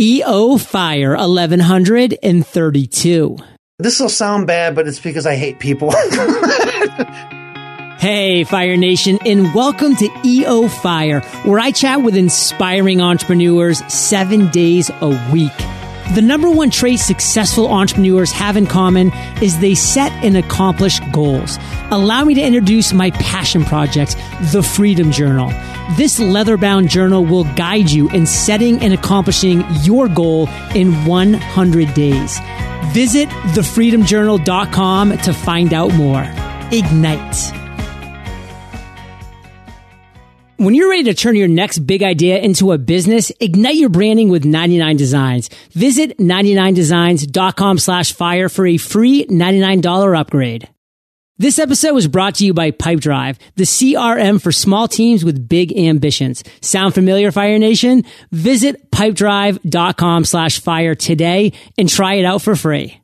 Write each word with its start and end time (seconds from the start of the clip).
EO 0.00 0.56
Fire 0.56 1.14
1132. 1.14 3.36
This 3.78 4.00
will 4.00 4.08
sound 4.08 4.46
bad, 4.46 4.74
but 4.74 4.88
it's 4.88 4.98
because 4.98 5.26
I 5.26 5.36
hate 5.36 5.58
people. 5.58 5.92
Hey, 8.00 8.44
Fire 8.44 8.78
Nation, 8.78 9.18
and 9.26 9.54
welcome 9.54 9.94
to 9.96 10.08
EO 10.24 10.68
Fire, 10.68 11.20
where 11.44 11.60
I 11.60 11.70
chat 11.70 12.02
with 12.02 12.16
inspiring 12.16 13.02
entrepreneurs 13.02 13.84
seven 13.92 14.48
days 14.48 14.90
a 15.02 15.08
week. 15.30 15.52
The 16.14 16.22
number 16.22 16.50
one 16.50 16.70
trait 16.70 16.98
successful 16.98 17.68
entrepreneurs 17.68 18.32
have 18.32 18.56
in 18.56 18.66
common 18.66 19.12
is 19.40 19.60
they 19.60 19.76
set 19.76 20.10
and 20.24 20.36
accomplish 20.36 20.98
goals. 21.12 21.56
Allow 21.92 22.24
me 22.24 22.34
to 22.34 22.40
introduce 22.40 22.92
my 22.92 23.12
passion 23.12 23.64
project, 23.64 24.16
the 24.50 24.60
Freedom 24.60 25.12
Journal. 25.12 25.52
This 25.96 26.18
leather 26.18 26.56
bound 26.56 26.88
journal 26.88 27.24
will 27.24 27.44
guide 27.54 27.90
you 27.90 28.10
in 28.10 28.26
setting 28.26 28.80
and 28.80 28.92
accomplishing 28.92 29.64
your 29.82 30.08
goal 30.08 30.48
in 30.74 31.04
100 31.04 31.94
days. 31.94 32.40
Visit 32.92 33.28
thefreedomjournal.com 33.54 35.18
to 35.18 35.32
find 35.32 35.72
out 35.72 35.94
more. 35.94 36.22
Ignite. 36.72 37.59
When 40.60 40.74
you're 40.74 40.90
ready 40.90 41.04
to 41.04 41.14
turn 41.14 41.36
your 41.36 41.48
next 41.48 41.78
big 41.78 42.02
idea 42.02 42.36
into 42.36 42.72
a 42.72 42.76
business, 42.76 43.32
ignite 43.40 43.76
your 43.76 43.88
branding 43.88 44.28
with 44.28 44.44
99 44.44 44.98
Designs. 44.98 45.48
Visit 45.72 46.18
99designs.com 46.18 47.78
slash 47.78 48.12
fire 48.12 48.50
for 48.50 48.66
a 48.66 48.76
free 48.76 49.24
$99 49.24 50.20
upgrade. 50.20 50.68
This 51.38 51.58
episode 51.58 51.94
was 51.94 52.08
brought 52.08 52.34
to 52.34 52.44
you 52.44 52.52
by 52.52 52.72
Pipedrive, 52.72 53.38
the 53.56 53.64
CRM 53.64 54.38
for 54.38 54.52
small 54.52 54.86
teams 54.86 55.24
with 55.24 55.48
big 55.48 55.74
ambitions. 55.78 56.44
Sound 56.60 56.92
familiar, 56.92 57.32
Fire 57.32 57.58
Nation? 57.58 58.04
Visit 58.30 58.90
pipedrive.com 58.90 60.26
slash 60.26 60.60
fire 60.60 60.94
today 60.94 61.54
and 61.78 61.88
try 61.88 62.16
it 62.16 62.26
out 62.26 62.42
for 62.42 62.54
free. 62.54 63.00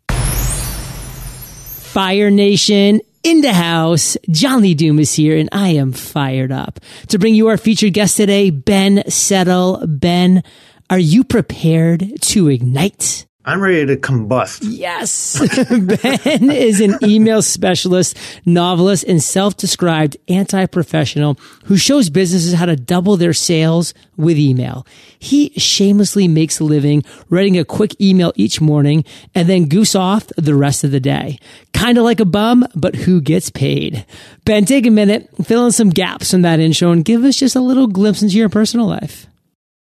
Fire 1.94 2.30
Nation, 2.30 3.00
in 3.26 3.40
the 3.40 3.52
house. 3.52 4.16
John 4.30 4.62
Lee 4.62 4.74
Dumas 4.74 5.10
is 5.10 5.16
here 5.16 5.36
and 5.36 5.48
I 5.50 5.70
am 5.70 5.90
fired 5.92 6.52
up 6.52 6.78
to 7.08 7.18
bring 7.18 7.34
you 7.34 7.48
our 7.48 7.56
featured 7.56 7.92
guest 7.92 8.16
today, 8.16 8.50
Ben 8.50 9.02
Settle. 9.10 9.84
Ben, 9.84 10.44
are 10.88 10.98
you 10.98 11.24
prepared 11.24 12.22
to 12.22 12.48
ignite? 12.48 13.25
I'm 13.48 13.60
ready 13.60 13.86
to 13.86 13.96
combust. 13.96 14.64
Yes. 14.64 15.38
ben 16.02 16.50
is 16.50 16.80
an 16.80 16.98
email 17.04 17.42
specialist, 17.42 18.18
novelist, 18.44 19.04
and 19.04 19.22
self-described 19.22 20.16
anti-professional 20.28 21.38
who 21.66 21.76
shows 21.76 22.10
businesses 22.10 22.54
how 22.54 22.66
to 22.66 22.74
double 22.74 23.16
their 23.16 23.32
sales 23.32 23.94
with 24.16 24.36
email. 24.36 24.84
He 25.20 25.50
shamelessly 25.50 26.26
makes 26.26 26.58
a 26.58 26.64
living 26.64 27.04
writing 27.30 27.56
a 27.56 27.64
quick 27.64 27.94
email 28.00 28.32
each 28.34 28.60
morning 28.60 29.04
and 29.32 29.48
then 29.48 29.68
goose 29.68 29.94
off 29.94 30.26
the 30.36 30.56
rest 30.56 30.82
of 30.82 30.90
the 30.90 30.98
day. 30.98 31.38
Kind 31.72 31.98
of 31.98 32.04
like 32.04 32.18
a 32.18 32.24
bum, 32.24 32.66
but 32.74 32.96
who 32.96 33.20
gets 33.20 33.48
paid? 33.48 34.04
Ben, 34.44 34.64
take 34.64 34.86
a 34.86 34.90
minute, 34.90 35.30
fill 35.44 35.66
in 35.66 35.70
some 35.70 35.90
gaps 35.90 36.32
from 36.32 36.42
that 36.42 36.58
intro 36.58 36.90
and 36.90 37.04
give 37.04 37.22
us 37.22 37.36
just 37.36 37.54
a 37.54 37.60
little 37.60 37.86
glimpse 37.86 38.22
into 38.22 38.36
your 38.36 38.48
personal 38.48 38.86
life. 38.86 39.28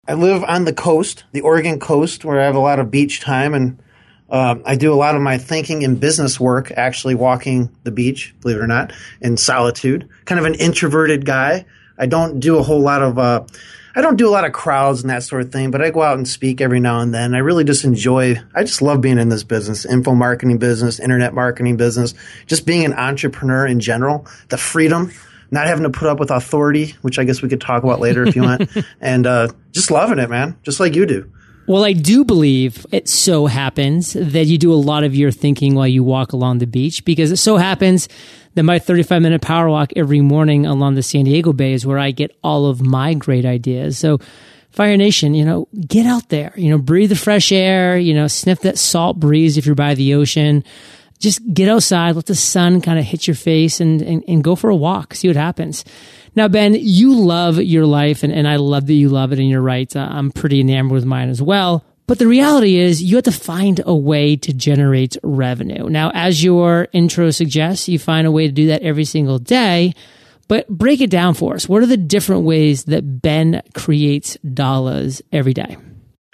I 0.08 0.14
live 0.14 0.44
on 0.44 0.66
the 0.66 0.74
coast, 0.74 1.24
the 1.32 1.42
Oregon 1.42 1.80
coast, 1.80 2.24
where 2.24 2.40
I 2.40 2.46
have 2.46 2.56
a 2.56 2.60
lot 2.60 2.80
of 2.80 2.92
beach 2.92 3.22
time, 3.22 3.56
and 3.56 3.80
uh, 4.30 4.56
I 4.64 4.76
do 4.76 4.94
a 4.94 4.96
lot 4.96 5.16
of 5.16 5.22
my 5.22 5.40
thinking 5.40 5.84
and 5.84 6.00
business 6.00 6.40
work 6.40 6.72
actually 6.72 7.16
walking 7.16 7.70
the 7.84 7.92
beach, 7.92 8.36
believe 8.42 8.58
it 8.58 8.62
or 8.62 8.68
not, 8.68 8.94
in 9.20 9.36
solitude. 9.38 10.08
Kind 10.26 10.38
of 10.38 10.46
an 10.46 10.56
introverted 10.56 11.26
guy. 11.26 11.66
I 11.98 12.06
don't 12.06 12.40
do 12.40 12.58
a 12.58 12.64
whole 12.64 12.82
lot 12.82 13.02
of, 13.02 13.18
uh, 13.18 13.46
I 13.96 14.02
don't 14.02 14.18
do 14.18 14.28
a 14.28 14.30
lot 14.30 14.46
of 14.46 14.52
crowds 14.52 15.02
and 15.02 15.10
that 15.10 15.24
sort 15.24 15.42
of 15.42 15.52
thing, 15.52 15.72
but 15.72 15.82
I 15.82 15.90
go 15.90 16.04
out 16.04 16.18
and 16.18 16.28
speak 16.28 16.62
every 16.62 16.80
now 16.80 17.00
and 17.00 17.14
then. 17.14 17.34
I 17.34 17.40
really 17.40 17.64
just 17.64 17.84
enjoy, 17.84 18.36
I 18.54 18.64
just 18.64 18.82
love 18.82 19.02
being 19.02 19.18
in 19.18 19.30
this 19.30 19.44
business, 19.44 19.86
info 19.86 20.14
marketing 20.14 20.58
business, 20.58 21.00
internet 21.00 21.34
marketing 21.34 21.78
business, 21.78 22.14
just 22.46 22.66
being 22.66 22.86
an 22.86 22.94
entrepreneur 22.94 23.66
in 23.66 23.80
general, 23.80 24.28
the 24.50 24.58
freedom 24.58 25.12
not 25.52 25.68
having 25.68 25.84
to 25.84 25.90
put 25.90 26.08
up 26.08 26.20
with 26.20 26.32
authority, 26.32 26.96
which 27.02 27.20
I 27.20 27.24
guess 27.24 27.42
we 27.42 27.50
could 27.50 27.62
talk 27.62 27.84
about 27.84 28.00
later 28.00 28.26
if 28.28 28.36
you 28.36 28.44
want, 28.44 28.70
and 29.02 29.28
uh, 29.28 29.50
just 29.72 29.92
loving 29.92 30.20
it, 30.20 30.30
man, 30.30 30.58
just 30.64 30.80
like 30.80 30.96
you 30.96 31.06
do. 31.06 31.32
Well, 31.68 31.84
I 31.84 31.94
do 31.94 32.24
believe 32.24 32.86
it 32.92 33.10
so 33.10 33.48
happens 33.48 34.14
that 34.14 34.46
you 34.46 34.60
do 34.60 34.72
a 34.72 34.76
lot 34.76 35.04
of 35.04 35.16
your 35.16 35.32
thinking 35.32 35.74
while 35.74 35.88
you 35.88 36.04
walk 36.04 36.32
along 36.32 36.60
the 36.60 36.68
beach 36.68 37.04
because 37.06 37.32
it 37.32 37.38
so 37.38 37.58
happens 37.58 38.08
that 38.54 38.64
my 38.64 38.78
35 38.78 39.22
minute 39.22 39.42
power 39.42 39.68
walk 39.68 39.92
every 39.96 40.22
morning 40.22 40.68
along 40.68 40.94
the 40.94 41.02
San 41.02 41.26
Diego 41.26 41.54
Bay 41.54 41.74
is 41.74 41.86
where 41.86 41.98
I 41.98 42.12
get 42.12 42.38
all 42.44 42.68
of 42.68 42.82
my 42.82 43.16
great 43.16 43.46
ideas. 43.46 43.98
So, 43.98 44.20
Fire 44.70 44.96
Nation, 44.96 45.34
you 45.34 45.44
know, 45.44 45.68
get 45.88 46.06
out 46.06 46.30
there, 46.30 46.54
you 46.56 46.70
know, 46.70 46.78
breathe 46.78 47.10
the 47.10 47.16
fresh 47.16 47.52
air, 47.52 47.98
you 47.98 48.14
know, 48.14 48.28
sniff 48.28 48.60
that 48.60 48.78
salt 48.78 49.20
breeze 49.20 49.58
if 49.58 49.66
you're 49.66 49.74
by 49.74 49.96
the 49.96 50.14
ocean 50.14 50.64
just 51.20 51.42
get 51.54 51.70
outside, 51.70 52.16
let 52.16 52.26
the 52.26 52.36
sun 52.36 52.82
kind 52.82 53.00
of 53.00 53.06
hit 53.06 53.28
your 53.28 53.36
face 53.36 53.80
and, 53.80 54.02
and, 54.02 54.24
and, 54.28 54.44
go 54.44 54.56
for 54.56 54.70
a 54.70 54.76
walk, 54.76 55.14
see 55.16 55.28
what 55.28 55.38
happens. 55.38 55.86
Now, 56.36 56.48
Ben, 56.48 56.76
you 56.78 57.16
love 57.16 57.58
your 57.58 57.86
life 57.86 58.24
and, 58.24 58.34
and 58.34 58.48
I 58.48 58.58
love 58.58 58.88
that 58.88 58.94
you 58.94 59.10
love 59.10 59.32
it 59.32 59.40
and 59.40 59.50
you're 59.50 59.62
right. 59.62 59.94
Uh, 59.96 60.08
I'm 60.10 60.32
pretty 60.32 60.60
enamored 60.60 60.92
with 60.92 61.06
mine 61.06 61.30
as 61.30 61.42
well. 61.42 61.84
But 62.08 62.20
the 62.20 62.28
reality 62.28 62.78
is 62.78 63.02
you 63.02 63.16
have 63.16 63.24
to 63.24 63.32
find 63.32 63.82
a 63.84 63.96
way 63.96 64.36
to 64.36 64.54
generate 64.54 65.18
revenue. 65.24 65.90
Now, 65.90 66.12
as 66.14 66.44
your 66.44 66.88
intro 66.92 67.32
suggests, 67.32 67.90
you 67.90 67.98
find 67.98 68.28
a 68.28 68.32
way 68.32 68.46
to 68.46 68.54
do 68.54 68.68
that 68.68 68.84
every 68.84 69.06
single 69.06 69.40
day, 69.40 69.94
but 70.48 70.68
break 70.70 71.02
it 71.02 71.10
down 71.10 71.34
for 71.34 71.56
us. 71.56 71.68
What 71.68 71.82
are 71.82 71.88
the 71.88 71.98
different 71.98 72.44
ways 72.44 72.84
that 72.84 73.22
Ben 73.22 73.64
creates 73.74 74.38
dollars 74.38 75.24
every 75.32 75.54
day? 75.54 75.78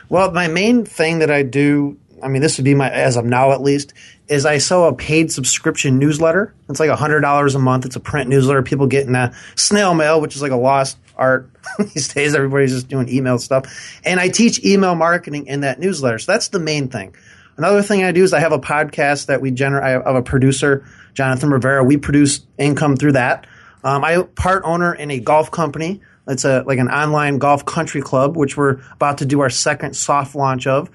Well, 0.10 0.32
my 0.32 0.50
main 0.50 0.84
thing 0.84 1.20
that 1.20 1.32
I 1.32 1.44
do 1.44 1.98
I 2.24 2.28
mean, 2.28 2.42
this 2.42 2.58
would 2.58 2.66
be 2.66 2.76
my, 2.76 2.90
as 2.90 3.18
of 3.18 3.26
now 3.26 3.52
at 3.52 3.62
least, 3.62 3.94
is 4.28 4.46
I 4.46 4.58
sell 4.58 4.88
a 4.88 4.94
paid 4.94 5.32
subscription 5.32 6.00
newsletter. 6.00 6.54
It's 6.70 6.80
like 6.80 6.90
$100 6.90 7.56
a 7.56 7.60
month. 7.60 7.86
It's 7.86 7.96
a 7.96 8.00
print 8.00 8.30
newsletter. 8.30 8.64
People 8.64 8.88
get 8.88 9.08
in 9.08 9.16
a 9.16 9.34
snail 9.56 9.94
mail, 9.94 10.22
which 10.22 10.36
is 10.36 10.42
like 10.42 10.52
a 10.52 10.58
lost 10.58 10.98
art 11.18 11.50
these 11.80 12.14
days. 12.14 12.36
Everybody's 12.36 12.72
just 12.72 12.88
doing 12.88 13.10
email 13.10 13.38
stuff. 13.38 14.00
And 14.06 14.20
I 14.20 14.30
teach 14.30 14.64
email 14.64 14.96
marketing 14.96 15.48
in 15.48 15.62
that 15.62 15.80
newsletter. 15.80 16.20
So 16.20 16.32
that's 16.32 16.50
the 16.50 16.60
main 16.60 16.88
thing. 16.88 17.16
Another 17.58 17.84
thing 17.84 18.04
I 18.04 18.12
do 18.12 18.24
is 18.24 18.34
I 18.34 18.40
have 18.40 18.54
a 18.54 18.60
podcast 18.60 19.28
that 19.28 19.42
we 19.42 19.52
generate. 19.52 19.84
I 19.84 19.90
have 19.90 20.16
a 20.16 20.24
producer, 20.24 20.86
Jonathan 21.14 21.50
Rivera. 21.50 21.84
We 21.84 21.98
produce 21.98 22.46
income 22.58 22.96
through 22.96 23.14
that. 23.14 23.46
Um, 23.84 24.04
I 24.04 24.24
part 24.24 24.64
owner 24.66 24.94
in 24.94 25.12
a 25.12 25.20
golf 25.20 25.52
company. 25.52 26.02
It's 26.28 26.46
a 26.46 26.64
like 26.66 26.80
an 26.80 26.90
online 26.90 27.40
golf 27.40 27.66
country 27.66 28.02
club, 28.02 28.38
which 28.38 28.56
we're 28.56 28.80
about 28.94 29.20
to 29.20 29.26
do 29.26 29.42
our 29.42 29.50
second 29.50 29.96
soft 29.96 30.36
launch 30.36 30.68
of. 30.68 30.90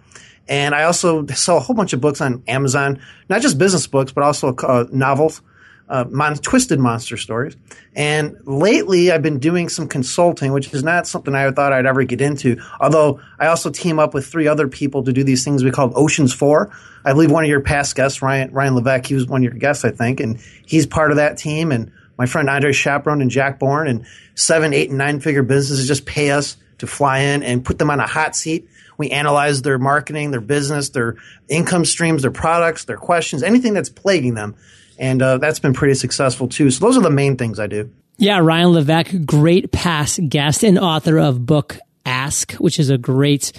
And 0.49 0.75
I 0.75 0.84
also 0.84 1.27
sell 1.27 1.57
a 1.57 1.61
whole 1.61 1.75
bunch 1.75 1.93
of 1.93 2.01
books 2.01 2.21
on 2.21 2.43
Amazon, 2.47 3.01
not 3.29 3.43
just 3.43 3.59
business 3.59 3.87
books, 3.87 4.12
but 4.12 4.23
also 4.23 4.55
uh, 4.55 4.87
novels, 4.93 5.43
uh, 5.89 6.05
mon- 6.09 6.37
twisted 6.37 6.79
monster 6.79 7.17
stories. 7.17 7.57
And 7.95 8.37
lately, 8.45 9.11
I've 9.11 9.23
been 9.23 9.39
doing 9.39 9.69
some 9.69 9.89
consulting, 9.89 10.53
which 10.53 10.73
is 10.73 10.84
not 10.84 11.07
something 11.07 11.34
I 11.34 11.51
thought 11.51 11.73
I'd 11.73 11.87
ever 11.87 12.05
get 12.05 12.21
into. 12.21 12.61
Although 12.81 13.21
I 13.39 13.47
also 13.47 13.71
team 13.71 13.99
up 13.99 14.15
with 14.15 14.27
three 14.27 14.47
other 14.47 14.69
people 14.69 15.03
to 15.05 15.12
do 15.12 15.25
these 15.25 15.45
things 15.45 15.65
we 15.65 15.71
call 15.71 15.93
Oceans 15.97 16.33
Four. 16.33 16.71
I 17.05 17.13
believe 17.13 17.31
one 17.31 17.45
of 17.45 17.51
your 17.51 17.61
past 17.61 17.95
guests, 17.97 18.23
Ryan 18.23 18.53
Ryan 18.53 18.75
Levesque, 18.75 19.07
he 19.07 19.15
was 19.15 19.27
one 19.27 19.41
of 19.41 19.45
your 19.45 19.59
guests, 19.59 19.84
I 19.84 19.91
think, 19.91 20.21
and 20.21 20.39
he's 20.67 20.87
part 20.87 21.11
of 21.11 21.17
that 21.17 21.39
team. 21.39 21.73
And 21.73 21.93
my 22.19 22.27
friend 22.27 22.49
Andre 22.49 22.73
Chaperon 22.73 23.21
and 23.21 23.31
Jack 23.31 23.59
Born 23.59 23.89
and 23.89 24.07
seven, 24.34 24.73
eight, 24.73 24.91
and 24.91 24.99
nine 24.99 25.21
figure 25.21 25.43
businesses 25.43 25.87
just 25.87 26.07
pay 26.07 26.31
us 26.31 26.57
to 26.78 26.87
fly 26.87 27.21
in 27.21 27.43
and 27.43 27.65
put 27.65 27.78
them 27.78 27.91
on 27.91 28.01
a 28.01 28.07
hot 28.07 28.37
seat 28.37 28.69
we 28.99 29.11
analyze 29.11 29.62
their 29.62 29.79
marketing, 29.79 30.31
their 30.31 30.41
business, 30.41 30.91
their 30.91 31.17
income 31.49 31.84
streams, 31.84 32.23
their 32.23 32.31
products, 32.31 32.84
their 32.84 32.97
questions, 32.97 33.43
anything 33.43 33.75
that's 33.75 33.89
plaguing 33.89 34.34
them. 34.34 34.57
And 34.99 35.21
uh, 35.21 35.39
that's 35.39 35.59
been 35.59 35.75
pretty 35.75 35.95
successful 35.95 36.49
too. 36.49 36.71
So 36.71 36.84
those 36.84 36.97
are 36.97 37.03
the 37.03 37.11
main 37.11 37.37
things 37.37 37.61
I 37.61 37.67
do. 37.67 37.91
Yeah, 38.19 38.39
Ryan 38.39 38.69
Levesque, 38.69 39.27
great 39.27 39.73
past 39.73 40.21
guest 40.29 40.65
and 40.65 40.79
author 40.79 41.19
of 41.19 41.45
book 41.45 41.79
Ask, 42.07 42.53
which 42.55 42.79
is 42.79 42.89
a 42.89 42.97
great, 42.97 43.53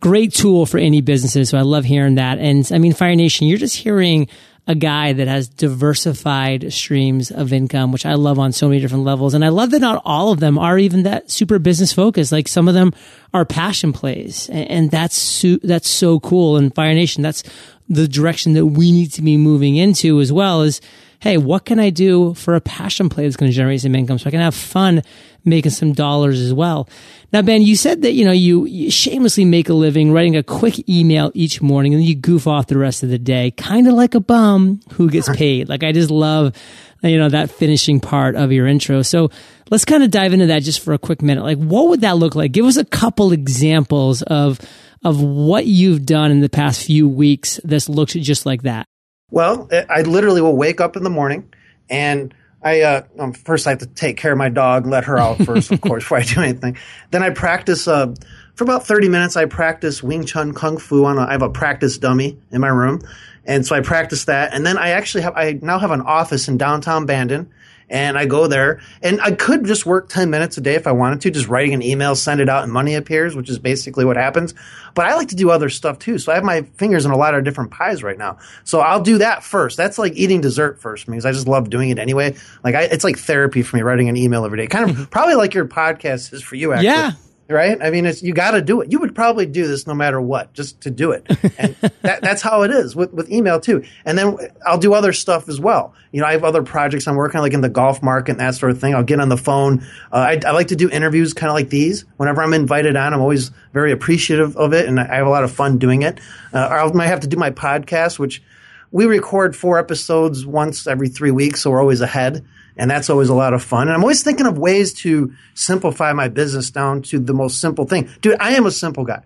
great 0.00 0.34
tool 0.34 0.66
for 0.66 0.78
any 0.78 1.00
businesses. 1.00 1.50
So 1.50 1.58
I 1.58 1.62
love 1.62 1.84
hearing 1.84 2.16
that. 2.16 2.38
And 2.38 2.68
I 2.72 2.78
mean, 2.78 2.94
Fire 2.94 3.14
Nation, 3.14 3.46
you're 3.46 3.58
just 3.58 3.76
hearing 3.76 4.28
a 4.66 4.74
guy 4.74 5.12
that 5.12 5.26
has 5.26 5.48
diversified 5.48 6.72
streams 6.72 7.30
of 7.30 7.52
income, 7.52 7.90
which 7.90 8.06
I 8.06 8.14
love 8.14 8.38
on 8.38 8.52
so 8.52 8.68
many 8.68 8.80
different 8.80 9.04
levels. 9.04 9.34
And 9.34 9.44
I 9.44 9.48
love 9.48 9.70
that 9.72 9.80
not 9.80 10.00
all 10.04 10.30
of 10.30 10.38
them 10.38 10.56
are 10.56 10.78
even 10.78 11.02
that 11.02 11.30
super 11.30 11.58
business 11.58 11.92
focused. 11.92 12.30
Like 12.30 12.46
some 12.46 12.68
of 12.68 12.74
them 12.74 12.92
are 13.34 13.44
passion 13.44 13.92
plays. 13.92 14.48
And 14.50 14.90
that's, 14.90 15.18
so, 15.18 15.58
that's 15.64 15.88
so 15.88 16.20
cool. 16.20 16.56
And 16.56 16.72
Fire 16.74 16.94
Nation, 16.94 17.22
that's 17.22 17.42
the 17.88 18.06
direction 18.06 18.52
that 18.52 18.66
we 18.66 18.92
need 18.92 19.12
to 19.14 19.22
be 19.22 19.36
moving 19.36 19.76
into 19.76 20.20
as 20.20 20.32
well 20.32 20.62
is, 20.62 20.80
hey, 21.22 21.38
what 21.38 21.64
can 21.64 21.78
I 21.78 21.90
do 21.90 22.34
for 22.34 22.56
a 22.56 22.60
passion 22.60 23.08
play 23.08 23.22
that's 23.22 23.36
going 23.36 23.48
to 23.48 23.54
generate 23.54 23.80
some 23.80 23.94
income 23.94 24.18
so 24.18 24.26
I 24.26 24.32
can 24.32 24.40
have 24.40 24.56
fun 24.56 25.02
making 25.44 25.70
some 25.70 25.92
dollars 25.92 26.40
as 26.40 26.52
well. 26.52 26.88
Now, 27.32 27.42
Ben, 27.42 27.62
you 27.62 27.76
said 27.76 28.02
that, 28.02 28.10
you 28.10 28.24
know, 28.24 28.32
you, 28.32 28.64
you 28.66 28.90
shamelessly 28.90 29.44
make 29.44 29.68
a 29.68 29.72
living 29.72 30.12
writing 30.12 30.34
a 30.34 30.42
quick 30.42 30.88
email 30.88 31.30
each 31.32 31.62
morning 31.62 31.94
and 31.94 32.02
then 32.02 32.08
you 32.08 32.16
goof 32.16 32.48
off 32.48 32.66
the 32.66 32.76
rest 32.76 33.04
of 33.04 33.08
the 33.08 33.20
day, 33.20 33.52
kind 33.52 33.86
of 33.86 33.94
like 33.94 34.16
a 34.16 34.20
bum 34.20 34.80
who 34.94 35.08
gets 35.08 35.28
paid. 35.36 35.68
Like 35.68 35.84
I 35.84 35.92
just 35.92 36.10
love, 36.10 36.56
you 37.04 37.18
know, 37.18 37.28
that 37.28 37.52
finishing 37.52 38.00
part 38.00 38.34
of 38.34 38.50
your 38.50 38.66
intro. 38.66 39.02
So 39.02 39.30
let's 39.70 39.84
kind 39.84 40.02
of 40.02 40.10
dive 40.10 40.32
into 40.32 40.46
that 40.46 40.64
just 40.64 40.80
for 40.80 40.92
a 40.92 40.98
quick 40.98 41.22
minute. 41.22 41.44
Like 41.44 41.58
what 41.58 41.86
would 41.86 42.00
that 42.00 42.16
look 42.16 42.34
like? 42.34 42.50
Give 42.50 42.66
us 42.66 42.76
a 42.76 42.84
couple 42.84 43.30
examples 43.30 44.22
of, 44.22 44.58
of 45.04 45.22
what 45.22 45.66
you've 45.66 46.04
done 46.04 46.32
in 46.32 46.40
the 46.40 46.48
past 46.48 46.84
few 46.84 47.08
weeks 47.08 47.60
this 47.62 47.88
looks 47.88 48.14
just 48.14 48.44
like 48.44 48.62
that? 48.62 48.88
Well, 49.32 49.66
I 49.88 50.02
literally 50.02 50.42
will 50.42 50.56
wake 50.56 50.80
up 50.80 50.94
in 50.94 51.04
the 51.04 51.10
morning 51.10 51.52
and 51.88 52.34
I 52.62 52.82
uh, 52.82 53.02
um, 53.18 53.32
first 53.32 53.66
I 53.66 53.70
have 53.70 53.80
to 53.80 53.86
take 53.86 54.18
care 54.18 54.30
of 54.30 54.38
my 54.38 54.50
dog, 54.50 54.86
let 54.86 55.04
her 55.04 55.18
out 55.18 55.38
first, 55.38 55.72
of 55.72 55.80
course, 55.80 56.04
before 56.04 56.18
I 56.18 56.22
do 56.22 56.40
anything. 56.40 56.76
Then 57.10 57.22
I 57.22 57.30
practice 57.30 57.88
uh, 57.88 58.14
for 58.54 58.64
about 58.64 58.86
thirty 58.86 59.08
minutes. 59.08 59.36
I 59.36 59.46
practice 59.46 60.02
Wing 60.02 60.24
Chun 60.24 60.52
Kung 60.52 60.78
Fu 60.78 61.04
on. 61.04 61.18
A, 61.18 61.22
I 61.22 61.32
have 61.32 61.42
a 61.42 61.50
practice 61.50 61.98
dummy 61.98 62.38
in 62.52 62.60
my 62.60 62.68
room, 62.68 63.00
and 63.44 63.66
so 63.66 63.74
I 63.74 63.80
practice 63.80 64.26
that. 64.26 64.54
And 64.54 64.64
then 64.64 64.78
I 64.78 64.90
actually 64.90 65.22
have 65.22 65.36
I 65.36 65.58
now 65.60 65.78
have 65.78 65.90
an 65.90 66.02
office 66.02 66.46
in 66.46 66.56
downtown 66.56 67.06
Bandon 67.06 67.50
and 67.92 68.18
I 68.18 68.24
go 68.24 68.46
there 68.46 68.80
and 69.02 69.20
I 69.20 69.32
could 69.32 69.66
just 69.66 69.84
work 69.84 70.08
10 70.08 70.30
minutes 70.30 70.56
a 70.56 70.62
day 70.62 70.74
if 70.74 70.86
I 70.86 70.92
wanted 70.92 71.20
to, 71.20 71.30
just 71.30 71.46
writing 71.46 71.74
an 71.74 71.82
email, 71.82 72.16
send 72.16 72.40
it 72.40 72.48
out 72.48 72.64
and 72.64 72.72
money 72.72 72.94
appears, 72.94 73.36
which 73.36 73.50
is 73.50 73.58
basically 73.58 74.06
what 74.06 74.16
happens. 74.16 74.54
But 74.94 75.04
I 75.04 75.14
like 75.14 75.28
to 75.28 75.36
do 75.36 75.50
other 75.50 75.68
stuff 75.68 75.98
too. 75.98 76.18
So 76.18 76.32
I 76.32 76.36
have 76.36 76.44
my 76.44 76.62
fingers 76.62 77.04
in 77.04 77.12
a 77.12 77.16
lot 77.16 77.34
of 77.34 77.44
different 77.44 77.70
pies 77.70 78.02
right 78.02 78.16
now. 78.16 78.38
So 78.64 78.80
I'll 78.80 79.02
do 79.02 79.18
that 79.18 79.44
first. 79.44 79.76
That's 79.76 79.98
like 79.98 80.14
eating 80.14 80.40
dessert 80.40 80.80
first 80.80 81.06
because 81.06 81.26
I 81.26 81.32
just 81.32 81.46
love 81.46 81.68
doing 81.68 81.90
it 81.90 81.98
anyway. 81.98 82.34
Like 82.64 82.74
I, 82.74 82.84
it's 82.84 83.04
like 83.04 83.18
therapy 83.18 83.62
for 83.62 83.76
me 83.76 83.82
writing 83.82 84.08
an 84.08 84.16
email 84.16 84.46
every 84.46 84.58
day. 84.58 84.66
Kind 84.66 84.88
of 84.88 84.96
mm-hmm. 84.96 85.04
probably 85.04 85.34
like 85.34 85.52
your 85.52 85.66
podcast 85.66 86.32
is 86.32 86.42
for 86.42 86.56
you 86.56 86.72
actually. 86.72 86.86
Yeah 86.86 87.12
right? 87.52 87.78
I 87.80 87.90
mean, 87.90 88.06
it's, 88.06 88.22
you 88.22 88.32
got 88.32 88.52
to 88.52 88.62
do 88.62 88.80
it. 88.80 88.90
You 88.90 88.98
would 88.98 89.14
probably 89.14 89.46
do 89.46 89.66
this 89.66 89.86
no 89.86 89.94
matter 89.94 90.20
what, 90.20 90.52
just 90.52 90.80
to 90.82 90.90
do 90.90 91.12
it. 91.12 91.26
And 91.58 91.74
that, 92.02 92.20
that's 92.22 92.42
how 92.42 92.62
it 92.62 92.70
is 92.70 92.96
with, 92.96 93.12
with 93.12 93.30
email 93.30 93.60
too. 93.60 93.84
And 94.04 94.18
then 94.18 94.36
I'll 94.66 94.78
do 94.78 94.94
other 94.94 95.12
stuff 95.12 95.48
as 95.48 95.60
well. 95.60 95.94
You 96.10 96.20
know, 96.20 96.26
I 96.26 96.32
have 96.32 96.44
other 96.44 96.62
projects 96.62 97.06
I'm 97.06 97.16
working 97.16 97.38
on, 97.38 97.42
like 97.42 97.52
in 97.52 97.60
the 97.60 97.68
golf 97.68 98.02
market 98.02 98.32
and 98.32 98.40
that 98.40 98.54
sort 98.54 98.72
of 98.72 98.80
thing. 98.80 98.94
I'll 98.94 99.02
get 99.02 99.20
on 99.20 99.28
the 99.28 99.36
phone. 99.36 99.80
Uh, 100.12 100.16
I, 100.16 100.40
I, 100.46 100.50
like 100.50 100.68
to 100.68 100.76
do 100.76 100.90
interviews 100.90 101.32
kind 101.32 101.48
of 101.48 101.54
like 101.54 101.70
these. 101.70 102.04
Whenever 102.16 102.42
I'm 102.42 102.52
invited 102.52 102.96
on, 102.96 103.14
I'm 103.14 103.20
always 103.20 103.50
very 103.72 103.92
appreciative 103.92 104.56
of 104.56 104.72
it, 104.72 104.86
and 104.86 105.00
I 105.00 105.16
have 105.16 105.26
a 105.26 105.30
lot 105.30 105.44
of 105.44 105.52
fun 105.52 105.78
doing 105.78 106.02
it. 106.02 106.20
Uh, 106.52 106.66
I 106.66 106.92
might 106.92 107.06
have 107.06 107.20
to 107.20 107.26
do 107.26 107.36
my 107.36 107.50
podcast, 107.50 108.18
which 108.18 108.42
we 108.90 109.06
record 109.06 109.56
four 109.56 109.78
episodes 109.78 110.44
once 110.44 110.86
every 110.86 111.08
three 111.08 111.30
weeks, 111.30 111.62
so 111.62 111.70
we're 111.70 111.80
always 111.80 112.02
ahead 112.02 112.44
and 112.76 112.90
that's 112.90 113.10
always 113.10 113.28
a 113.28 113.34
lot 113.34 113.54
of 113.54 113.62
fun. 113.62 113.88
And 113.88 113.92
I'm 113.92 114.02
always 114.02 114.22
thinking 114.22 114.46
of 114.46 114.58
ways 114.58 114.92
to 114.94 115.32
simplify 115.54 116.12
my 116.12 116.28
business 116.28 116.70
down 116.70 117.02
to 117.02 117.18
the 117.18 117.34
most 117.34 117.60
simple 117.60 117.86
thing. 117.86 118.08
Dude, 118.20 118.36
I 118.40 118.54
am 118.54 118.66
a 118.66 118.70
simple 118.70 119.04
guy. 119.04 119.22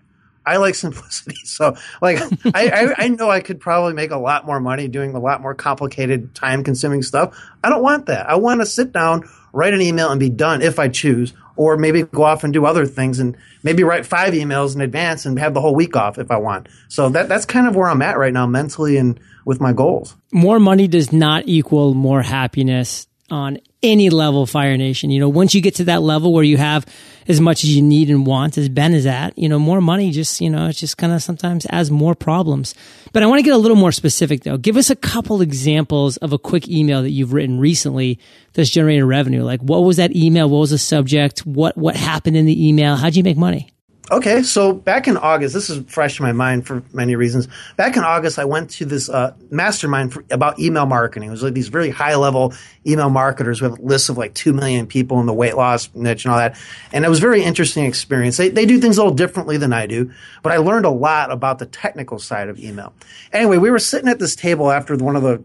I 0.46 0.58
like 0.58 0.74
simplicity. 0.76 1.36
So, 1.44 1.76
like, 2.00 2.20
I, 2.54 2.68
I, 2.68 2.94
I, 3.04 3.08
know 3.08 3.28
I 3.28 3.40
could 3.40 3.60
probably 3.60 3.94
make 3.94 4.12
a 4.12 4.18
lot 4.18 4.46
more 4.46 4.60
money 4.60 4.88
doing 4.88 5.14
a 5.14 5.18
lot 5.18 5.42
more 5.42 5.54
complicated, 5.54 6.34
time 6.34 6.62
consuming 6.62 7.02
stuff. 7.02 7.36
I 7.64 7.68
don't 7.68 7.82
want 7.82 8.06
that. 8.06 8.30
I 8.30 8.36
want 8.36 8.60
to 8.60 8.66
sit 8.66 8.92
down, 8.92 9.28
write 9.52 9.74
an 9.74 9.82
email, 9.82 10.10
and 10.10 10.20
be 10.20 10.30
done 10.30 10.62
if 10.62 10.78
I 10.78 10.88
choose, 10.88 11.32
or 11.56 11.76
maybe 11.76 12.02
go 12.02 12.22
off 12.22 12.44
and 12.44 12.52
do 12.52 12.64
other 12.64 12.86
things 12.86 13.18
and 13.18 13.36
maybe 13.64 13.82
write 13.82 14.06
five 14.06 14.34
emails 14.34 14.74
in 14.74 14.80
advance 14.80 15.26
and 15.26 15.38
have 15.38 15.52
the 15.52 15.60
whole 15.60 15.74
week 15.74 15.96
off 15.96 16.18
if 16.18 16.30
I 16.30 16.36
want. 16.36 16.68
So, 16.88 17.08
that, 17.08 17.28
that's 17.28 17.44
kind 17.44 17.66
of 17.66 17.74
where 17.74 17.88
I'm 17.88 18.02
at 18.02 18.16
right 18.16 18.32
now 18.32 18.46
mentally 18.46 18.96
and 18.96 19.18
with 19.44 19.60
my 19.60 19.72
goals. 19.72 20.16
More 20.32 20.60
money 20.60 20.86
does 20.86 21.12
not 21.12 21.44
equal 21.46 21.94
more 21.94 22.22
happiness 22.22 23.08
on 23.30 23.58
any 23.82 24.10
level 24.10 24.46
Fire 24.46 24.76
Nation. 24.76 25.10
You 25.10 25.20
know, 25.20 25.28
once 25.28 25.54
you 25.54 25.60
get 25.60 25.76
to 25.76 25.84
that 25.84 26.02
level 26.02 26.32
where 26.32 26.44
you 26.44 26.56
have 26.56 26.86
as 27.28 27.40
much 27.40 27.64
as 27.64 27.74
you 27.74 27.82
need 27.82 28.08
and 28.10 28.26
want 28.26 28.56
as 28.56 28.68
Ben 28.68 28.94
is 28.94 29.06
at, 29.06 29.36
you 29.38 29.48
know, 29.48 29.58
more 29.58 29.80
money 29.80 30.10
just, 30.10 30.40
you 30.40 30.50
know, 30.50 30.66
it's 30.68 30.80
just 30.80 30.96
kind 30.96 31.12
of 31.12 31.22
sometimes 31.22 31.66
adds 31.70 31.90
more 31.90 32.14
problems. 32.14 32.74
But 33.12 33.22
I 33.22 33.26
want 33.26 33.38
to 33.38 33.44
get 33.44 33.54
a 33.54 33.58
little 33.58 33.76
more 33.76 33.92
specific 33.92 34.42
though. 34.42 34.56
Give 34.56 34.76
us 34.76 34.90
a 34.90 34.96
couple 34.96 35.40
examples 35.40 36.16
of 36.18 36.32
a 36.32 36.38
quick 36.38 36.68
email 36.68 37.02
that 37.02 37.10
you've 37.10 37.32
written 37.32 37.58
recently 37.58 38.18
that's 38.52 38.70
generated 38.70 39.04
revenue. 39.04 39.42
Like 39.42 39.60
what 39.60 39.84
was 39.84 39.96
that 39.96 40.14
email? 40.14 40.48
What 40.48 40.58
was 40.58 40.70
the 40.70 40.78
subject? 40.78 41.40
What, 41.40 41.76
what 41.76 41.96
happened 41.96 42.36
in 42.36 42.46
the 42.46 42.68
email? 42.68 42.96
How'd 42.96 43.16
you 43.16 43.24
make 43.24 43.36
money? 43.36 43.70
Okay, 44.08 44.44
so 44.44 44.72
back 44.72 45.08
in 45.08 45.16
August, 45.16 45.52
this 45.52 45.68
is 45.68 45.84
fresh 45.90 46.20
in 46.20 46.24
my 46.24 46.30
mind 46.30 46.64
for 46.64 46.84
many 46.92 47.16
reasons. 47.16 47.48
Back 47.76 47.96
in 47.96 48.04
August, 48.04 48.38
I 48.38 48.44
went 48.44 48.70
to 48.70 48.84
this 48.84 49.08
uh, 49.08 49.34
mastermind 49.50 50.12
for, 50.12 50.24
about 50.30 50.60
email 50.60 50.86
marketing. 50.86 51.28
It 51.28 51.32
was 51.32 51.42
like 51.42 51.54
these 51.54 51.66
very 51.66 51.90
high 51.90 52.14
level 52.14 52.54
email 52.86 53.10
marketers 53.10 53.60
with 53.60 53.80
lists 53.80 54.08
of 54.08 54.16
like 54.16 54.32
2 54.34 54.52
million 54.52 54.86
people 54.86 55.18
in 55.18 55.26
the 55.26 55.34
weight 55.34 55.56
loss 55.56 55.92
niche 55.92 56.24
and 56.24 56.30
all 56.30 56.38
that. 56.38 56.56
And 56.92 57.04
it 57.04 57.08
was 57.08 57.18
a 57.18 57.22
very 57.22 57.42
interesting 57.42 57.84
experience. 57.84 58.36
They, 58.36 58.48
they 58.48 58.64
do 58.64 58.78
things 58.78 58.96
a 58.96 59.02
little 59.02 59.16
differently 59.16 59.56
than 59.56 59.72
I 59.72 59.86
do, 59.86 60.12
but 60.44 60.52
I 60.52 60.58
learned 60.58 60.86
a 60.86 60.90
lot 60.90 61.32
about 61.32 61.58
the 61.58 61.66
technical 61.66 62.20
side 62.20 62.48
of 62.48 62.60
email. 62.60 62.94
Anyway, 63.32 63.58
we 63.58 63.72
were 63.72 63.80
sitting 63.80 64.08
at 64.08 64.20
this 64.20 64.36
table 64.36 64.70
after 64.70 64.94
one 64.96 65.16
of 65.16 65.22
the 65.22 65.42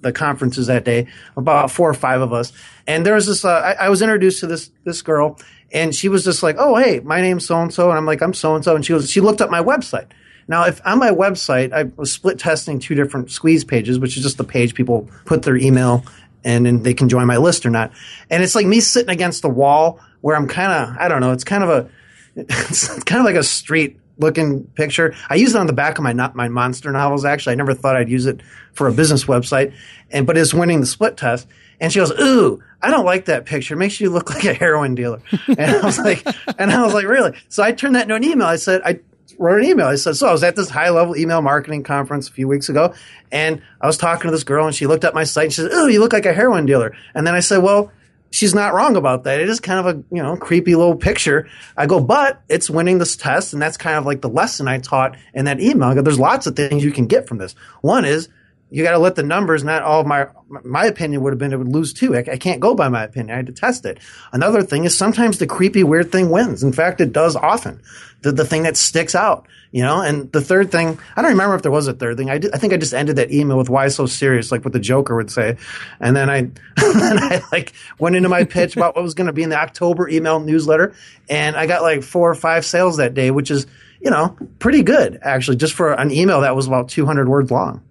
the 0.00 0.12
conferences 0.12 0.66
that 0.66 0.84
day, 0.84 1.06
about 1.36 1.70
four 1.70 1.88
or 1.88 1.94
five 1.94 2.20
of 2.20 2.32
us. 2.32 2.52
And 2.86 3.06
there 3.06 3.14
was 3.14 3.26
this, 3.26 3.44
uh, 3.44 3.48
I, 3.50 3.86
I 3.86 3.88
was 3.88 4.02
introduced 4.02 4.40
to 4.40 4.46
this, 4.46 4.70
this 4.84 5.02
girl 5.02 5.38
and 5.72 5.94
she 5.94 6.08
was 6.08 6.24
just 6.24 6.42
like, 6.42 6.56
"Oh, 6.58 6.76
hey, 6.76 7.00
my 7.00 7.20
name's 7.20 7.46
so 7.46 7.60
and 7.60 7.72
so," 7.72 7.88
and 7.88 7.98
I'm 7.98 8.06
like, 8.06 8.22
"I'm 8.22 8.34
so 8.34 8.54
and 8.54 8.64
so," 8.64 8.76
and 8.76 8.84
she 8.84 8.92
was 8.92 9.10
she 9.10 9.20
looked 9.20 9.40
up 9.40 9.50
my 9.50 9.62
website. 9.62 10.06
Now, 10.48 10.64
if 10.64 10.80
on 10.84 10.98
my 10.98 11.10
website 11.10 11.72
I 11.72 11.84
was 11.96 12.12
split 12.12 12.38
testing 12.38 12.78
two 12.78 12.94
different 12.94 13.30
squeeze 13.30 13.64
pages, 13.64 13.98
which 13.98 14.16
is 14.16 14.22
just 14.22 14.38
the 14.38 14.44
page 14.44 14.74
people 14.74 15.08
put 15.24 15.42
their 15.42 15.56
email 15.56 16.04
and 16.44 16.66
then 16.66 16.82
they 16.82 16.94
can 16.94 17.08
join 17.08 17.26
my 17.26 17.36
list 17.36 17.64
or 17.64 17.70
not, 17.70 17.92
and 18.28 18.42
it's 18.42 18.54
like 18.54 18.66
me 18.66 18.80
sitting 18.80 19.10
against 19.10 19.42
the 19.42 19.48
wall 19.48 20.00
where 20.20 20.36
I'm 20.36 20.48
kind 20.48 20.72
of 20.72 20.96
I 20.98 21.08
don't 21.08 21.20
know, 21.20 21.32
it's 21.32 21.44
kind 21.44 21.64
of 21.64 21.70
a 21.70 21.88
it's 22.36 23.02
kind 23.04 23.20
of 23.20 23.24
like 23.24 23.36
a 23.36 23.44
street 23.44 23.98
looking 24.18 24.64
picture. 24.64 25.14
I 25.28 25.36
use 25.36 25.54
it 25.54 25.58
on 25.58 25.66
the 25.66 25.72
back 25.72 25.98
of 25.98 26.04
my 26.04 26.12
not 26.12 26.34
my 26.34 26.48
monster 26.48 26.90
novels. 26.92 27.24
Actually, 27.24 27.52
I 27.52 27.56
never 27.56 27.74
thought 27.74 27.96
I'd 27.96 28.08
use 28.08 28.26
it 28.26 28.40
for 28.72 28.88
a 28.88 28.92
business 28.92 29.24
website, 29.24 29.74
and 30.10 30.26
but 30.26 30.36
it's 30.36 30.52
winning 30.52 30.80
the 30.80 30.86
split 30.86 31.16
test. 31.16 31.46
And 31.82 31.92
she 31.92 31.98
goes, 31.98 32.12
"Ooh, 32.12 32.62
I 32.80 32.90
don't 32.90 33.04
like 33.04 33.24
that 33.24 33.44
picture. 33.44 33.74
It 33.74 33.78
makes 33.78 34.00
you 34.00 34.08
look 34.08 34.30
like 34.34 34.44
a 34.44 34.54
heroin 34.54 34.94
dealer." 34.94 35.20
And 35.48 35.60
I 35.60 35.84
was 35.84 35.98
like, 35.98 36.24
and 36.58 36.70
I 36.70 36.82
was 36.82 36.94
like, 36.94 37.06
"Really?" 37.06 37.36
So 37.48 37.62
I 37.62 37.72
turned 37.72 37.96
that 37.96 38.02
into 38.02 38.14
an 38.14 38.24
email. 38.24 38.46
I 38.46 38.56
said, 38.56 38.82
"I 38.84 39.00
wrote 39.36 39.60
an 39.60 39.66
email. 39.66 39.88
I 39.88 39.96
said, 39.96 40.14
so 40.14 40.28
I 40.28 40.32
was 40.32 40.44
at 40.44 40.54
this 40.54 40.70
high 40.70 40.90
level 40.90 41.16
email 41.16 41.42
marketing 41.42 41.82
conference 41.82 42.28
a 42.28 42.32
few 42.32 42.46
weeks 42.46 42.68
ago, 42.68 42.94
and 43.32 43.60
I 43.80 43.86
was 43.88 43.96
talking 43.96 44.28
to 44.28 44.30
this 44.30 44.44
girl, 44.44 44.66
and 44.66 44.74
she 44.74 44.86
looked 44.86 45.04
at 45.04 45.12
my 45.12 45.24
site 45.24 45.46
and 45.46 45.52
she 45.52 45.62
said, 45.62 45.72
"Ooh, 45.72 45.88
you 45.88 45.98
look 45.98 46.12
like 46.12 46.24
a 46.24 46.32
heroin 46.32 46.64
dealer." 46.64 46.96
And 47.14 47.26
then 47.26 47.34
I 47.34 47.40
said, 47.40 47.58
"Well." 47.58 47.92
She's 48.34 48.54
not 48.54 48.72
wrong 48.72 48.96
about 48.96 49.24
that. 49.24 49.40
It 49.40 49.50
is 49.50 49.60
kind 49.60 49.78
of 49.78 49.94
a, 49.94 50.02
you 50.10 50.22
know, 50.22 50.38
creepy 50.38 50.74
little 50.74 50.96
picture. 50.96 51.50
I 51.76 51.84
go, 51.84 52.00
but 52.00 52.40
it's 52.48 52.70
winning 52.70 52.96
this 52.96 53.14
test. 53.14 53.52
And 53.52 53.60
that's 53.60 53.76
kind 53.76 53.98
of 53.98 54.06
like 54.06 54.22
the 54.22 54.30
lesson 54.30 54.68
I 54.68 54.78
taught 54.78 55.18
in 55.34 55.44
that 55.44 55.60
email. 55.60 55.94
Go, 55.94 56.00
there's 56.00 56.18
lots 56.18 56.46
of 56.46 56.56
things 56.56 56.82
you 56.82 56.92
can 56.92 57.06
get 57.06 57.28
from 57.28 57.36
this. 57.36 57.54
One 57.82 58.06
is 58.06 58.30
you 58.72 58.82
got 58.82 58.92
to 58.92 58.98
let 58.98 59.16
the 59.16 59.22
numbers, 59.22 59.62
not 59.62 59.82
all 59.82 60.00
of 60.00 60.06
my, 60.06 60.28
my 60.64 60.86
opinion 60.86 61.20
would 61.22 61.34
have 61.34 61.38
been 61.38 61.52
it 61.52 61.58
would 61.58 61.68
lose 61.68 61.92
too. 61.92 62.16
I, 62.16 62.20
I, 62.20 62.36
can't 62.38 62.58
go 62.58 62.74
by 62.74 62.88
my 62.88 63.04
opinion. 63.04 63.34
I 63.34 63.36
had 63.36 63.46
to 63.46 63.52
test 63.52 63.84
it. 63.84 63.98
Another 64.32 64.62
thing 64.62 64.84
is 64.84 64.96
sometimes 64.96 65.36
the 65.36 65.46
creepy, 65.46 65.84
weird 65.84 66.10
thing 66.10 66.30
wins. 66.30 66.62
In 66.62 66.72
fact, 66.72 67.02
it 67.02 67.12
does 67.12 67.36
often. 67.36 67.82
The, 68.22 68.32
the 68.32 68.46
thing 68.46 68.62
that 68.62 68.78
sticks 68.78 69.14
out, 69.14 69.46
you 69.72 69.82
know? 69.82 70.00
And 70.00 70.32
the 70.32 70.40
third 70.40 70.72
thing, 70.72 70.98
I 71.14 71.20
don't 71.20 71.32
remember 71.32 71.54
if 71.54 71.60
there 71.60 71.70
was 71.70 71.86
a 71.86 71.92
third 71.92 72.16
thing. 72.16 72.30
I, 72.30 72.38
did, 72.38 72.54
I 72.54 72.56
think 72.56 72.72
I 72.72 72.78
just 72.78 72.94
ended 72.94 73.16
that 73.16 73.30
email 73.30 73.58
with 73.58 73.68
why 73.68 73.88
so 73.88 74.06
serious, 74.06 74.50
like 74.50 74.64
what 74.64 74.72
the 74.72 74.80
Joker 74.80 75.16
would 75.16 75.30
say. 75.30 75.58
And 76.00 76.16
then 76.16 76.30
I, 76.30 76.40
then 76.76 77.18
I 77.18 77.42
like 77.52 77.74
went 77.98 78.16
into 78.16 78.30
my 78.30 78.44
pitch 78.44 78.74
about 78.74 78.96
what 78.96 79.04
was 79.04 79.12
going 79.12 79.26
to 79.26 79.34
be 79.34 79.42
in 79.42 79.50
the 79.50 79.60
October 79.60 80.08
email 80.08 80.40
newsletter. 80.40 80.94
And 81.28 81.56
I 81.56 81.66
got 81.66 81.82
like 81.82 82.02
four 82.02 82.30
or 82.30 82.34
five 82.34 82.64
sales 82.64 82.96
that 82.96 83.12
day, 83.12 83.30
which 83.30 83.50
is, 83.50 83.66
you 84.00 84.10
know, 84.10 84.34
pretty 84.60 84.82
good 84.82 85.18
actually, 85.20 85.58
just 85.58 85.74
for 85.74 85.92
an 85.92 86.10
email 86.10 86.40
that 86.40 86.56
was 86.56 86.66
about 86.66 86.88
200 86.88 87.28
words 87.28 87.50
long. 87.50 87.82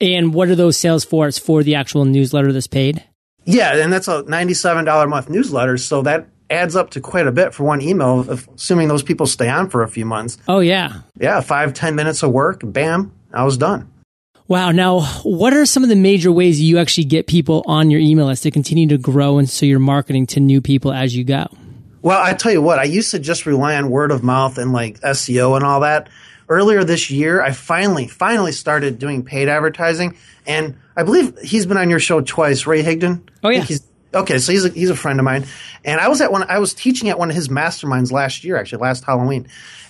And 0.00 0.32
what 0.32 0.48
are 0.48 0.54
those 0.54 0.76
sales 0.76 1.04
for? 1.04 1.26
It's 1.26 1.38
for 1.38 1.62
the 1.62 1.74
actual 1.74 2.04
newsletter 2.04 2.52
that's 2.52 2.66
paid? 2.66 3.04
Yeah, 3.44 3.76
and 3.76 3.92
that's 3.92 4.08
a 4.08 4.22
$97 4.24 5.04
a 5.04 5.06
month 5.06 5.28
newsletter. 5.28 5.76
So 5.78 6.02
that 6.02 6.28
adds 6.50 6.76
up 6.76 6.90
to 6.90 7.00
quite 7.00 7.26
a 7.26 7.32
bit 7.32 7.54
for 7.54 7.64
one 7.64 7.80
email, 7.80 8.20
assuming 8.30 8.88
those 8.88 9.02
people 9.02 9.26
stay 9.26 9.48
on 9.48 9.70
for 9.70 9.82
a 9.82 9.88
few 9.88 10.04
months. 10.04 10.38
Oh, 10.46 10.60
yeah. 10.60 11.00
Yeah, 11.18 11.40
five 11.40 11.74
ten 11.74 11.94
minutes 11.94 12.22
of 12.22 12.30
work, 12.30 12.60
bam, 12.64 13.12
I 13.32 13.44
was 13.44 13.56
done. 13.56 13.90
Wow. 14.46 14.70
Now, 14.70 15.00
what 15.24 15.52
are 15.52 15.66
some 15.66 15.82
of 15.82 15.90
the 15.90 15.96
major 15.96 16.32
ways 16.32 16.60
you 16.60 16.78
actually 16.78 17.04
get 17.04 17.26
people 17.26 17.62
on 17.66 17.90
your 17.90 18.00
email 18.00 18.26
list 18.26 18.44
to 18.44 18.50
continue 18.50 18.88
to 18.88 18.96
grow 18.96 19.38
and 19.38 19.48
so 19.48 19.66
you're 19.66 19.78
marketing 19.78 20.26
to 20.28 20.40
new 20.40 20.62
people 20.62 20.90
as 20.90 21.14
you 21.14 21.22
go? 21.22 21.46
Well, 22.00 22.22
I 22.22 22.32
tell 22.32 22.52
you 22.52 22.62
what, 22.62 22.78
I 22.78 22.84
used 22.84 23.10
to 23.10 23.18
just 23.18 23.44
rely 23.44 23.76
on 23.76 23.90
word 23.90 24.10
of 24.10 24.22
mouth 24.22 24.56
and 24.56 24.72
like 24.72 25.00
SEO 25.00 25.56
and 25.56 25.64
all 25.64 25.80
that 25.80 26.08
earlier 26.48 26.84
this 26.84 27.10
year, 27.10 27.42
I 27.42 27.52
finally, 27.52 28.06
finally 28.06 28.52
started 28.52 28.98
doing 28.98 29.24
paid 29.24 29.48
advertising. 29.48 30.16
And 30.46 30.76
I 30.96 31.02
believe 31.02 31.38
he's 31.38 31.66
been 31.66 31.76
on 31.76 31.90
your 31.90 32.00
show 32.00 32.20
twice, 32.20 32.66
Ray 32.66 32.82
Higdon. 32.82 33.22
Oh, 33.42 33.50
yeah. 33.50 33.64
okay, 34.14 34.38
so 34.38 34.52
he's 34.52 34.64
a, 34.64 34.70
he's 34.70 34.90
a 34.90 34.96
friend 34.96 35.18
of 35.18 35.24
mine. 35.24 35.46
And 35.84 36.00
I 36.00 36.08
was 36.08 36.20
at 36.20 36.32
one, 36.32 36.44
I 36.48 36.58
was 36.58 36.74
teaching 36.74 37.08
at 37.08 37.18
one 37.18 37.30
of 37.30 37.36
his 37.36 37.48
masterminds 37.48 38.10
last 38.10 38.44
year, 38.44 38.56
actually, 38.56 38.82
last 38.82 39.04
Halloween. 39.04 39.46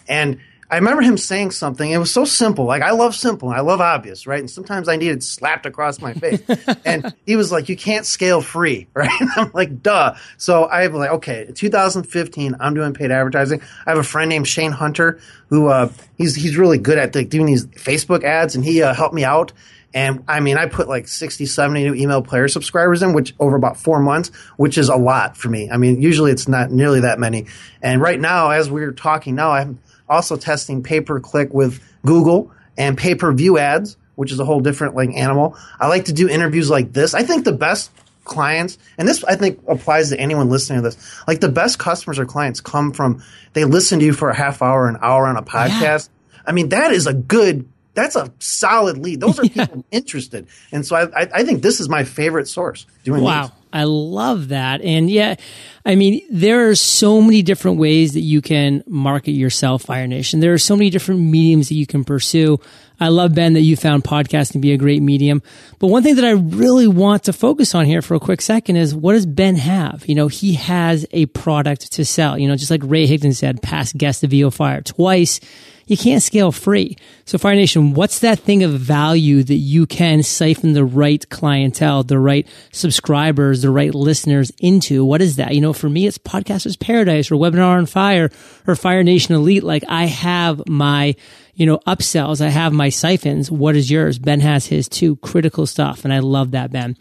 And 0.09 0.41
I 0.71 0.77
remember 0.77 1.01
him 1.01 1.17
saying 1.17 1.53
something. 1.53 1.91
It 1.91 1.97
was 1.97 2.13
so 2.13 2.27
simple. 2.27 2.67
Like 2.67 2.83
I 2.83 2.91
love 2.91 3.15
simple. 3.15 3.49
I 3.49 3.61
love 3.61 3.81
obvious, 3.81 4.27
right? 4.27 4.41
And 4.41 4.51
sometimes 4.51 4.89
I 4.89 4.97
need 4.97 5.09
it 5.09 5.23
slapped 5.23 5.65
across 5.65 6.01
my 6.01 6.13
face. 6.13 6.43
and 6.85 7.15
he 7.25 7.37
was 7.37 7.51
like, 7.51 7.69
"You 7.71 7.77
can't 7.77 8.05
scale 8.05 8.43
free, 8.43 8.87
right?" 8.95 9.11
I'm 9.37 9.51
like, 9.55 9.83
"Duh." 9.83 10.15
So 10.37 10.65
I 10.65 10.87
was 10.89 10.99
like, 10.99 11.11
"Okay, 11.11 11.51
2015, 11.55 12.57
I'm 12.61 12.75
doing 12.75 12.93
paid 12.93 13.11
advertising. 13.11 13.63
I 13.87 13.91
have 13.91 13.99
a 13.99 14.03
friend 14.03 14.29
named 14.29 14.47
Shane 14.47 14.73
Hunter 14.73 15.21
who 15.49 15.69
uh, 15.69 15.91
he's 16.19 16.35
he's 16.35 16.59
really 16.59 16.79
good 16.79 16.99
at 16.99 17.15
like, 17.15 17.31
doing 17.31 17.47
these 17.47 17.67
Facebook 17.67 18.23
ads, 18.23 18.55
and 18.55 18.65
he 18.65 18.83
uh, 18.83 18.95
helped 18.95 19.15
me 19.15 19.25
out." 19.25 19.53
And 19.95 20.25
I 20.29 20.41
mean, 20.41 20.59
I 20.59 20.67
put 20.67 20.87
like 20.87 21.09
60, 21.09 21.47
70 21.47 21.83
new 21.83 21.95
email 21.95 22.21
player 22.21 22.47
subscribers 22.47 23.03
in, 23.03 23.15
which 23.15 23.35
over 23.41 23.57
about 23.57 23.79
four 23.79 24.01
months, 24.01 24.29
which 24.59 24.77
is 24.77 24.91
a 24.91 24.97
lot 24.97 25.35
for 25.35 25.49
me. 25.49 25.71
I 25.71 25.79
mean, 25.79 26.03
usually 26.03 26.31
it's 26.31 26.47
not 26.47 26.71
nearly 26.71 27.01
that 27.01 27.19
many. 27.19 27.47
And 27.81 28.03
right 28.03 28.21
now, 28.21 28.51
as 28.51 28.71
we're 28.71 28.93
talking 28.93 29.35
now, 29.35 29.53
I'm 29.53 29.79
also 30.09 30.37
testing 30.37 30.83
pay 30.83 31.01
per 31.01 31.21
click 31.21 31.53
with 31.53 31.83
Google 32.05 32.53
and 32.77 32.97
pay 32.97 33.15
per 33.15 33.33
view 33.33 33.59
ads, 33.59 33.97
which 34.15 34.33
is 34.33 34.41
a 34.41 34.45
whole 34.45 34.61
different 34.61 34.95
like 34.95 35.11
animal. 35.15 35.57
I 35.79 35.89
like 35.89 36.07
to 36.07 36.13
do 36.13 36.29
interviews 36.29 36.71
like 36.71 36.93
this. 36.93 37.15
I 37.15 37.23
think 37.23 37.45
the 37.45 37.53
best 37.53 37.91
clients, 38.25 38.79
and 38.97 39.09
this 39.09 39.25
I 39.25 39.35
think 39.35 39.61
applies 39.67 40.11
to 40.11 40.21
anyone 40.21 40.49
listening 40.49 40.79
to 40.79 40.83
this. 40.83 41.23
Like 41.27 41.41
the 41.41 41.49
best 41.49 41.79
customers 41.79 42.19
or 42.19 42.27
clients 42.27 42.61
come 42.61 42.93
from 42.93 43.23
they 43.55 43.65
listen 43.65 43.99
to 43.99 44.05
you 44.05 44.13
for 44.13 44.31
a 44.31 44.37
half 44.37 44.63
hour, 44.63 44.89
an 44.89 44.99
hour 45.01 45.27
on 45.27 45.37
a 45.37 45.43
podcast. 45.43 46.09
Yeah. 46.09 46.43
I 46.47 46.53
mean, 46.53 46.69
that 46.71 46.93
is 46.93 47.07
a 47.07 47.15
good. 47.15 47.69
That's 47.95 48.15
a 48.15 48.33
solid 48.39 48.99
lead. 48.99 49.21
Those 49.21 49.41
are 49.41 49.45
yeah. 49.47 49.67
people 49.67 49.85
interested, 49.91 50.47
and 50.71 50.87
so 50.87 50.95
I, 50.95 51.23
I, 51.23 51.29
I, 51.35 51.45
think 51.45 51.63
this 51.63 51.81
is 51.81 51.89
my 51.89 52.05
favorite 52.05 52.47
source 52.47 52.87
doing. 53.03 53.25
Wow, 53.25 53.43
leads. 53.43 53.53
I 53.73 53.85
love 53.85 54.49
that, 54.49 54.81
and 54.83 55.11
yeah, 55.11 55.37
I 55.85 55.95
mean, 55.95 56.21
there 56.31 56.69
are 56.69 56.75
so 56.75 57.23
many 57.23 57.43
different 57.43 57.79
ways 57.79 58.13
that 58.13 58.21
you 58.21 58.43
can 58.43 58.85
market 58.87 59.33
yourself, 59.33 59.85
Fire 59.85 60.07
Nation. 60.07 60.41
There 60.41 60.53
are 60.53 60.59
so 60.59 60.77
many 60.77 60.91
different 60.91 61.21
mediums 61.23 61.69
that 61.69 61.77
you 61.77 61.87
can 61.87 62.05
pursue. 62.05 62.59
I 63.01 63.09
love, 63.09 63.35
Ben, 63.35 63.53
that 63.55 63.61
you 63.61 63.77
found 63.77 64.05
podcasting 64.05 64.53
to 64.53 64.59
be 64.59 64.73
a 64.73 64.77
great 64.77 65.03
medium. 65.03 65.43
But 65.79 65.87
one 65.87 66.03
thing 66.03 66.17
that 66.17 66.25
I 66.25 66.33
really 66.33 66.89
want 66.89 67.25
to 67.25 67.33
focus 67.33 67.75
on 67.75 67.87
here 67.87 68.03
for 68.03 68.15
a 68.15 68.21
quick 68.21 68.43
second 68.43 68.77
is 68.77 68.95
what 68.95 69.13
does 69.13 69.25
Ben 69.25 69.57
have? 69.57 70.05
You 70.07 70.15
know, 70.15 70.29
he 70.29 70.55
has 70.55 71.07
a 71.13 71.27
product 71.27 71.93
to 71.93 72.05
sell. 72.05 72.37
You 72.37 72.49
know, 72.49 72.57
just 72.57 72.71
like 72.71 72.83
Ray 72.85 73.07
Higdon 73.07 73.35
said, 73.35 73.63
past 73.63 73.97
guest 73.97 74.25
of 74.25 74.35
EO 74.35 74.51
Fire 74.51 74.83
twice 74.83 75.41
you 75.89 75.97
can't 75.97 76.23
scale 76.23 76.53
free. 76.53 76.97
So 77.25 77.39
Fire 77.39 77.55
Nation, 77.55 77.95
what's 77.95 78.21
that 78.21 78.39
thing 78.39 78.63
of 78.63 78.73
value 78.73 79.43
that 79.43 79.55
you 79.55 79.87
can 79.87 80.23
siphon 80.23 80.75
the 80.75 80.85
right 80.85 81.29
clientele, 81.31 82.05
the 82.05 82.19
right 82.19 82.47
subscribers, 82.73 83.63
the 83.63 83.71
right 83.71 83.95
listeners 83.95 84.53
into? 84.61 85.05
What 85.05 85.23
is 85.23 85.37
that? 85.37 85.55
You 85.55 85.61
know, 85.61 85.73
for 85.73 85.89
me, 85.89 86.07
it's 86.07 86.19
Podcasters 86.19 86.79
Paradise 86.79 87.31
or 87.31 87.37
Webinar 87.37 87.79
on 87.79 87.87
Fire 87.87 88.31
or 88.67 88.77
Fire 88.77 89.03
Nation 89.03 89.35
Elite. 89.35 89.65
Like 89.65 89.83
I 89.89 90.05
have 90.05 90.63
my, 90.69 91.17
you 91.55 91.65
know, 91.67 91.79
upsells. 91.87 92.41
I 92.41 92.49
have 92.49 92.73
my 92.73 92.91
siphons. 92.91 93.51
What 93.51 93.75
is 93.75 93.91
yours? 93.91 94.19
Ben 94.19 94.41
has 94.41 94.67
his 94.67 94.89
too. 94.89 95.17
Critical 95.17 95.67
stuff. 95.67 96.05
And 96.05 96.13
I 96.13 96.19
love 96.19 96.51
that, 96.51 96.71
Ben. 96.71 96.97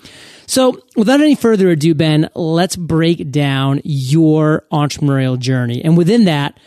So 0.45 0.81
without 0.95 1.19
any 1.19 1.35
further 1.35 1.69
ado, 1.69 1.93
Ben, 1.93 2.29
let's 2.35 2.77
break 2.77 3.31
down 3.31 3.81
your 3.83 4.63
entrepreneurial 4.71 5.37
journey. 5.37 5.83
And 5.83 5.97
within 5.97 6.25
that, 6.25 6.57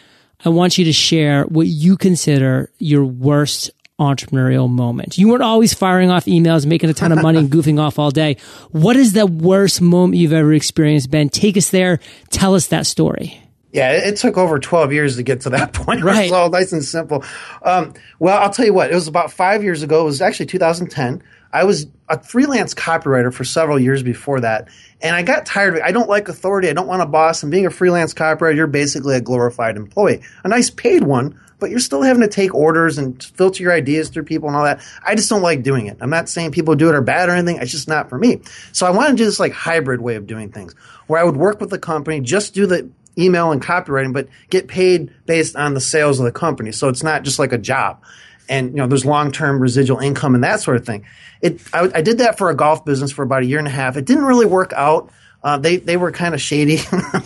I 0.44 0.48
want 0.48 0.78
you 0.78 0.84
to 0.86 0.92
share 0.92 1.44
what 1.44 1.66
you 1.66 1.96
consider 1.96 2.70
your 2.78 3.04
worst 3.04 3.70
entrepreneurial 3.98 4.68
moment. 4.70 5.18
You 5.18 5.28
weren't 5.28 5.42
always 5.42 5.74
firing 5.74 6.10
off 6.10 6.24
emails, 6.24 6.64
making 6.64 6.88
a 6.88 6.94
ton 6.94 7.12
of 7.12 7.22
money 7.22 7.38
and 7.38 7.50
goofing 7.52 7.78
off 7.78 7.98
all 7.98 8.10
day. 8.10 8.38
What 8.70 8.96
is 8.96 9.12
the 9.12 9.26
worst 9.26 9.82
moment 9.82 10.16
you've 10.16 10.32
ever 10.32 10.54
experienced, 10.54 11.10
Ben? 11.10 11.28
Take 11.28 11.56
us 11.56 11.70
there. 11.70 12.00
Tell 12.30 12.54
us 12.54 12.68
that 12.68 12.86
story. 12.86 13.40
Yeah, 13.72 13.92
it 13.92 14.16
took 14.16 14.36
over 14.36 14.58
12 14.58 14.92
years 14.92 15.16
to 15.16 15.22
get 15.22 15.42
to 15.42 15.50
that 15.50 15.72
point. 15.74 16.02
Right. 16.02 16.24
It's 16.24 16.32
all 16.32 16.50
nice 16.50 16.72
and 16.72 16.84
simple. 16.84 17.22
Um, 17.62 17.94
well, 18.18 18.42
I'll 18.42 18.50
tell 18.50 18.64
you 18.64 18.74
what, 18.74 18.90
it 18.90 18.94
was 18.94 19.06
about 19.06 19.32
five 19.32 19.62
years 19.62 19.82
ago. 19.82 20.00
It 20.00 20.04
was 20.04 20.22
actually 20.22 20.46
2010. 20.46 21.22
I 21.52 21.64
was 21.64 21.86
a 22.08 22.22
freelance 22.22 22.74
copywriter 22.74 23.32
for 23.32 23.44
several 23.44 23.78
years 23.78 24.02
before 24.02 24.40
that, 24.40 24.68
and 25.00 25.14
I 25.14 25.22
got 25.22 25.46
tired 25.46 25.74
of 25.74 25.80
it. 25.80 25.82
I 25.82 25.92
don't 25.92 26.08
like 26.08 26.28
authority. 26.28 26.68
I 26.68 26.72
don't 26.72 26.86
want 26.86 27.02
a 27.02 27.06
boss. 27.06 27.42
And 27.42 27.50
being 27.50 27.66
a 27.66 27.70
freelance 27.70 28.14
copywriter, 28.14 28.56
you're 28.56 28.66
basically 28.66 29.16
a 29.16 29.20
glorified 29.20 29.76
employee, 29.76 30.22
a 30.44 30.48
nice 30.48 30.70
paid 30.70 31.02
one, 31.02 31.40
but 31.58 31.70
you're 31.70 31.78
still 31.78 32.02
having 32.02 32.22
to 32.22 32.28
take 32.28 32.54
orders 32.54 32.98
and 32.98 33.22
filter 33.22 33.62
your 33.62 33.72
ideas 33.72 34.08
through 34.08 34.24
people 34.24 34.48
and 34.48 34.56
all 34.56 34.64
that. 34.64 34.80
I 35.04 35.14
just 35.14 35.28
don't 35.28 35.42
like 35.42 35.62
doing 35.62 35.86
it. 35.86 35.98
I'm 36.00 36.10
not 36.10 36.28
saying 36.28 36.52
people 36.52 36.74
do 36.74 36.88
it 36.88 36.94
are 36.94 37.02
bad 37.02 37.28
or 37.28 37.32
anything. 37.32 37.56
It's 37.56 37.70
just 37.70 37.88
not 37.88 38.08
for 38.08 38.18
me. 38.18 38.40
So 38.72 38.86
I 38.86 38.90
wanted 38.90 39.12
to 39.12 39.16
do 39.16 39.24
this 39.24 39.40
like 39.40 39.52
hybrid 39.52 40.00
way 40.00 40.16
of 40.16 40.26
doing 40.26 40.50
things, 40.50 40.74
where 41.06 41.20
I 41.20 41.24
would 41.24 41.36
work 41.36 41.60
with 41.60 41.70
the 41.70 41.78
company, 41.78 42.20
just 42.20 42.54
do 42.54 42.66
the 42.66 42.90
email 43.18 43.52
and 43.52 43.60
copywriting, 43.60 44.12
but 44.12 44.28
get 44.48 44.68
paid 44.68 45.12
based 45.26 45.56
on 45.56 45.74
the 45.74 45.80
sales 45.80 46.18
of 46.20 46.24
the 46.24 46.32
company. 46.32 46.72
So 46.72 46.88
it's 46.88 47.02
not 47.02 47.24
just 47.24 47.38
like 47.38 47.52
a 47.52 47.58
job 47.58 48.02
and 48.50 48.70
you 48.70 48.76
know 48.76 48.86
there's 48.86 49.06
long 49.06 49.32
term 49.32 49.60
residual 49.60 49.98
income 50.00 50.34
and 50.34 50.44
that 50.44 50.60
sort 50.60 50.76
of 50.76 50.84
thing. 50.84 51.06
It 51.40 51.60
I, 51.72 51.90
I, 51.94 52.02
did 52.02 52.18
that 52.18 52.36
for 52.36 52.50
a 52.50 52.54
golf 52.54 52.84
business 52.84 53.12
for 53.12 53.22
about 53.22 53.42
a 53.42 53.46
year 53.46 53.58
and 53.58 53.66
a 53.66 53.70
half. 53.70 53.96
It 53.96 54.04
didn't 54.04 54.24
really 54.24 54.44
work 54.44 54.72
out. 54.74 55.10
Uh, 55.42 55.56
they 55.56 55.76
they 55.78 55.96
were 55.96 56.12
kind 56.12 56.34
of 56.34 56.40
shady, 56.40 56.78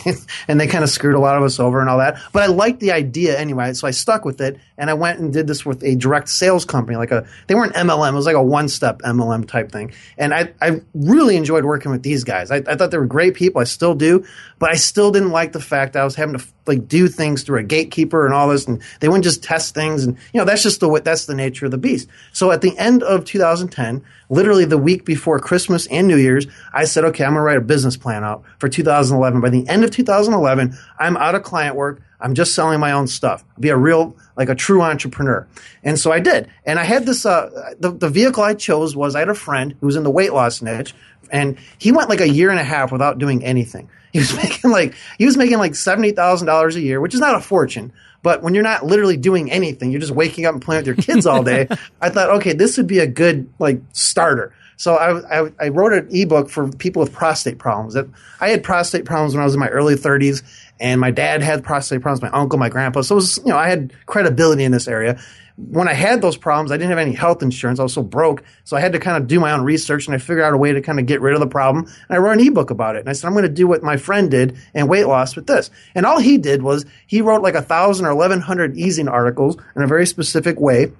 and 0.48 0.60
they 0.60 0.68
kind 0.68 0.84
of 0.84 0.90
screwed 0.90 1.16
a 1.16 1.18
lot 1.18 1.36
of 1.36 1.42
us 1.42 1.58
over 1.58 1.80
and 1.80 1.88
all 1.90 1.98
that. 1.98 2.20
But 2.32 2.44
I 2.44 2.46
liked 2.46 2.78
the 2.80 2.92
idea 2.92 3.36
anyway, 3.36 3.72
so 3.72 3.88
I 3.88 3.90
stuck 3.90 4.24
with 4.24 4.40
it. 4.40 4.58
And 4.76 4.90
I 4.90 4.94
went 4.94 5.20
and 5.20 5.32
did 5.32 5.46
this 5.46 5.64
with 5.64 5.84
a 5.84 5.94
direct 5.94 6.28
sales 6.28 6.64
company, 6.64 6.96
like 6.96 7.12
a 7.12 7.26
they 7.46 7.54
weren't 7.54 7.74
MLM, 7.74 8.12
it 8.12 8.14
was 8.14 8.26
like 8.26 8.36
a 8.36 8.42
one 8.42 8.68
step 8.68 9.00
MLM 9.02 9.46
type 9.48 9.72
thing. 9.72 9.92
And 10.16 10.32
I 10.32 10.52
I 10.60 10.80
really 10.94 11.36
enjoyed 11.36 11.64
working 11.64 11.90
with 11.90 12.02
these 12.02 12.24
guys. 12.24 12.50
I, 12.50 12.56
I 12.56 12.76
thought 12.76 12.90
they 12.90 12.98
were 12.98 13.06
great 13.06 13.34
people. 13.34 13.60
I 13.60 13.64
still 13.64 13.94
do, 13.94 14.24
but 14.58 14.70
I 14.70 14.74
still 14.74 15.10
didn't 15.10 15.30
like 15.30 15.52
the 15.52 15.60
fact 15.60 15.94
that 15.94 16.02
I 16.02 16.04
was 16.04 16.14
having 16.14 16.38
to 16.38 16.44
like 16.66 16.88
do 16.88 17.08
things 17.08 17.42
through 17.42 17.58
a 17.58 17.62
gatekeeper 17.62 18.24
and 18.24 18.34
all 18.34 18.48
this, 18.48 18.66
and 18.66 18.80
they 19.00 19.08
wouldn't 19.08 19.24
just 19.24 19.42
test 19.42 19.74
things. 19.74 20.04
And 20.04 20.16
you 20.32 20.38
know 20.38 20.44
that's 20.44 20.62
just 20.62 20.80
the 20.80 21.00
that's 21.04 21.26
the 21.26 21.34
nature 21.34 21.64
of 21.66 21.72
the 21.72 21.78
beast. 21.78 22.08
So 22.32 22.52
at 22.52 22.60
the 22.60 22.76
end 22.78 23.02
of 23.02 23.24
2010 23.24 24.04
literally 24.28 24.64
the 24.64 24.78
week 24.78 25.04
before 25.04 25.38
Christmas 25.38 25.86
and 25.88 26.08
New 26.08 26.16
Year's, 26.16 26.46
I 26.72 26.84
said, 26.84 27.04
okay, 27.06 27.24
I'm 27.24 27.32
going 27.32 27.40
to 27.40 27.44
write 27.44 27.56
a 27.58 27.62
business 27.62 27.96
plan 27.96 28.24
out 28.24 28.44
for 28.58 28.68
2011. 28.68 29.40
By 29.40 29.50
the 29.50 29.66
end 29.68 29.84
of 29.84 29.90
2011, 29.90 30.76
I'm 30.98 31.16
out 31.16 31.34
of 31.34 31.42
client 31.42 31.76
work. 31.76 32.02
I'm 32.20 32.34
just 32.34 32.54
selling 32.54 32.80
my 32.80 32.92
own 32.92 33.06
stuff. 33.06 33.44
Be 33.60 33.68
a 33.68 33.76
real, 33.76 34.16
like 34.36 34.48
a 34.48 34.54
true 34.54 34.80
entrepreneur. 34.80 35.46
And 35.82 35.98
so 35.98 36.10
I 36.10 36.20
did. 36.20 36.48
And 36.64 36.78
I 36.78 36.84
had 36.84 37.04
this, 37.04 37.26
uh, 37.26 37.74
the, 37.78 37.90
the 37.90 38.08
vehicle 38.08 38.42
I 38.42 38.54
chose 38.54 38.96
was 38.96 39.14
I 39.14 39.20
had 39.20 39.28
a 39.28 39.34
friend 39.34 39.74
who 39.80 39.86
was 39.86 39.96
in 39.96 40.04
the 40.04 40.10
weight 40.10 40.32
loss 40.32 40.62
niche 40.62 40.94
and 41.30 41.58
he 41.78 41.92
went 41.92 42.08
like 42.08 42.20
a 42.20 42.28
year 42.28 42.50
and 42.50 42.60
a 42.60 42.64
half 42.64 42.92
without 42.92 43.18
doing 43.18 43.44
anything. 43.44 43.90
He 44.12 44.20
was 44.20 44.34
making 44.42 44.70
like, 44.70 44.94
he 45.18 45.26
was 45.26 45.36
making 45.36 45.58
like 45.58 45.72
$70,000 45.72 46.74
a 46.74 46.80
year, 46.80 47.00
which 47.00 47.14
is 47.14 47.20
not 47.20 47.34
a 47.34 47.40
fortune, 47.40 47.92
but 48.24 48.42
when 48.42 48.54
you're 48.54 48.64
not 48.64 48.86
literally 48.86 49.18
doing 49.18 49.52
anything, 49.52 49.90
you're 49.90 50.00
just 50.00 50.14
waking 50.14 50.46
up 50.46 50.54
and 50.54 50.62
playing 50.62 50.80
with 50.80 50.86
your 50.86 50.96
kids 50.96 51.26
all 51.26 51.44
day. 51.44 51.68
I 52.00 52.08
thought, 52.08 52.30
okay, 52.36 52.54
this 52.54 52.78
would 52.78 52.86
be 52.86 52.98
a 52.98 53.06
good 53.06 53.52
like 53.58 53.82
starter. 53.92 54.54
So 54.76 54.96
I, 54.96 55.42
I, 55.42 55.52
I, 55.60 55.68
wrote 55.68 55.92
an 55.92 56.08
ebook 56.10 56.48
for 56.48 56.68
people 56.72 57.00
with 57.00 57.12
prostate 57.12 57.58
problems. 57.58 57.94
That 57.94 58.06
I 58.40 58.48
had 58.48 58.64
prostate 58.64 59.04
problems 59.04 59.34
when 59.34 59.42
I 59.42 59.44
was 59.44 59.52
in 59.52 59.60
my 59.60 59.68
early 59.68 59.94
30s, 59.94 60.42
and 60.80 61.02
my 61.02 61.10
dad 61.10 61.42
had 61.42 61.62
prostate 61.62 62.00
problems, 62.00 62.22
my 62.22 62.30
uncle, 62.30 62.58
my 62.58 62.70
grandpa. 62.70 63.02
So 63.02 63.14
it 63.14 63.16
was, 63.16 63.36
you 63.36 63.50
know, 63.50 63.58
I 63.58 63.68
had 63.68 63.92
credibility 64.06 64.64
in 64.64 64.72
this 64.72 64.88
area 64.88 65.20
when 65.56 65.86
I 65.86 65.92
had 65.92 66.20
those 66.20 66.36
problems, 66.36 66.72
I 66.72 66.76
didn't 66.76 66.90
have 66.90 66.98
any 66.98 67.12
health 67.12 67.40
insurance. 67.40 67.78
I 67.78 67.84
was 67.84 67.92
so 67.92 68.02
broke. 68.02 68.42
So 68.64 68.76
I 68.76 68.80
had 68.80 68.92
to 68.92 68.98
kind 68.98 69.16
of 69.16 69.28
do 69.28 69.38
my 69.38 69.52
own 69.52 69.62
research 69.62 70.06
and 70.06 70.14
I 70.14 70.18
figured 70.18 70.42
out 70.42 70.52
a 70.52 70.56
way 70.56 70.72
to 70.72 70.80
kind 70.80 70.98
of 70.98 71.06
get 71.06 71.20
rid 71.20 71.34
of 71.34 71.40
the 71.40 71.46
problem. 71.46 71.84
And 71.84 72.16
I 72.16 72.18
wrote 72.18 72.32
an 72.32 72.40
ebook 72.40 72.70
about 72.70 72.96
it. 72.96 73.00
And 73.00 73.08
I 73.08 73.12
said, 73.12 73.28
I'm 73.28 73.34
going 73.34 73.44
to 73.44 73.48
do 73.48 73.68
what 73.68 73.82
my 73.82 73.96
friend 73.96 74.30
did 74.30 74.56
and 74.74 74.88
weight 74.88 75.04
loss 75.04 75.36
with 75.36 75.46
this. 75.46 75.70
And 75.94 76.06
all 76.06 76.18
he 76.18 76.38
did 76.38 76.62
was 76.62 76.84
he 77.06 77.20
wrote 77.20 77.42
like 77.42 77.54
a 77.54 77.62
thousand 77.62 78.06
or 78.06 78.14
1100 78.14 78.74
Ezine 78.74 79.10
articles 79.10 79.56
in 79.76 79.82
a 79.82 79.86
very 79.86 80.06
specific 80.06 80.58
way 80.58 80.92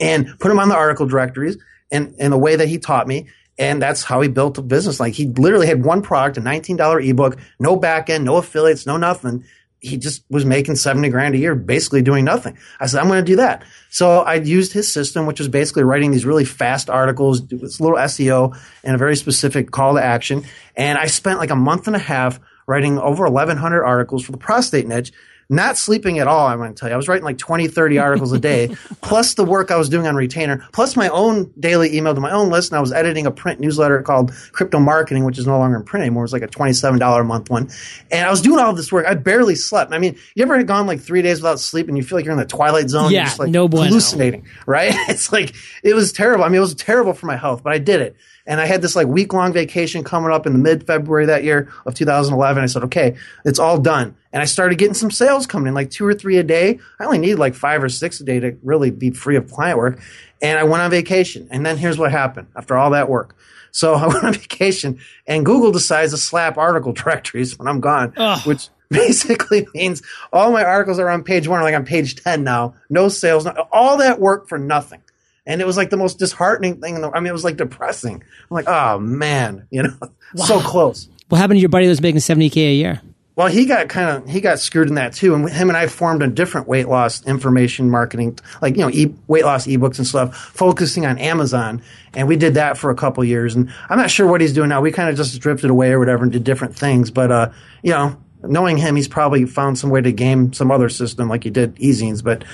and 0.00 0.38
put 0.38 0.48
them 0.48 0.60
on 0.60 0.68
the 0.68 0.76
article 0.76 1.06
directories 1.06 1.56
in, 1.90 2.14
in 2.18 2.30
the 2.30 2.38
way 2.38 2.56
that 2.56 2.68
he 2.68 2.78
taught 2.78 3.08
me. 3.08 3.28
And 3.58 3.82
that's 3.82 4.04
how 4.04 4.20
he 4.20 4.28
built 4.28 4.58
a 4.58 4.62
business. 4.62 5.00
Like 5.00 5.14
he 5.14 5.28
literally 5.28 5.66
had 5.66 5.82
one 5.82 6.02
product, 6.02 6.36
a 6.36 6.40
$19 6.40 7.08
ebook, 7.08 7.38
no 7.58 7.74
back 7.74 8.10
end, 8.10 8.26
no 8.26 8.36
affiliates, 8.36 8.86
no 8.86 8.98
nothing 8.98 9.44
he 9.80 9.96
just 9.96 10.24
was 10.28 10.44
making 10.44 10.76
70 10.76 11.08
grand 11.10 11.34
a 11.34 11.38
year 11.38 11.54
basically 11.54 12.02
doing 12.02 12.24
nothing. 12.24 12.58
I 12.80 12.86
said, 12.86 13.00
I'm 13.00 13.08
going 13.08 13.24
to 13.24 13.30
do 13.30 13.36
that. 13.36 13.64
So 13.90 14.20
I 14.20 14.34
used 14.34 14.72
his 14.72 14.92
system, 14.92 15.26
which 15.26 15.38
was 15.38 15.48
basically 15.48 15.84
writing 15.84 16.10
these 16.10 16.24
really 16.24 16.44
fast 16.44 16.90
articles 16.90 17.40
a 17.40 17.54
little 17.54 17.98
SEO 17.98 18.58
and 18.82 18.94
a 18.94 18.98
very 18.98 19.16
specific 19.16 19.70
call 19.70 19.94
to 19.94 20.02
action. 20.02 20.44
And 20.76 20.98
I 20.98 21.06
spent 21.06 21.38
like 21.38 21.50
a 21.50 21.56
month 21.56 21.86
and 21.86 21.94
a 21.94 22.00
half 22.00 22.40
writing 22.66 22.98
over 22.98 23.24
1100 23.24 23.84
articles 23.84 24.24
for 24.24 24.32
the 24.32 24.38
prostate 24.38 24.86
niche 24.86 25.12
not 25.50 25.78
sleeping 25.78 26.18
at 26.18 26.26
all, 26.26 26.46
I'm 26.46 26.58
going 26.58 26.74
to 26.74 26.78
tell 26.78 26.88
you. 26.88 26.94
I 26.94 26.96
was 26.96 27.08
writing 27.08 27.24
like 27.24 27.38
20, 27.38 27.68
30 27.68 27.98
articles 27.98 28.32
a 28.32 28.38
day, 28.38 28.68
plus 29.00 29.34
the 29.34 29.44
work 29.44 29.70
I 29.70 29.76
was 29.76 29.88
doing 29.88 30.06
on 30.06 30.14
retainer, 30.14 30.66
plus 30.72 30.94
my 30.94 31.08
own 31.08 31.50
daily 31.58 31.96
email 31.96 32.14
to 32.14 32.20
my 32.20 32.30
own 32.30 32.50
list. 32.50 32.70
And 32.70 32.78
I 32.78 32.80
was 32.80 32.92
editing 32.92 33.26
a 33.26 33.30
print 33.30 33.58
newsletter 33.58 34.02
called 34.02 34.32
Crypto 34.52 34.78
Marketing, 34.78 35.24
which 35.24 35.38
is 35.38 35.46
no 35.46 35.58
longer 35.58 35.78
in 35.78 35.84
print 35.84 36.02
anymore. 36.02 36.24
It 36.24 36.26
was 36.26 36.32
like 36.34 36.42
a 36.42 36.48
$27 36.48 37.20
a 37.20 37.24
month 37.24 37.48
one. 37.48 37.70
And 38.10 38.26
I 38.26 38.30
was 38.30 38.42
doing 38.42 38.58
all 38.58 38.74
this 38.74 38.92
work. 38.92 39.06
I 39.06 39.14
barely 39.14 39.54
slept. 39.54 39.92
I 39.92 39.98
mean, 39.98 40.18
you 40.34 40.42
ever 40.42 40.62
gone 40.64 40.86
like 40.86 41.00
three 41.00 41.22
days 41.22 41.40
without 41.40 41.60
sleep 41.60 41.88
and 41.88 41.96
you 41.96 42.04
feel 42.04 42.18
like 42.18 42.26
you're 42.26 42.32
in 42.32 42.38
the 42.38 42.44
twilight 42.44 42.90
zone? 42.90 43.10
Yeah, 43.10 43.24
just 43.24 43.38
like 43.38 43.48
no 43.48 43.68
bueno. 43.68 43.88
hallucinating, 43.88 44.46
right? 44.66 44.94
It's 45.08 45.32
like, 45.32 45.54
it 45.82 45.94
was 45.94 46.12
terrible. 46.12 46.44
I 46.44 46.48
mean, 46.48 46.56
it 46.56 46.60
was 46.60 46.74
terrible 46.74 47.14
for 47.14 47.26
my 47.26 47.36
health, 47.36 47.62
but 47.62 47.72
I 47.72 47.78
did 47.78 48.00
it. 48.00 48.16
And 48.48 48.60
I 48.60 48.66
had 48.66 48.80
this 48.82 48.96
like 48.96 49.06
week 49.06 49.32
long 49.34 49.52
vacation 49.52 50.02
coming 50.02 50.32
up 50.32 50.46
in 50.46 50.54
the 50.54 50.58
mid 50.58 50.86
February 50.86 51.26
that 51.26 51.44
year 51.44 51.70
of 51.86 51.94
2011. 51.94 52.62
I 52.62 52.66
said, 52.66 52.82
okay, 52.84 53.16
it's 53.44 53.58
all 53.58 53.78
done. 53.78 54.16
And 54.32 54.42
I 54.42 54.46
started 54.46 54.78
getting 54.78 54.94
some 54.94 55.10
sales 55.10 55.46
coming 55.46 55.68
in, 55.68 55.74
like 55.74 55.90
two 55.90 56.06
or 56.06 56.14
three 56.14 56.38
a 56.38 56.42
day. 56.42 56.80
I 56.98 57.04
only 57.04 57.18
needed 57.18 57.38
like 57.38 57.54
five 57.54 57.82
or 57.82 57.90
six 57.90 58.20
a 58.20 58.24
day 58.24 58.40
to 58.40 58.56
really 58.62 58.90
be 58.90 59.10
free 59.10 59.36
of 59.36 59.50
client 59.50 59.78
work. 59.78 60.00
And 60.40 60.58
I 60.58 60.64
went 60.64 60.82
on 60.82 60.90
vacation. 60.90 61.46
And 61.50 61.64
then 61.64 61.76
here's 61.76 61.98
what 61.98 62.10
happened 62.10 62.48
after 62.56 62.76
all 62.76 62.90
that 62.90 63.08
work. 63.08 63.36
So 63.70 63.94
I 63.96 64.06
went 64.06 64.24
on 64.24 64.32
vacation 64.32 64.98
and 65.26 65.44
Google 65.44 65.70
decides 65.70 66.12
to 66.12 66.18
slap 66.18 66.56
article 66.56 66.92
directories 66.94 67.58
when 67.58 67.68
I'm 67.68 67.80
gone, 67.80 68.14
Ugh. 68.16 68.46
which 68.46 68.70
basically 68.90 69.66
means 69.74 70.02
all 70.32 70.50
my 70.52 70.64
articles 70.64 70.98
are 70.98 71.10
on 71.10 71.22
page 71.22 71.46
one 71.46 71.62
like 71.62 71.74
on 71.74 71.84
page 71.84 72.22
10 72.22 72.42
now. 72.42 72.74
No 72.88 73.10
sales, 73.10 73.46
all 73.70 73.98
that 73.98 74.18
work 74.18 74.48
for 74.48 74.56
nothing. 74.56 75.02
And 75.48 75.62
it 75.62 75.66
was 75.66 75.76
like 75.76 75.90
the 75.90 75.96
most 75.96 76.18
disheartening 76.18 76.80
thing. 76.80 77.00
The, 77.00 77.10
I 77.10 77.18
mean, 77.18 77.28
it 77.28 77.32
was 77.32 77.42
like 77.42 77.56
depressing. 77.56 78.14
I'm 78.14 78.54
like, 78.54 78.68
oh 78.68 79.00
man, 79.00 79.66
you 79.70 79.82
know, 79.82 79.96
wow. 80.00 80.44
so 80.44 80.60
close. 80.60 81.08
What 81.28 81.38
happened 81.38 81.56
to 81.56 81.60
your 81.60 81.70
buddy 81.70 81.86
that 81.86 81.90
was 81.90 82.00
making 82.00 82.20
70K 82.20 82.56
a 82.56 82.74
year? 82.74 83.00
Well, 83.38 83.46
he 83.46 83.66
got 83.66 83.88
kind 83.88 84.10
of 84.10 84.28
he 84.28 84.40
got 84.40 84.58
screwed 84.58 84.88
in 84.88 84.96
that 84.96 85.12
too, 85.12 85.32
and 85.32 85.48
him 85.48 85.68
and 85.68 85.76
I 85.76 85.86
formed 85.86 86.24
a 86.24 86.26
different 86.26 86.66
weight 86.66 86.88
loss 86.88 87.24
information 87.24 87.88
marketing, 87.88 88.36
like 88.60 88.74
you 88.76 88.82
know, 88.82 88.90
e- 88.90 89.14
weight 89.28 89.44
loss 89.44 89.68
ebooks 89.68 89.98
and 89.98 90.06
stuff, 90.06 90.36
focusing 90.36 91.06
on 91.06 91.18
Amazon, 91.18 91.80
and 92.14 92.26
we 92.26 92.34
did 92.34 92.54
that 92.54 92.76
for 92.76 92.90
a 92.90 92.96
couple 92.96 93.22
years. 93.24 93.54
And 93.54 93.72
I'm 93.88 93.96
not 93.96 94.10
sure 94.10 94.26
what 94.26 94.40
he's 94.40 94.52
doing 94.52 94.70
now. 94.70 94.80
We 94.80 94.90
kind 94.90 95.08
of 95.08 95.14
just 95.14 95.40
drifted 95.40 95.70
away 95.70 95.92
or 95.92 96.00
whatever 96.00 96.24
and 96.24 96.32
did 96.32 96.42
different 96.42 96.74
things, 96.74 97.12
but 97.12 97.30
uh, 97.30 97.50
you 97.84 97.92
know, 97.92 98.20
knowing 98.48 98.76
him, 98.76 98.96
he's 98.96 99.08
probably 99.08 99.44
found 99.44 99.78
some 99.78 99.90
way 99.90 100.00
to 100.00 100.12
game 100.12 100.52
some 100.52 100.70
other 100.70 100.88
system 100.88 101.28
like 101.28 101.44
he 101.44 101.50
did 101.50 101.76
Ezines. 101.76 102.22
But 102.22 102.44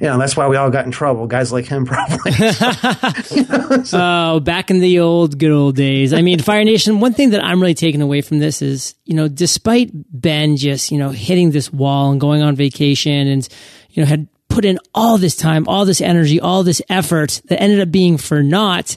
you 0.00 0.06
know, 0.06 0.18
that's 0.18 0.36
why 0.36 0.48
we 0.48 0.56
all 0.56 0.70
got 0.70 0.84
in 0.84 0.90
trouble. 0.90 1.26
Guys 1.26 1.52
like 1.52 1.66
him, 1.66 1.86
probably. 1.86 2.32
Oh, 3.94 4.40
back 4.40 4.70
in 4.70 4.80
the 4.80 5.00
old 5.00 5.38
good 5.38 5.50
old 5.50 5.76
days. 5.76 6.12
I 6.12 6.22
mean, 6.22 6.38
Fire 6.40 6.64
Nation. 6.64 7.00
One 7.00 7.14
thing 7.14 7.30
that 7.30 7.44
I'm 7.44 7.60
really 7.60 7.74
taking 7.74 8.02
away 8.02 8.20
from 8.20 8.38
this 8.38 8.62
is, 8.62 8.94
you 9.04 9.14
know, 9.14 9.28
despite 9.28 9.90
Ben 9.92 10.56
just 10.56 10.90
you 10.90 10.98
know 10.98 11.10
hitting 11.10 11.50
this 11.50 11.72
wall 11.72 12.10
and 12.10 12.20
going 12.20 12.42
on 12.42 12.54
vacation 12.56 13.28
and 13.28 13.48
you 13.90 14.02
know 14.02 14.06
had 14.06 14.28
put 14.48 14.64
in 14.64 14.78
all 14.94 15.18
this 15.18 15.36
time, 15.36 15.66
all 15.68 15.84
this 15.84 16.00
energy, 16.00 16.40
all 16.40 16.62
this 16.62 16.82
effort 16.88 17.40
that 17.46 17.60
ended 17.60 17.80
up 17.80 17.90
being 17.90 18.18
for 18.18 18.42
naught 18.42 18.96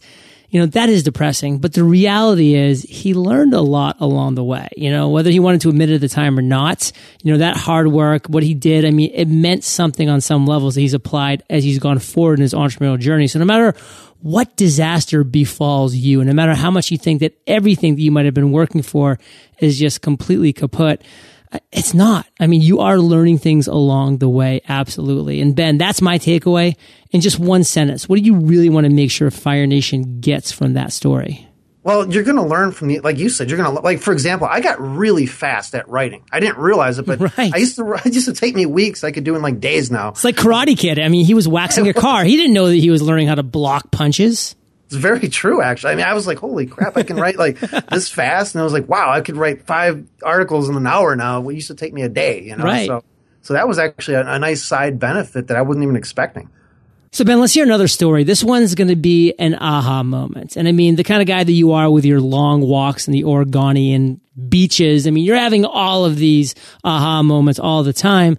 you 0.56 0.62
know, 0.62 0.68
that 0.68 0.88
is 0.88 1.04
depressing. 1.04 1.58
But 1.58 1.74
the 1.74 1.84
reality 1.84 2.56
is 2.56 2.84
he 2.84 3.14
learned 3.14 3.54
a 3.54 3.60
lot 3.60 3.98
along 4.00 4.36
the 4.36 4.44
way, 4.46 4.70
you 4.78 4.90
know, 4.90 5.10
whether 5.10 5.30
he 5.30 5.38
wanted 5.38 5.60
to 5.60 5.70
admit 5.70 5.90
it 5.90 5.96
at 5.96 6.00
the 6.00 6.08
time 6.08 6.40
or 6.40 6.42
not, 6.42 6.94
you 7.22 7.34
know, 7.34 7.40
that 7.40 7.58
hard 7.58 7.90
work, 7.90 8.28
what 8.28 8.42
he 8.42 8.54
did, 8.54 8.86
I 8.86 8.92
mean, 8.92 9.12
it 9.14 9.28
meant 9.28 9.66
something 9.66 10.08
on 10.08 10.22
some 10.22 10.48
levels 10.48 10.76
that 10.76 10.80
he's 10.80 10.94
applied 10.94 11.44
as 11.50 11.66
he's 11.66 11.78
gone 11.78 12.00
forward 12.00 12.40
in 12.40 12.44
his 12.44 12.54
entrepreneurial 12.54 12.98
journey. 12.98 13.28
So 13.28 13.38
no 13.38 13.44
matter 13.44 13.76
what 14.22 14.56
disaster 14.56 15.26
befalls 15.26 15.94
you, 15.94 16.22
and 16.22 16.30
no 16.30 16.34
matter 16.34 16.56
how 16.56 16.72
much 16.72 16.90
you 16.90 16.98
think 16.98 17.20
that 17.20 17.38
everything 17.46 17.96
that 17.96 18.02
you 18.02 18.12
might 18.12 18.24
have 18.24 18.34
been 18.34 18.54
working 18.54 18.82
for 18.82 19.20
is 19.60 19.78
just 19.78 20.02
completely 20.02 20.54
kaput, 20.54 21.02
Uh, 21.52 21.60
it's 21.72 21.94
not. 21.94 22.26
I 22.40 22.48
mean, 22.48 22.62
you 22.62 22.80
are 22.80 22.98
learning 22.98 23.40
things 23.40 23.68
along 23.68 24.18
the 24.18 24.30
way. 24.30 24.62
Absolutely. 24.68 25.42
And 25.42 25.56
Ben, 25.56 25.78
that's 25.78 26.02
my 26.02 26.18
takeaway 26.18 26.76
in 27.12 27.22
just 27.22 27.40
one 27.40 27.64
sentence. 27.64 28.10
What 28.10 28.18
do 28.18 28.26
you 28.26 28.36
really 28.36 28.70
want 28.70 28.86
to 28.86 28.94
make 28.94 29.12
sure 29.12 29.30
Fire 29.32 29.68
Nation 29.68 30.20
gets 30.20 30.52
from 30.52 30.74
that 30.74 30.92
story? 30.92 31.48
Well, 31.86 32.12
you're 32.12 32.24
going 32.24 32.38
to 32.38 32.42
learn 32.42 32.72
from 32.72 32.88
the, 32.88 33.00
like 33.02 33.20
you 33.20 33.30
said, 33.30 33.48
you're 33.48 33.60
going 33.60 33.76
to, 33.76 33.80
like, 33.80 34.00
for 34.00 34.12
example, 34.12 34.48
I 34.50 34.60
got 34.60 34.82
really 34.82 35.28
fast 35.28 35.76
at 35.76 35.88
writing. 35.88 36.24
I 36.32 36.40
didn't 36.40 36.58
realize 36.58 36.98
it, 36.98 37.06
but 37.06 37.20
right. 37.38 37.54
I 37.54 37.58
used 37.58 37.76
to, 37.76 37.94
it 38.06 38.12
used 38.12 38.26
to 38.26 38.34
take 38.34 38.56
me 38.56 38.66
weeks. 38.66 39.04
I 39.04 39.12
could 39.12 39.24
do 39.24 39.36
in 39.36 39.44
like 39.44 39.60
days 39.60 39.92
now. 39.92 40.10
It's 40.10 40.24
like 40.24 40.36
Karate 40.36 40.76
Kid. 40.76 40.98
I 40.98 41.10
mean, 41.10 41.26
he 41.26 41.36
was 41.36 41.48
waxing 41.48 41.88
a 41.88 41.94
car. 42.06 42.24
He 42.24 42.38
didn't 42.38 42.54
know 42.54 42.68
that 42.68 42.76
he 42.76 42.90
was 42.90 43.04
learning 43.04 43.28
how 43.28 43.36
to 43.36 43.44
block 43.44 43.92
punches. 43.92 44.56
It's 44.86 44.96
very 44.96 45.30
true, 45.30 45.62
actually. 45.62 45.94
I 45.94 45.96
mean, 45.96 46.06
I 46.06 46.14
was 46.14 46.28
like, 46.28 46.38
holy 46.38 46.68
crap, 46.68 46.96
I 46.96 47.04
can 47.04 47.18
write 47.18 47.38
like 47.38 47.60
this 47.90 48.10
fast. 48.10 48.54
And 48.54 48.62
I 48.62 48.64
was 48.64 48.74
like, 48.74 48.88
wow, 48.88 49.10
I 49.12 49.22
could 49.22 49.36
write 49.36 49.64
five 49.64 50.06
articles 50.24 50.70
in 50.70 50.76
an 50.76 50.86
hour 50.86 51.16
now. 51.16 51.42
What 51.42 51.56
used 51.56 51.68
to 51.68 51.76
take 51.76 51.94
me 51.94 52.04
a 52.04 52.10
day, 52.10 52.44
you 52.44 52.56
know? 52.56 52.64
Right. 52.64 52.88
So, 52.88 53.04
so 53.42 53.54
that 53.54 53.68
was 53.68 53.80
actually 53.80 54.16
a, 54.16 54.28
a 54.28 54.40
nice 54.40 54.64
side 54.64 55.00
benefit 55.00 55.48
that 55.48 55.58
I 55.58 55.62
wasn't 55.62 55.84
even 55.84 55.96
expecting. 55.96 56.50
So 57.12 57.24
Ben, 57.24 57.40
let's 57.40 57.54
hear 57.54 57.64
another 57.64 57.88
story. 57.88 58.26
This 58.26 58.44
one's 58.44 58.76
going 58.76 58.90
to 58.90 58.96
be 58.98 59.34
an 59.40 59.56
aha 59.56 60.04
moment. 60.04 60.58
And 60.58 60.68
I 60.68 60.74
mean, 60.74 60.98
the 60.98 61.04
kind 61.04 61.22
of 61.22 61.28
guy 61.28 61.46
that 61.46 61.52
you 61.52 61.72
are 61.72 61.90
with 61.90 62.04
your 62.04 62.20
long 62.20 62.62
walks 62.62 63.08
in 63.08 63.14
the 63.14 63.24
Oregonian 63.24 64.20
beaches. 64.50 65.08
I 65.08 65.12
mean, 65.12 65.24
you're 65.24 65.38
having 65.38 65.64
all 65.64 66.04
of 66.04 66.18
these 66.18 66.56
aha 66.84 67.24
moments 67.24 67.58
all 67.58 67.84
the 67.84 67.94
time. 67.94 68.38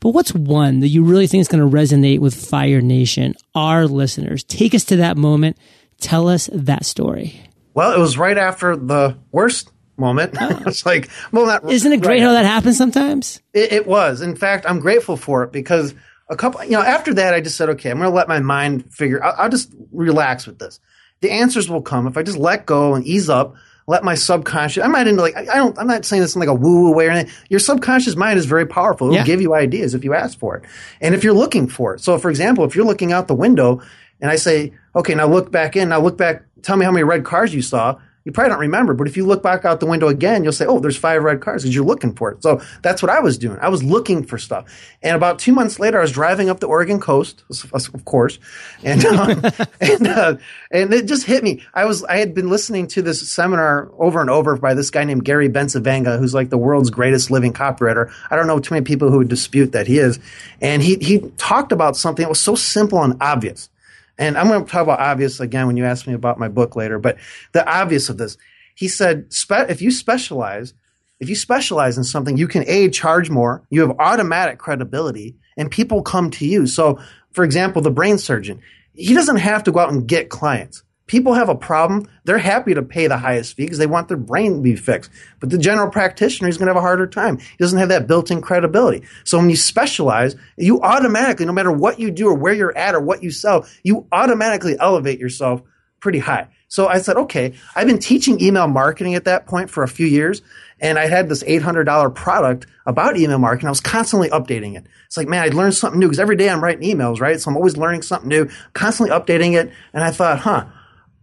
But 0.00 0.10
what's 0.10 0.34
one 0.34 0.80
that 0.80 0.88
you 0.88 1.04
really 1.04 1.26
think 1.26 1.40
is 1.40 1.48
going 1.48 1.68
to 1.68 1.76
resonate 1.76 2.18
with 2.18 2.34
Fire 2.34 2.80
Nation, 2.80 3.34
our 3.54 3.86
listeners? 3.86 4.44
Take 4.44 4.74
us 4.74 4.84
to 4.84 4.96
that 4.96 5.16
moment 5.16 5.56
Tell 6.00 6.28
us 6.28 6.48
that 6.52 6.84
story. 6.84 7.40
Well, 7.74 7.92
it 7.92 7.98
was 7.98 8.18
right 8.18 8.38
after 8.38 8.76
the 8.76 9.18
worst 9.32 9.70
moment. 9.96 10.36
Oh. 10.40 10.62
it's 10.66 10.86
like, 10.86 11.10
well, 11.32 11.46
not. 11.46 11.70
Isn't 11.70 11.92
it 11.92 12.00
great 12.00 12.20
right 12.20 12.22
how 12.22 12.32
that 12.32 12.44
happens 12.44 12.78
sometimes? 12.78 13.42
It, 13.52 13.72
it, 13.72 13.86
was. 13.86 14.20
In 14.20 14.36
fact, 14.36 14.64
I'm 14.68 14.80
grateful 14.80 15.16
for 15.16 15.42
it 15.44 15.52
because 15.52 15.94
a 16.30 16.36
couple, 16.36 16.62
you 16.64 16.72
know, 16.72 16.82
after 16.82 17.14
that, 17.14 17.34
I 17.34 17.40
just 17.40 17.56
said, 17.56 17.68
okay, 17.70 17.90
I'm 17.90 17.98
going 17.98 18.10
to 18.10 18.14
let 18.14 18.28
my 18.28 18.40
mind 18.40 18.92
figure. 18.92 19.22
I'll, 19.22 19.34
I'll 19.38 19.48
just 19.48 19.74
relax 19.92 20.46
with 20.46 20.58
this. 20.58 20.80
The 21.20 21.30
answers 21.30 21.68
will 21.68 21.82
come 21.82 22.06
if 22.06 22.16
I 22.16 22.22
just 22.22 22.38
let 22.38 22.66
go 22.66 22.94
and 22.94 23.04
ease 23.04 23.28
up. 23.28 23.56
Let 23.88 24.04
my 24.04 24.16
subconscious. 24.16 24.84
I'm 24.84 24.92
not 24.92 25.06
into 25.06 25.22
like 25.22 25.34
I 25.34 25.56
don't. 25.56 25.78
I'm 25.78 25.86
not 25.86 26.04
saying 26.04 26.20
this 26.20 26.34
in 26.34 26.40
like 26.40 26.50
a 26.50 26.54
woo 26.54 26.82
woo 26.82 26.92
way 26.94 27.06
or 27.06 27.10
anything. 27.10 27.32
Your 27.48 27.58
subconscious 27.58 28.16
mind 28.16 28.38
is 28.38 28.44
very 28.44 28.66
powerful. 28.66 29.06
It'll 29.06 29.16
yeah. 29.16 29.24
give 29.24 29.40
you 29.40 29.54
ideas 29.54 29.94
if 29.94 30.04
you 30.04 30.12
ask 30.12 30.38
for 30.38 30.58
it, 30.58 30.64
and 31.00 31.14
if 31.14 31.24
you're 31.24 31.32
looking 31.32 31.68
for 31.68 31.94
it. 31.94 32.00
So, 32.02 32.18
for 32.18 32.28
example, 32.28 32.64
if 32.64 32.76
you're 32.76 32.84
looking 32.84 33.12
out 33.12 33.28
the 33.28 33.34
window 33.34 33.80
and 34.20 34.30
I 34.30 34.36
say, 34.36 34.72
okay, 34.94 35.14
now 35.14 35.26
look 35.26 35.50
back 35.50 35.76
in. 35.76 35.90
Now 35.90 36.00
look 36.00 36.16
back. 36.18 36.44
Tell 36.62 36.76
me 36.76 36.84
how 36.84 36.90
many 36.90 37.04
red 37.04 37.24
cars 37.24 37.54
you 37.54 37.62
saw. 37.62 37.98
You 38.28 38.32
probably 38.32 38.50
don't 38.50 38.60
remember, 38.60 38.92
but 38.92 39.06
if 39.06 39.16
you 39.16 39.24
look 39.24 39.42
back 39.42 39.64
out 39.64 39.80
the 39.80 39.86
window 39.86 40.08
again, 40.08 40.44
you'll 40.44 40.52
say, 40.52 40.66
oh, 40.66 40.80
there's 40.80 40.98
five 40.98 41.22
red 41.22 41.40
cars 41.40 41.62
because 41.62 41.74
you're 41.74 41.82
looking 41.82 42.14
for 42.14 42.30
it. 42.30 42.42
So 42.42 42.60
that's 42.82 43.00
what 43.00 43.10
I 43.10 43.20
was 43.20 43.38
doing. 43.38 43.58
I 43.62 43.70
was 43.70 43.82
looking 43.82 44.22
for 44.22 44.36
stuff. 44.36 44.66
And 45.02 45.16
about 45.16 45.38
two 45.38 45.52
months 45.52 45.80
later, 45.80 45.96
I 45.96 46.02
was 46.02 46.12
driving 46.12 46.50
up 46.50 46.60
the 46.60 46.66
Oregon 46.66 47.00
coast, 47.00 47.42
of 47.72 48.04
course, 48.04 48.38
and 48.84 49.02
um, 49.06 49.42
and 49.80 50.06
uh, 50.06 50.36
and 50.70 50.92
it 50.92 51.06
just 51.06 51.24
hit 51.24 51.42
me. 51.42 51.64
I 51.72 51.86
was 51.86 52.04
I 52.04 52.18
had 52.18 52.34
been 52.34 52.50
listening 52.50 52.86
to 52.88 53.00
this 53.00 53.26
seminar 53.30 53.90
over 53.96 54.20
and 54.20 54.28
over 54.28 54.58
by 54.58 54.74
this 54.74 54.90
guy 54.90 55.04
named 55.04 55.24
Gary 55.24 55.48
Bencivenga, 55.48 56.18
who's 56.18 56.34
like 56.34 56.50
the 56.50 56.58
world's 56.58 56.90
greatest 56.90 57.30
living 57.30 57.54
copywriter. 57.54 58.12
I 58.30 58.36
don't 58.36 58.46
know 58.46 58.58
too 58.58 58.74
many 58.74 58.84
people 58.84 59.10
who 59.10 59.18
would 59.18 59.28
dispute 59.28 59.72
that 59.72 59.86
he 59.86 59.98
is. 59.98 60.18
And 60.60 60.82
he 60.82 60.96
he 60.96 61.20
talked 61.38 61.72
about 61.72 61.96
something 61.96 62.24
that 62.24 62.28
was 62.28 62.40
so 62.40 62.56
simple 62.56 63.02
and 63.02 63.16
obvious 63.22 63.70
and 64.18 64.36
I'm 64.36 64.48
going 64.48 64.64
to 64.64 64.70
talk 64.70 64.82
about 64.82 65.00
obvious 65.00 65.40
again 65.40 65.66
when 65.66 65.76
you 65.76 65.84
ask 65.84 66.06
me 66.06 66.14
about 66.14 66.38
my 66.38 66.48
book 66.48 66.76
later, 66.76 66.98
but 66.98 67.18
the 67.52 67.66
obvious 67.66 68.08
of 68.08 68.18
this. 68.18 68.36
He 68.74 68.88
said, 68.88 69.28
if 69.50 69.82
you 69.82 69.90
specialize, 69.90 70.74
if 71.20 71.28
you 71.28 71.34
specialize 71.34 71.98
in 71.98 72.04
something, 72.04 72.36
you 72.36 72.46
can 72.46 72.64
A, 72.68 72.90
charge 72.90 73.30
more, 73.30 73.64
you 73.70 73.80
have 73.80 73.98
automatic 73.98 74.58
credibility, 74.58 75.36
and 75.56 75.70
people 75.70 76.02
come 76.02 76.30
to 76.32 76.46
you. 76.46 76.66
So, 76.66 77.00
for 77.32 77.44
example, 77.44 77.82
the 77.82 77.90
brain 77.90 78.18
surgeon, 78.18 78.60
he 78.94 79.14
doesn't 79.14 79.38
have 79.38 79.64
to 79.64 79.72
go 79.72 79.80
out 79.80 79.92
and 79.92 80.06
get 80.06 80.28
clients 80.28 80.82
people 81.08 81.34
have 81.34 81.48
a 81.48 81.54
problem, 81.54 82.08
they're 82.24 82.38
happy 82.38 82.74
to 82.74 82.82
pay 82.82 83.08
the 83.08 83.18
highest 83.18 83.56
fee 83.56 83.64
because 83.64 83.78
they 83.78 83.86
want 83.86 84.06
their 84.06 84.16
brain 84.16 84.56
to 84.56 84.60
be 84.60 84.76
fixed. 84.76 85.10
But 85.40 85.50
the 85.50 85.58
general 85.58 85.90
practitioner 85.90 86.48
is 86.48 86.56
going 86.56 86.68
to 86.68 86.74
have 86.74 86.82
a 86.82 86.86
harder 86.86 87.06
time. 87.06 87.38
He 87.38 87.56
doesn't 87.58 87.78
have 87.78 87.88
that 87.88 88.06
built-in 88.06 88.40
credibility. 88.40 89.04
So 89.24 89.38
when 89.38 89.50
you 89.50 89.56
specialize, 89.56 90.36
you 90.56 90.80
automatically, 90.82 91.46
no 91.46 91.52
matter 91.52 91.72
what 91.72 91.98
you 91.98 92.10
do 92.12 92.28
or 92.28 92.34
where 92.34 92.54
you're 92.54 92.76
at 92.76 92.94
or 92.94 93.00
what 93.00 93.22
you 93.22 93.30
sell, 93.30 93.66
you 93.82 94.06
automatically 94.12 94.76
elevate 94.78 95.18
yourself 95.18 95.62
pretty 96.00 96.20
high. 96.20 96.48
So 96.68 96.86
I 96.86 96.98
said, 96.98 97.16
okay, 97.16 97.54
I've 97.74 97.86
been 97.86 97.98
teaching 97.98 98.40
email 98.42 98.68
marketing 98.68 99.14
at 99.14 99.24
that 99.24 99.46
point 99.46 99.70
for 99.70 99.82
a 99.82 99.88
few 99.88 100.06
years. 100.06 100.42
And 100.80 100.98
I 100.98 101.08
had 101.08 101.28
this 101.28 101.42
$800 101.42 102.14
product 102.14 102.66
about 102.86 103.16
email 103.16 103.38
marketing. 103.38 103.66
I 103.66 103.70
was 103.70 103.80
constantly 103.80 104.28
updating 104.28 104.76
it. 104.76 104.86
It's 105.06 105.16
like, 105.16 105.26
man, 105.26 105.42
I 105.42 105.48
learned 105.48 105.74
something 105.74 105.98
new 105.98 106.06
because 106.06 106.20
every 106.20 106.36
day 106.36 106.48
I'm 106.48 106.62
writing 106.62 106.88
emails, 106.88 107.20
right? 107.20 107.40
So 107.40 107.50
I'm 107.50 107.56
always 107.56 107.76
learning 107.76 108.02
something 108.02 108.28
new, 108.28 108.48
constantly 108.74 109.16
updating 109.16 109.54
it. 109.54 109.72
And 109.92 110.04
I 110.04 110.10
thought, 110.10 110.40
huh, 110.40 110.66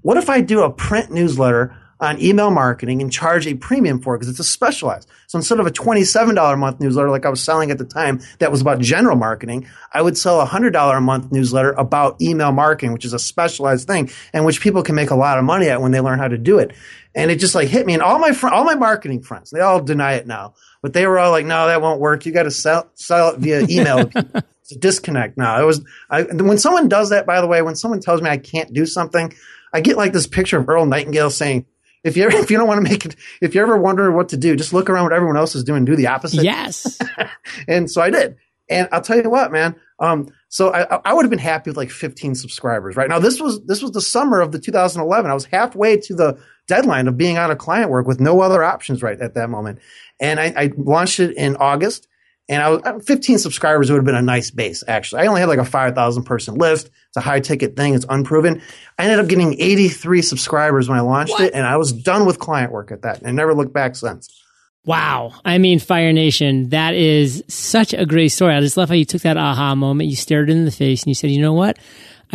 what 0.06 0.18
if 0.18 0.30
I 0.30 0.40
do 0.40 0.62
a 0.62 0.70
print 0.70 1.10
newsletter 1.10 1.76
on 2.00 2.22
email 2.22 2.52
marketing 2.52 3.02
and 3.02 3.12
charge 3.12 3.48
a 3.48 3.56
premium 3.56 4.00
for 4.00 4.14
it 4.14 4.20
because 4.20 4.30
it's 4.30 4.40
a 4.40 4.44
specialized. 4.44 5.10
So 5.26 5.40
instead 5.40 5.60
of 5.60 5.66
a 5.66 5.72
$27 5.72 6.54
a 6.54 6.58
month 6.58 6.80
newsletter 6.80 7.10
like 7.10 7.26
I 7.26 7.30
was 7.30 7.42
selling 7.42 7.72
at 7.72 7.80
the 7.80 7.86
time 7.86 8.22
that 8.38 8.52
was 8.52 8.62
about 8.62 8.80
general 8.82 9.16
marketing, 9.16 9.68
I 9.92 10.04
would 10.04 10.16
sell 10.16 10.42
a 10.42 10.46
$100 10.46 10.96
a 10.96 11.02
month 11.02 11.32
newsletter 11.32 11.72
about 11.72 12.22
email 12.22 12.52
marketing, 12.52 12.94
which 12.94 13.04
is 13.04 13.14
a 13.14 13.20
specialized 13.20 13.88
thing 13.88 14.12
and 14.32 14.46
which 14.46 14.62
people 14.62 14.84
can 14.84 14.94
make 14.94 15.10
a 15.10 15.16
lot 15.16 15.40
of 15.40 15.44
money 15.44 15.70
at 15.70 15.82
when 15.82 15.92
they 15.92 16.02
learn 16.02 16.20
how 16.20 16.28
to 16.28 16.38
do 16.38 16.60
it. 16.60 16.76
And 17.16 17.32
it 17.32 17.40
just 17.40 17.56
like 17.56 17.70
hit 17.70 17.88
me 17.88 17.96
and 17.96 18.04
all 18.04 18.20
my 18.20 18.32
fr- 18.32 18.50
all 18.50 18.64
my 18.64 18.76
marketing 18.76 19.24
friends, 19.24 19.50
they 19.50 19.62
all 19.62 19.82
deny 19.82 20.14
it 20.14 20.28
now, 20.28 20.54
but 20.84 20.94
they 20.94 21.08
were 21.08 21.18
all 21.18 21.32
like, 21.32 21.48
no, 21.48 21.66
that 21.66 21.82
won't 21.82 22.00
work. 22.00 22.28
You 22.28 22.32
got 22.32 22.44
to 22.44 22.52
sell, 22.52 22.92
sell 22.94 23.30
it 23.30 23.40
via 23.40 23.66
email. 23.68 24.12
it's 24.66 24.72
a 24.72 24.78
disconnect 24.78 25.38
now. 25.38 25.62
It 25.62 25.66
was, 25.66 25.82
I, 26.10 26.24
when 26.24 26.58
someone 26.58 26.90
does 26.90 27.12
that, 27.12 27.26
by 27.26 27.40
the 27.40 27.48
way, 27.48 27.62
when 27.62 27.76
someone 27.76 28.02
tells 28.02 28.22
me 28.22 28.30
I 28.30 28.38
can't 28.38 28.74
do 28.74 28.86
something, 28.86 29.32
I 29.76 29.82
get 29.82 29.98
like 29.98 30.14
this 30.14 30.26
picture 30.26 30.58
of 30.58 30.70
Earl 30.70 30.86
Nightingale 30.86 31.30
saying, 31.30 31.66
if 32.04 32.16
you 32.16 32.24
ever, 32.24 32.38
if 32.38 32.50
you 32.50 32.58
don't 32.58 32.68
want 32.68 32.84
to 32.84 32.90
make 32.90 33.06
it, 33.06 33.16
if 33.42 33.54
you're 33.54 33.66
ever 33.66 33.78
wonder 33.78 34.10
what 34.12 34.30
to 34.30 34.38
do, 34.38 34.56
just 34.56 34.72
look 34.72 34.90
around 34.90 35.04
what 35.04 35.14
everyone 35.14 35.36
else 35.36 35.54
is 35.54 35.66
doing, 35.66 35.84
do 35.84 35.96
the 35.96 36.08
opposite. 36.08 36.44
Yes. 36.44 36.98
and 37.68 37.92
so 37.92 38.02
I 38.02 38.10
did. 38.10 38.38
And 38.70 38.88
I'll 38.92 39.02
tell 39.02 39.22
you 39.22 39.30
what, 39.30 39.52
man. 39.52 39.76
Um, 40.00 40.30
so 40.48 40.74
I, 40.74 41.02
I 41.06 41.14
would 41.14 41.24
have 41.24 41.30
been 41.30 41.40
happy 41.40 41.70
with 41.70 41.78
like 41.78 41.92
15 41.92 42.36
subscribers 42.36 42.96
right 42.96 43.10
now. 43.10 43.20
This 43.20 43.40
was, 43.40 43.64
this 43.66 43.82
was 43.82 43.92
the 43.92 44.02
summer 44.02 44.40
of 44.40 44.52
the 44.52 44.60
2011. 44.60 45.30
I 45.30 45.34
was 45.34 45.46
halfway 45.46 45.98
to 45.98 46.16
the 46.16 46.40
deadline 46.68 47.08
of 47.08 47.18
being 47.18 47.38
out 47.38 47.52
of 47.52 47.58
client 47.58 47.92
work 47.92 48.08
with 48.08 48.20
no 48.20 48.42
other 48.42 48.64
options 48.64 49.04
right 49.04 49.20
at 49.20 49.36
that 49.36 49.50
moment. 49.50 49.80
And 50.20 50.40
I, 50.40 50.54
I 50.56 50.72
launched 50.78 51.20
it 51.20 51.36
in 51.36 51.58
August 51.58 52.08
and 52.48 52.62
I 52.62 52.70
was 52.70 52.82
uh, 52.84 53.00
15 53.00 53.40
subscribers 53.40 53.90
would 53.90 53.98
have 53.98 54.06
been 54.06 54.16
a 54.16 54.22
nice 54.22 54.52
base, 54.52 54.84
actually. 54.88 55.24
I 55.24 55.28
only 55.28 55.42
had 55.42 55.50
like 55.50 55.60
a 55.60 55.66
5,000 55.66 56.24
person 56.24 56.56
list. 56.56 56.90
It's 57.16 57.26
a 57.26 57.30
high 57.30 57.40
ticket 57.40 57.78
thing. 57.78 57.94
It's 57.94 58.06
unproven. 58.10 58.62
I 59.00 59.04
ended 59.04 59.20
up 59.20 59.28
getting 59.30 59.54
83 59.54 60.22
subscribers 60.22 60.90
when 60.90 60.98
I 60.98 61.02
launched 61.02 61.32
what? 61.32 61.44
it, 61.44 61.54
and 61.54 61.66
I 61.66 61.78
was 61.78 61.94
done 61.94 62.26
with 62.26 62.40
client 62.40 62.74
work 62.74 62.92
at 62.92 63.04
that. 63.04 63.20
And 63.20 63.28
I 63.28 63.32
never 63.32 63.54
looked 63.54 63.72
back 63.72 63.96
since. 63.96 64.44
Wow. 64.84 65.32
I 65.46 65.58
mean, 65.58 65.80
Fire 65.80 66.12
Nation, 66.12 66.70
that 66.70 66.94
is 66.94 67.42
such 67.48 67.94
a 67.94 68.06
great 68.06 68.30
story. 68.30 68.54
I 68.54 68.60
just 68.60 68.76
love 68.76 68.90
how 68.90 68.96
you 68.96 69.06
took 69.06 69.22
that 69.22 69.38
aha 69.38 69.76
moment, 69.76 70.10
you 70.10 70.18
stared 70.18 70.50
it 70.50 70.58
in 70.58 70.66
the 70.66 70.72
face, 70.72 71.04
and 71.04 71.08
you 71.08 71.16
said, 71.16 71.32
you 71.32 71.42
know 71.42 71.54
what? 71.54 71.80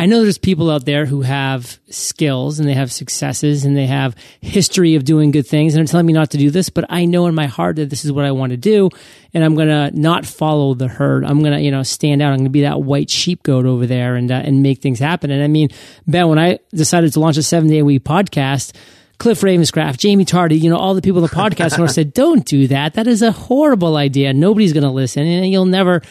I 0.01 0.07
know 0.07 0.23
there's 0.23 0.39
people 0.39 0.71
out 0.71 0.83
there 0.83 1.05
who 1.05 1.21
have 1.21 1.79
skills 1.91 2.59
and 2.59 2.67
they 2.67 2.73
have 2.73 2.91
successes 2.91 3.65
and 3.65 3.77
they 3.77 3.85
have 3.85 4.15
history 4.41 4.95
of 4.95 5.05
doing 5.05 5.29
good 5.29 5.45
things 5.45 5.75
and 5.75 5.79
they're 5.79 5.91
telling 5.91 6.07
me 6.07 6.13
not 6.13 6.31
to 6.31 6.39
do 6.39 6.49
this, 6.49 6.69
but 6.69 6.85
I 6.89 7.05
know 7.05 7.27
in 7.27 7.35
my 7.35 7.45
heart 7.45 7.75
that 7.75 7.91
this 7.91 8.03
is 8.03 8.11
what 8.11 8.25
I 8.25 8.31
want 8.31 8.49
to 8.49 8.57
do 8.57 8.89
and 9.31 9.43
I'm 9.43 9.53
going 9.53 9.67
to 9.67 9.91
not 9.91 10.25
follow 10.25 10.73
the 10.73 10.87
herd. 10.87 11.23
I'm 11.23 11.41
going 11.41 11.53
to, 11.53 11.61
you 11.61 11.69
know, 11.69 11.83
stand 11.83 12.23
out. 12.23 12.31
I'm 12.31 12.37
going 12.37 12.45
to 12.45 12.49
be 12.49 12.63
that 12.63 12.81
white 12.81 13.11
sheep 13.11 13.43
goat 13.43 13.67
over 13.67 13.85
there 13.85 14.15
and, 14.15 14.31
uh, 14.31 14.41
and 14.43 14.63
make 14.63 14.81
things 14.81 14.97
happen. 14.97 15.29
And 15.29 15.43
I 15.43 15.47
mean, 15.47 15.69
Ben, 16.07 16.27
when 16.29 16.39
I 16.39 16.57
decided 16.71 17.13
to 17.13 17.19
launch 17.19 17.37
a 17.37 17.43
seven 17.43 17.69
day 17.69 17.77
a 17.77 17.85
week 17.85 18.03
podcast, 18.03 18.75
Cliff 19.21 19.41
Ravenscraft, 19.41 20.01
Jaime 20.01 20.25
Tardy, 20.25 20.57
you 20.57 20.71
know, 20.71 20.77
all 20.77 20.95
the 20.95 21.01
people 21.03 21.23
in 21.23 21.29
the 21.29 21.35
podcast 21.35 21.87
said, 21.93 22.11
don't 22.11 22.43
do 22.43 22.67
that. 22.69 22.95
That 22.95 23.05
is 23.05 23.21
a 23.21 23.31
horrible 23.31 23.97
idea. 23.97 24.33
Nobody's 24.33 24.73
going 24.73 24.81
to 24.81 24.89
listen 24.89 25.27
and 25.27 25.51
you'll 25.51 25.65
never, 25.65 26.01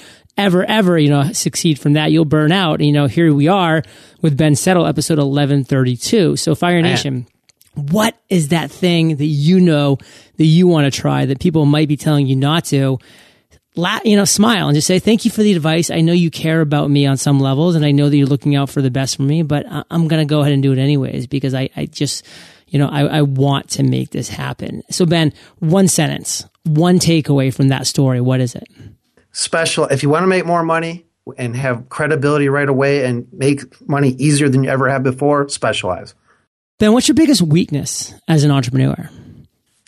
ever, 0.40 0.64
ever, 0.64 0.98
you 0.98 1.10
know, 1.10 1.32
succeed 1.32 1.78
from 1.78 1.92
that. 1.94 2.10
You'll 2.10 2.24
burn 2.24 2.52
out. 2.52 2.80
you 2.80 2.92
know, 2.92 3.06
here 3.06 3.32
we 3.32 3.48
are 3.48 3.82
with 4.22 4.36
Ben 4.36 4.56
Settle, 4.56 4.86
episode 4.86 5.18
1132. 5.18 6.36
So 6.36 6.54
Fire 6.54 6.82
Nation. 6.82 7.26
What 7.74 8.16
is 8.28 8.48
that 8.48 8.70
thing 8.70 9.16
that 9.16 9.26
you 9.26 9.60
know 9.60 9.98
that 10.36 10.44
you 10.44 10.66
want 10.66 10.92
to 10.92 11.00
try 11.00 11.26
that 11.26 11.38
people 11.38 11.66
might 11.66 11.88
be 11.88 11.96
telling 11.96 12.26
you 12.26 12.36
not 12.36 12.64
to? 12.66 12.98
La- 13.76 14.00
you 14.04 14.16
know, 14.16 14.24
smile 14.24 14.66
and 14.66 14.74
just 14.74 14.88
say, 14.88 14.98
thank 14.98 15.24
you 15.24 15.30
for 15.30 15.42
the 15.44 15.52
advice. 15.52 15.90
I 15.90 16.00
know 16.00 16.12
you 16.12 16.30
care 16.30 16.60
about 16.60 16.90
me 16.90 17.06
on 17.06 17.16
some 17.16 17.38
levels 17.38 17.76
and 17.76 17.84
I 17.84 17.92
know 17.92 18.08
that 18.08 18.16
you're 18.16 18.26
looking 18.26 18.56
out 18.56 18.68
for 18.68 18.82
the 18.82 18.90
best 18.90 19.16
for 19.16 19.22
me, 19.22 19.42
but 19.42 19.64
I'm 19.68 20.08
going 20.08 20.20
to 20.20 20.28
go 20.28 20.40
ahead 20.40 20.52
and 20.52 20.62
do 20.62 20.72
it 20.72 20.78
anyways 20.78 21.28
because 21.28 21.54
I, 21.54 21.70
I 21.76 21.86
just, 21.86 22.26
you 22.66 22.80
know, 22.80 22.88
I, 22.88 23.02
I 23.02 23.22
want 23.22 23.70
to 23.70 23.84
make 23.84 24.10
this 24.10 24.28
happen. 24.28 24.82
So 24.90 25.06
Ben, 25.06 25.32
one 25.60 25.86
sentence, 25.86 26.44
one 26.64 26.98
takeaway 26.98 27.54
from 27.54 27.68
that 27.68 27.86
story. 27.86 28.20
What 28.20 28.40
is 28.40 28.56
it? 28.56 28.68
Special. 29.32 29.86
If 29.86 30.02
you 30.02 30.08
want 30.08 30.22
to 30.22 30.28
make 30.28 30.46
more 30.46 30.62
money 30.62 31.06
and 31.36 31.56
have 31.56 31.88
credibility 31.88 32.48
right 32.48 32.68
away 32.68 33.04
and 33.04 33.26
make 33.32 33.80
money 33.88 34.10
easier 34.10 34.48
than 34.48 34.64
you 34.64 34.70
ever 34.70 34.88
have 34.88 35.02
before, 35.02 35.48
specialize. 35.48 36.14
Ben, 36.78 36.92
what's 36.92 37.08
your 37.08 37.14
biggest 37.14 37.42
weakness 37.42 38.14
as 38.26 38.44
an 38.44 38.50
entrepreneur? 38.50 39.10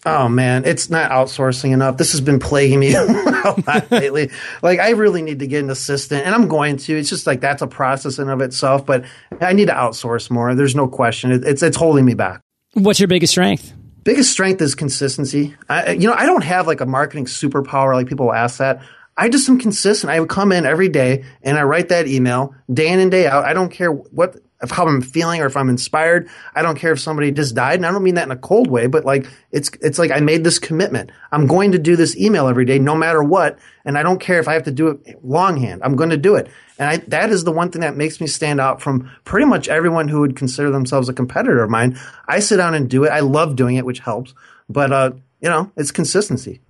Oh 0.05 0.28
man, 0.28 0.64
it's 0.64 0.90
not 0.90 1.11
outsourcing 1.12 1.72
enough. 1.72 1.96
This 1.96 2.11
has 2.11 2.20
been 2.20 2.40
plaguing 2.40 2.81
me 2.81 2.98
lately. 3.90 4.31
Like 4.61 4.81
I 4.81 4.90
really 4.90 5.22
need 5.22 5.38
to 5.38 5.46
get 5.46 5.62
an 5.62 5.70
assistant 5.70 6.26
and 6.26 6.35
I'm 6.35 6.48
going 6.48 6.76
to. 6.78 6.98
It's 6.98 7.09
just 7.09 7.26
like 7.26 7.40
that's 7.40 7.62
a 7.62 7.68
process 7.68 8.18
in 8.18 8.28
of 8.28 8.40
itself, 8.40 8.85
but 8.85 9.05
I 9.40 9.52
need 9.52 9.66
to 9.66 9.72
outsource 9.72 10.28
more. 10.28 10.55
There's 10.57 10.74
no 10.74 10.88
question. 10.88 11.31
It's 11.31 11.62
it's 11.62 11.76
holding 11.76 12.05
me 12.05 12.14
back. 12.14 12.40
What's 12.74 12.98
your 12.98 13.07
biggest 13.07 13.33
strength? 13.33 13.72
Biggest 14.02 14.33
strength 14.33 14.61
is 14.61 14.74
consistency. 14.74 15.55
I, 15.68 15.92
you 15.92 16.09
know, 16.09 16.14
I 16.14 16.26
don't 16.26 16.42
have 16.42 16.66
like 16.66 16.81
a 16.81 16.87
marketing 16.87 17.26
superpower 17.26 17.94
like 17.94 18.09
people 18.09 18.33
ask 18.33 18.59
that. 18.59 18.83
I 19.16 19.29
just 19.29 19.48
am 19.48 19.59
consistent. 19.59 20.11
I 20.11 20.20
would 20.20 20.29
come 20.29 20.53
in 20.53 20.64
every 20.64 20.88
day 20.88 21.25
and 21.42 21.59
I 21.59 21.62
write 21.62 21.90
that 21.90 22.07
email 22.07 22.55
day 22.72 22.88
in 22.88 22.98
and 22.98 23.11
day 23.11 23.27
out. 23.27 23.44
I 23.44 23.53
don't 23.53 23.70
care 23.70 23.90
what 23.90 24.37
of 24.62 24.70
how 24.70 24.87
I'm 24.87 25.03
feeling 25.03 25.40
or 25.40 25.46
if 25.46 25.57
I'm 25.57 25.68
inspired. 25.68 26.29
I 26.55 26.62
don't 26.62 26.79
care 26.79 26.92
if 26.92 27.01
somebody 27.01 27.33
just 27.33 27.55
died. 27.55 27.75
And 27.75 27.85
I 27.85 27.90
don't 27.90 28.05
mean 28.05 28.14
that 28.14 28.27
in 28.27 28.31
a 28.31 28.37
cold 28.37 28.70
way, 28.70 28.87
but 28.87 29.05
like 29.05 29.27
it's 29.51 29.70
it's 29.81 29.98
like 29.98 30.12
I 30.12 30.20
made 30.20 30.44
this 30.44 30.59
commitment. 30.59 31.11
I'm 31.33 31.46
going 31.46 31.72
to 31.72 31.79
do 31.79 31.96
this 31.96 32.16
email 32.16 32.46
every 32.46 32.64
day, 32.64 32.79
no 32.79 32.94
matter 32.94 33.22
what. 33.22 33.59
And 33.85 33.98
I 33.98 34.05
don't 34.05 34.20
care 34.20 34.38
if 34.38 34.46
I 34.46 34.55
have 34.55 34.62
to 34.64 34.70
do 34.70 34.88
it 34.88 35.25
longhand. 35.25 35.83
I'm 35.83 35.96
going 35.96 36.11
to 36.11 36.16
do 36.16 36.37
it. 36.37 36.48
And 36.79 36.88
I, 36.88 36.96
that 37.09 37.31
is 37.31 37.44
the 37.44 37.53
one 37.53 37.70
thing 37.70 37.83
that 37.83 37.96
makes 37.96 38.20
me 38.20 38.27
stand 38.27 38.61
out 38.61 38.81
from 38.81 39.11
pretty 39.25 39.46
much 39.46 39.68
everyone 39.68 40.09
who 40.09 40.20
would 40.20 40.37
consider 40.37 40.70
themselves 40.70 41.09
a 41.09 41.12
competitor 41.12 41.62
of 41.62 41.70
mine. 41.70 41.98
I 42.27 42.38
sit 42.38 42.57
down 42.57 42.75
and 42.75 42.88
do 42.88 43.05
it. 43.05 43.09
I 43.09 43.20
love 43.20 43.57
doing 43.57 43.77
it, 43.77 43.85
which 43.85 43.98
helps. 43.98 44.33
But 44.68 44.92
uh, 44.92 45.11
you 45.40 45.51
know, 45.51 45.72
it's 45.77 45.90
consistency. 45.90 46.61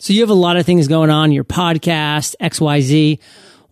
So 0.00 0.14
you 0.14 0.22
have 0.22 0.30
a 0.30 0.34
lot 0.34 0.56
of 0.56 0.64
things 0.64 0.88
going 0.88 1.10
on, 1.10 1.30
your 1.30 1.44
podcast, 1.44 2.34
XYZ. 2.40 3.18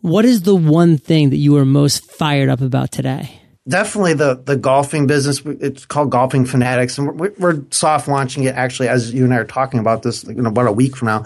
What 0.02 0.26
is 0.26 0.42
the 0.42 0.54
one 0.54 0.98
thing 0.98 1.30
that 1.30 1.38
you 1.38 1.56
are 1.56 1.64
most 1.64 2.04
fired 2.04 2.50
up 2.50 2.60
about 2.60 2.92
today? 2.92 3.40
Definitely 3.66 4.12
the 4.12 4.34
the 4.34 4.54
golfing 4.54 5.06
business. 5.06 5.40
It's 5.46 5.86
called 5.86 6.10
Golfing 6.10 6.44
Fanatics, 6.44 6.98
and 6.98 7.18
we're, 7.18 7.32
we're, 7.38 7.64
soft 7.70 8.08
launching 8.08 8.44
it 8.44 8.54
actually 8.54 8.88
as 8.88 9.12
you 9.12 9.24
and 9.24 9.32
I 9.32 9.38
are 9.38 9.44
talking 9.44 9.80
about 9.80 10.02
this 10.02 10.22
in 10.22 10.44
about 10.44 10.66
a 10.66 10.72
week 10.72 10.96
from 10.96 11.06
now. 11.06 11.24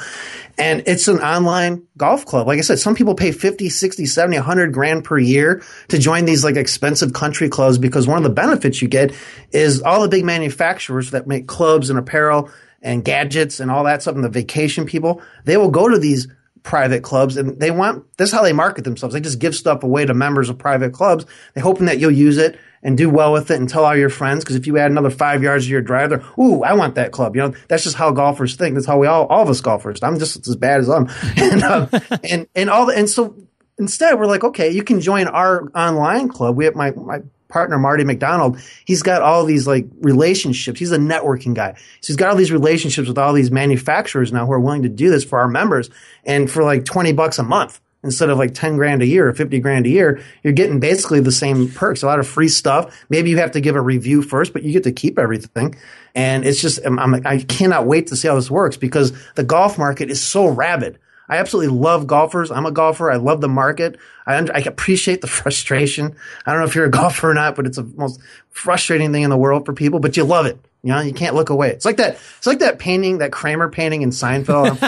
And 0.56 0.84
it's 0.86 1.08
an 1.08 1.18
online 1.18 1.82
golf 1.96 2.24
club. 2.24 2.46
Like 2.46 2.58
I 2.58 2.62
said, 2.62 2.78
some 2.78 2.94
people 2.94 3.16
pay 3.16 3.32
50, 3.32 3.70
60, 3.70 4.06
70, 4.06 4.36
100 4.36 4.72
grand 4.72 5.04
per 5.04 5.18
year 5.18 5.64
to 5.88 5.98
join 5.98 6.26
these 6.26 6.44
like 6.44 6.54
expensive 6.54 7.12
country 7.12 7.48
clubs 7.48 7.76
because 7.76 8.06
one 8.06 8.18
of 8.18 8.24
the 8.24 8.30
benefits 8.30 8.80
you 8.80 8.86
get 8.86 9.12
is 9.50 9.82
all 9.82 10.02
the 10.02 10.08
big 10.08 10.24
manufacturers 10.24 11.10
that 11.10 11.26
make 11.26 11.48
clubs 11.48 11.90
and 11.90 11.98
apparel 11.98 12.50
and 12.82 13.04
gadgets 13.04 13.60
and 13.60 13.70
all 13.70 13.84
that 13.84 14.02
stuff 14.02 14.14
and 14.14 14.24
the 14.24 14.28
vacation 14.28 14.84
people, 14.84 15.22
they 15.44 15.56
will 15.56 15.70
go 15.70 15.88
to 15.88 15.98
these 15.98 16.28
private 16.62 17.02
clubs 17.02 17.36
and 17.36 17.58
they 17.58 17.70
want 17.70 18.04
this 18.18 18.28
is 18.28 18.34
how 18.34 18.42
they 18.42 18.52
market 18.52 18.84
themselves. 18.84 19.14
They 19.14 19.20
just 19.20 19.38
give 19.38 19.54
stuff 19.54 19.82
away 19.82 20.06
to 20.06 20.14
members 20.14 20.48
of 20.48 20.58
private 20.58 20.92
clubs. 20.92 21.26
They're 21.54 21.62
hoping 21.62 21.86
that 21.86 21.98
you'll 21.98 22.12
use 22.12 22.38
it 22.38 22.58
and 22.82 22.98
do 22.98 23.08
well 23.08 23.32
with 23.32 23.50
it 23.50 23.58
and 23.58 23.68
tell 23.68 23.84
all 23.84 23.96
your 23.96 24.10
friends. 24.10 24.44
Because 24.44 24.56
if 24.56 24.66
you 24.66 24.78
add 24.78 24.90
another 24.90 25.10
five 25.10 25.42
yards 25.42 25.66
to 25.66 25.70
your 25.70 25.82
drive, 25.82 26.10
they're, 26.10 26.24
ooh, 26.38 26.62
I 26.62 26.72
want 26.74 26.96
that 26.96 27.12
club. 27.12 27.36
You 27.36 27.42
know, 27.42 27.54
that's 27.68 27.84
just 27.84 27.96
how 27.96 28.10
golfers 28.10 28.56
think. 28.56 28.74
That's 28.74 28.86
how 28.86 28.98
we 28.98 29.06
all, 29.06 29.26
all 29.26 29.42
of 29.42 29.48
us 29.48 29.60
golfers. 29.60 30.02
I'm 30.02 30.18
just 30.18 30.46
as 30.48 30.56
bad 30.56 30.80
as 30.80 30.88
I'm. 30.88 31.08
and, 31.36 31.62
uh, 31.62 31.86
and, 32.24 32.48
and 32.54 32.70
all 32.70 32.86
the, 32.86 32.94
and 32.96 33.08
so 33.08 33.36
instead 33.78 34.18
we're 34.18 34.26
like, 34.26 34.44
okay, 34.44 34.70
you 34.70 34.82
can 34.82 35.00
join 35.00 35.28
our 35.28 35.70
online 35.74 36.28
club. 36.28 36.56
We 36.56 36.64
have 36.64 36.74
my, 36.74 36.90
my 36.92 37.20
partner, 37.52 37.78
Marty 37.78 38.02
McDonald, 38.02 38.58
he's 38.84 39.02
got 39.02 39.22
all 39.22 39.44
these 39.44 39.66
like 39.66 39.86
relationships. 40.00 40.80
He's 40.80 40.90
a 40.90 40.98
networking 40.98 41.54
guy. 41.54 41.74
So 41.74 42.06
he's 42.08 42.16
got 42.16 42.30
all 42.30 42.36
these 42.36 42.50
relationships 42.50 43.08
with 43.08 43.18
all 43.18 43.32
these 43.32 43.50
manufacturers 43.50 44.32
now 44.32 44.46
who 44.46 44.52
are 44.52 44.60
willing 44.60 44.82
to 44.82 44.88
do 44.88 45.10
this 45.10 45.24
for 45.24 45.38
our 45.38 45.48
members. 45.48 45.90
And 46.24 46.50
for 46.50 46.64
like 46.64 46.84
20 46.84 47.12
bucks 47.12 47.38
a 47.38 47.42
month 47.42 47.80
instead 48.04 48.30
of 48.30 48.38
like 48.38 48.54
10 48.54 48.76
grand 48.76 49.02
a 49.02 49.06
year 49.06 49.28
or 49.28 49.34
50 49.34 49.60
grand 49.60 49.86
a 49.86 49.88
year, 49.88 50.20
you're 50.42 50.52
getting 50.52 50.80
basically 50.80 51.20
the 51.20 51.30
same 51.30 51.70
perks, 51.70 52.02
a 52.02 52.06
lot 52.06 52.18
of 52.18 52.26
free 52.26 52.48
stuff. 52.48 53.04
Maybe 53.08 53.30
you 53.30 53.38
have 53.38 53.52
to 53.52 53.60
give 53.60 53.76
a 53.76 53.80
review 53.80 54.22
first, 54.22 54.52
but 54.52 54.62
you 54.62 54.72
get 54.72 54.84
to 54.84 54.92
keep 54.92 55.18
everything. 55.18 55.76
And 56.14 56.44
it's 56.44 56.60
just, 56.60 56.80
I'm, 56.84 56.98
I'm, 56.98 57.26
I 57.26 57.38
cannot 57.38 57.86
wait 57.86 58.08
to 58.08 58.16
see 58.16 58.28
how 58.28 58.34
this 58.34 58.50
works 58.50 58.76
because 58.76 59.12
the 59.34 59.44
golf 59.44 59.78
market 59.78 60.10
is 60.10 60.22
so 60.22 60.48
rabid. 60.48 60.98
I 61.32 61.38
absolutely 61.38 61.74
love 61.74 62.06
golfers. 62.06 62.50
I'm 62.50 62.66
a 62.66 62.70
golfer. 62.70 63.10
I 63.10 63.16
love 63.16 63.40
the 63.40 63.48
market. 63.48 63.98
I, 64.26 64.34
I 64.34 64.58
appreciate 64.58 65.22
the 65.22 65.26
frustration. 65.40 66.14
I 66.44 66.52
don't 66.52 66.60
know 66.60 66.66
if 66.66 66.74
you're 66.74 66.84
a 66.84 66.90
golfer 66.90 67.30
or 67.30 67.32
not, 67.32 67.56
but 67.56 67.66
it's 67.66 67.78
the 67.78 67.84
most 67.84 68.20
frustrating 68.50 69.12
thing 69.14 69.22
in 69.22 69.30
the 69.30 69.38
world 69.38 69.64
for 69.64 69.72
people, 69.72 69.98
but 69.98 70.14
you 70.14 70.24
love 70.24 70.44
it. 70.44 70.58
You 70.82 70.92
know, 70.92 71.00
you 71.00 71.14
can't 71.14 71.34
look 71.34 71.48
away. 71.48 71.70
It's 71.70 71.86
like 71.86 71.96
that. 71.96 72.18
It's 72.36 72.46
like 72.46 72.58
that 72.58 72.78
painting, 72.78 73.18
that 73.18 73.32
Kramer 73.32 73.70
painting 73.70 74.02
in 74.02 74.10
Seinfeld. 74.10 74.78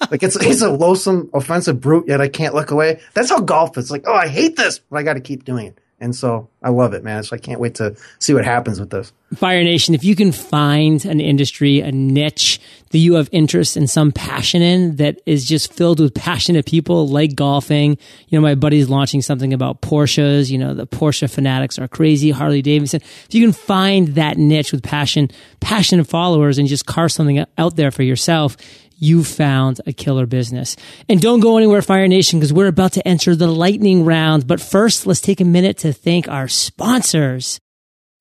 like 0.10 0.24
it's 0.24 0.42
he's 0.42 0.62
a 0.62 0.70
loathsome, 0.70 1.30
offensive 1.32 1.80
brute, 1.80 2.08
yet 2.08 2.20
I 2.20 2.26
can't 2.26 2.52
look 2.52 2.72
away. 2.72 3.00
That's 3.14 3.30
how 3.30 3.38
golf 3.38 3.78
is. 3.78 3.92
Like, 3.92 4.04
oh, 4.08 4.14
I 4.14 4.26
hate 4.26 4.56
this, 4.56 4.80
but 4.80 4.96
I 4.96 5.04
got 5.04 5.14
to 5.14 5.20
keep 5.20 5.44
doing 5.44 5.66
it. 5.66 5.78
And 6.00 6.16
so 6.16 6.48
I 6.62 6.70
love 6.70 6.94
it, 6.94 7.04
man. 7.04 7.22
So 7.22 7.36
I 7.36 7.38
can't 7.38 7.60
wait 7.60 7.74
to 7.74 7.94
see 8.18 8.32
what 8.32 8.44
happens 8.44 8.80
with 8.80 8.88
this. 8.88 9.12
Fire 9.34 9.62
Nation, 9.62 9.94
if 9.94 10.02
you 10.02 10.16
can 10.16 10.32
find 10.32 11.04
an 11.04 11.20
industry, 11.20 11.80
a 11.80 11.92
niche 11.92 12.58
that 12.90 12.98
you 12.98 13.14
have 13.14 13.28
interest 13.32 13.76
and 13.76 13.88
some 13.88 14.10
passion 14.10 14.62
in 14.62 14.96
that 14.96 15.20
is 15.26 15.44
just 15.44 15.72
filled 15.72 16.00
with 16.00 16.14
passionate 16.14 16.66
people 16.66 17.06
like 17.06 17.34
golfing. 17.34 17.98
You 18.28 18.38
know, 18.38 18.40
my 18.40 18.54
buddy's 18.54 18.88
launching 18.88 19.20
something 19.20 19.52
about 19.52 19.82
Porsches. 19.82 20.50
You 20.50 20.58
know, 20.58 20.74
the 20.74 20.86
Porsche 20.86 21.30
fanatics 21.30 21.78
are 21.78 21.86
crazy. 21.86 22.30
Harley 22.30 22.62
Davidson. 22.62 23.02
If 23.02 23.34
you 23.34 23.42
can 23.42 23.52
find 23.52 24.08
that 24.14 24.38
niche 24.38 24.72
with 24.72 24.82
passion, 24.82 25.30
passionate 25.60 26.06
followers 26.06 26.58
and 26.58 26.66
just 26.66 26.86
carve 26.86 27.12
something 27.12 27.44
out 27.58 27.76
there 27.76 27.90
for 27.90 28.02
yourself, 28.02 28.56
you 29.00 29.24
found 29.24 29.80
a 29.86 29.92
killer 29.92 30.26
business. 30.26 30.76
And 31.08 31.20
don't 31.20 31.40
go 31.40 31.56
anywhere, 31.56 31.82
Fire 31.82 32.06
Nation, 32.06 32.38
because 32.38 32.52
we're 32.52 32.68
about 32.68 32.92
to 32.92 33.08
enter 33.08 33.34
the 33.34 33.48
lightning 33.48 34.04
round. 34.04 34.46
But 34.46 34.60
first, 34.60 35.06
let's 35.06 35.20
take 35.20 35.40
a 35.40 35.44
minute 35.44 35.78
to 35.78 35.92
thank 35.92 36.28
our 36.28 36.46
sponsors. 36.46 37.58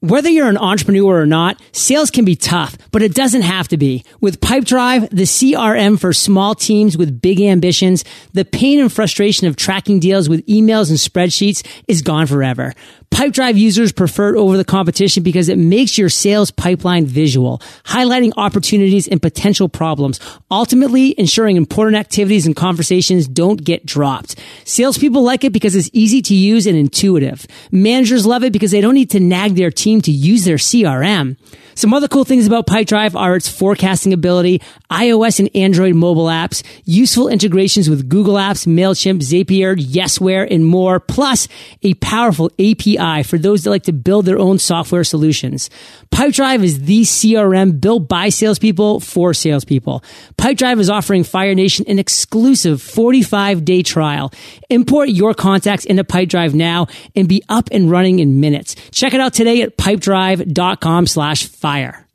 Whether 0.02 0.30
you're 0.30 0.48
an 0.48 0.58
entrepreneur 0.58 1.20
or 1.20 1.26
not, 1.26 1.62
sales 1.74 2.10
can 2.10 2.24
be 2.24 2.38
tough, 2.38 2.78
but 2.92 3.02
it 3.02 3.14
doesn't 3.14 3.42
have 3.42 3.68
to 3.68 3.78
be. 3.78 4.06
With 4.22 4.40
Pipedrive, 4.40 5.10
the 5.10 5.24
CRM 5.24 6.00
for 6.00 6.14
small 6.14 6.56
teams 6.56 6.98
with 6.98 7.22
big 7.22 7.42
ambitions, 7.42 8.06
the 8.32 8.46
pain 8.46 8.80
and 8.80 8.92
frustration 8.92 9.48
of 9.48 9.58
tracking 9.58 10.00
deals 10.00 10.30
with 10.30 10.46
emails 10.48 10.88
and 10.88 10.98
spreadsheets 10.98 11.68
is 11.90 12.02
gone 12.02 12.28
forever. 12.28 12.74
Pipedrive 13.12 13.58
users 13.58 13.92
prefer 13.92 14.34
it 14.34 14.40
over 14.40 14.56
the 14.56 14.64
competition 14.64 15.24
because 15.24 15.50
it 15.50 15.58
makes 15.58 15.98
your 15.98 16.08
sales 16.08 16.52
pipeline 16.52 17.06
visual, 17.06 17.60
highlighting 17.84 18.32
opportunities 18.38 19.08
and 19.08 19.22
potential 19.22 19.68
problems, 19.68 20.20
ultimately 20.50 21.16
ensuring 21.18 21.58
important 21.58 21.98
activities 21.98 22.46
and 22.46 22.56
conversations 22.56 23.28
don't 23.28 23.64
get 23.64 23.86
dropped. 23.86 24.40
Salespeople 24.64 25.22
like 25.22 25.44
it 25.44 25.52
because 25.52 25.76
it's 25.76 25.90
easy 25.92 26.22
to 26.22 26.34
use 26.34 26.66
and 26.66 26.78
intuitive. 26.78 27.46
Managers 27.72 28.26
love 28.26 28.44
it 28.44 28.54
because 28.54 28.72
they 28.72 28.82
don't 28.82 28.94
need 28.94 29.10
to 29.10 29.20
nag 29.20 29.56
their 29.56 29.72
team 29.72 30.02
to 30.02 30.12
use 30.12 30.46
their 30.46 30.58
CRM. 30.58 31.36
Some 31.76 31.94
other 31.94 32.10
cool 32.10 32.26
things 32.26 32.46
about 32.46 32.68
Pipedrive 32.68 33.16
are 33.16 33.38
its 33.38 33.48
forecasting 33.48 34.12
ability, 34.12 34.62
iOS 34.92 35.40
and 35.40 35.50
Android 35.56 35.96
mobile 35.96 36.26
apps, 36.26 36.62
useful 36.84 37.30
integrations 37.30 37.90
with 37.90 38.10
Google 38.10 38.34
Apps, 38.34 38.68
MailChimp, 38.68 39.20
Zapier, 39.22 39.78
Yesware, 39.78 40.46
and 40.52 40.66
more, 40.66 41.00
plus 41.00 41.48
a 41.82 41.94
powerful 41.96 42.52
API 42.60 42.98
for 43.26 43.38
those 43.38 43.64
that 43.64 43.70
like 43.70 43.84
to 43.84 43.94
build 43.94 44.26
their 44.26 44.38
own 44.38 44.60
software 44.60 45.04
solutions. 45.04 45.70
Pipedrive 46.12 46.64
is 46.64 46.84
the 46.84 47.02
CRM 47.02 47.80
built 47.80 48.08
by 48.08 48.30
salespeople 48.30 49.00
for 49.00 49.34
salespeople. 49.34 50.04
Pipedrive 50.38 50.80
is 50.80 50.90
offering 50.90 51.24
Fire 51.24 51.56
Nation 51.56 51.86
an 51.88 52.00
exclusive 52.00 52.82
45 52.82 53.64
day 53.64 53.84
trial. 53.84 54.32
Import 54.70 55.10
your 55.10 55.34
contacts 55.34 55.86
into 55.86 56.04
Pipedrive 56.04 56.54
now 56.54 56.88
and 57.16 57.30
be 57.30 57.44
up 57.50 57.70
and 57.72 57.90
running 57.90 58.20
in 58.20 58.40
minutes. 58.40 58.76
Check 58.92 59.14
it 59.14 59.22
out 59.22 59.34
today 59.34 59.62
at 59.62 59.78
pipedrive.com 59.78 61.08
slash 61.08 61.48
fire. 61.48 62.09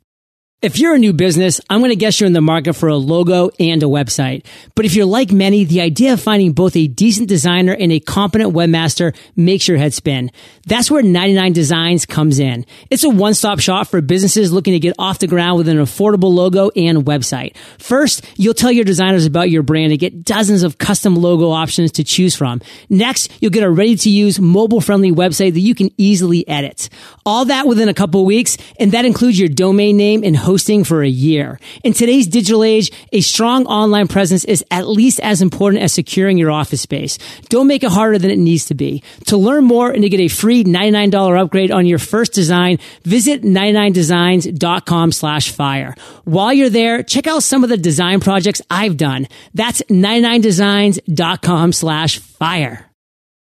If 0.65 0.79
you're 0.79 0.95
a 0.95 0.97
new 0.97 1.13
business, 1.13 1.61
I'm 1.69 1.79
going 1.79 1.91
to 1.91 1.95
guess 1.95 2.19
you're 2.19 2.25
in 2.25 2.33
the 2.33 2.41
market 2.41 2.73
for 2.73 2.89
a 2.89 2.95
logo 2.95 3.51
and 3.59 3.83
a 3.83 3.85
website. 3.85 4.43
But 4.73 4.85
if 4.85 4.95
you're 4.95 5.05
like 5.05 5.31
many, 5.31 5.63
the 5.63 5.81
idea 5.81 6.13
of 6.13 6.19
finding 6.19 6.53
both 6.53 6.75
a 6.75 6.87
decent 6.87 7.29
designer 7.29 7.73
and 7.73 7.91
a 7.91 7.99
competent 7.99 8.55
webmaster 8.55 9.15
makes 9.35 9.67
your 9.67 9.77
head 9.77 9.93
spin. 9.93 10.31
That's 10.65 10.89
where 10.89 11.03
99 11.03 11.53
Designs 11.53 12.07
comes 12.07 12.39
in. 12.39 12.65
It's 12.89 13.03
a 13.03 13.09
one-stop 13.11 13.59
shop 13.59 13.89
for 13.89 14.01
businesses 14.01 14.51
looking 14.51 14.73
to 14.73 14.79
get 14.79 14.95
off 14.97 15.19
the 15.19 15.27
ground 15.27 15.59
with 15.59 15.67
an 15.67 15.77
affordable 15.77 16.33
logo 16.33 16.71
and 16.75 17.05
website. 17.05 17.55
First, 17.77 18.25
you'll 18.35 18.55
tell 18.55 18.71
your 18.71 18.85
designers 18.85 19.27
about 19.27 19.51
your 19.51 19.61
brand 19.61 19.91
and 19.91 19.99
get 19.99 20.23
dozens 20.23 20.63
of 20.63 20.79
custom 20.79 21.15
logo 21.15 21.51
options 21.51 21.91
to 21.91 22.03
choose 22.03 22.35
from. 22.35 22.59
Next, 22.89 23.31
you'll 23.39 23.51
get 23.51 23.61
a 23.61 23.69
ready-to-use 23.69 24.39
mobile-friendly 24.39 25.11
website 25.11 25.53
that 25.53 25.59
you 25.59 25.75
can 25.75 25.91
easily 25.99 26.47
edit. 26.47 26.89
All 27.23 27.45
that 27.45 27.67
within 27.67 27.87
a 27.87 27.93
couple 27.93 28.25
weeks, 28.25 28.57
and 28.79 28.93
that 28.93 29.05
includes 29.05 29.39
your 29.39 29.49
domain 29.49 29.95
name 29.97 30.23
and 30.23 30.35
host 30.35 30.54
hosting 30.55 30.85
for 30.85 31.03
a 31.03 31.09
year. 31.09 31.59
In 31.83 31.91
today's 31.91 32.27
digital 32.27 32.63
age, 32.63 32.89
a 33.11 33.19
strong 33.19 33.65
online 33.65 34.07
presence 34.07 34.45
is 34.45 34.63
at 34.71 34.87
least 34.87 35.19
as 35.19 35.41
important 35.41 35.83
as 35.83 35.91
securing 35.91 36.37
your 36.37 36.49
office 36.49 36.79
space. 36.79 37.17
Don't 37.49 37.67
make 37.67 37.83
it 37.83 37.91
harder 37.91 38.17
than 38.17 38.31
it 38.31 38.39
needs 38.39 38.67
to 38.67 38.73
be. 38.73 39.03
To 39.25 39.35
learn 39.35 39.65
more 39.65 39.91
and 39.91 40.01
to 40.03 40.07
get 40.07 40.21
a 40.21 40.29
free 40.29 40.63
$99 40.63 41.41
upgrade 41.41 41.71
on 41.71 41.85
your 41.85 41.99
first 41.99 42.31
design, 42.31 42.79
visit 43.03 43.41
99designs.com 43.41 45.11
slash 45.11 45.51
fire. 45.51 45.93
While 46.23 46.53
you're 46.53 46.69
there, 46.69 47.03
check 47.03 47.27
out 47.27 47.43
some 47.43 47.65
of 47.65 47.69
the 47.69 47.75
design 47.75 48.21
projects 48.21 48.61
I've 48.69 48.95
done. 48.95 49.27
That's 49.53 49.81
99designs.com 49.89 51.73
slash 51.73 52.19
fire. 52.19 52.89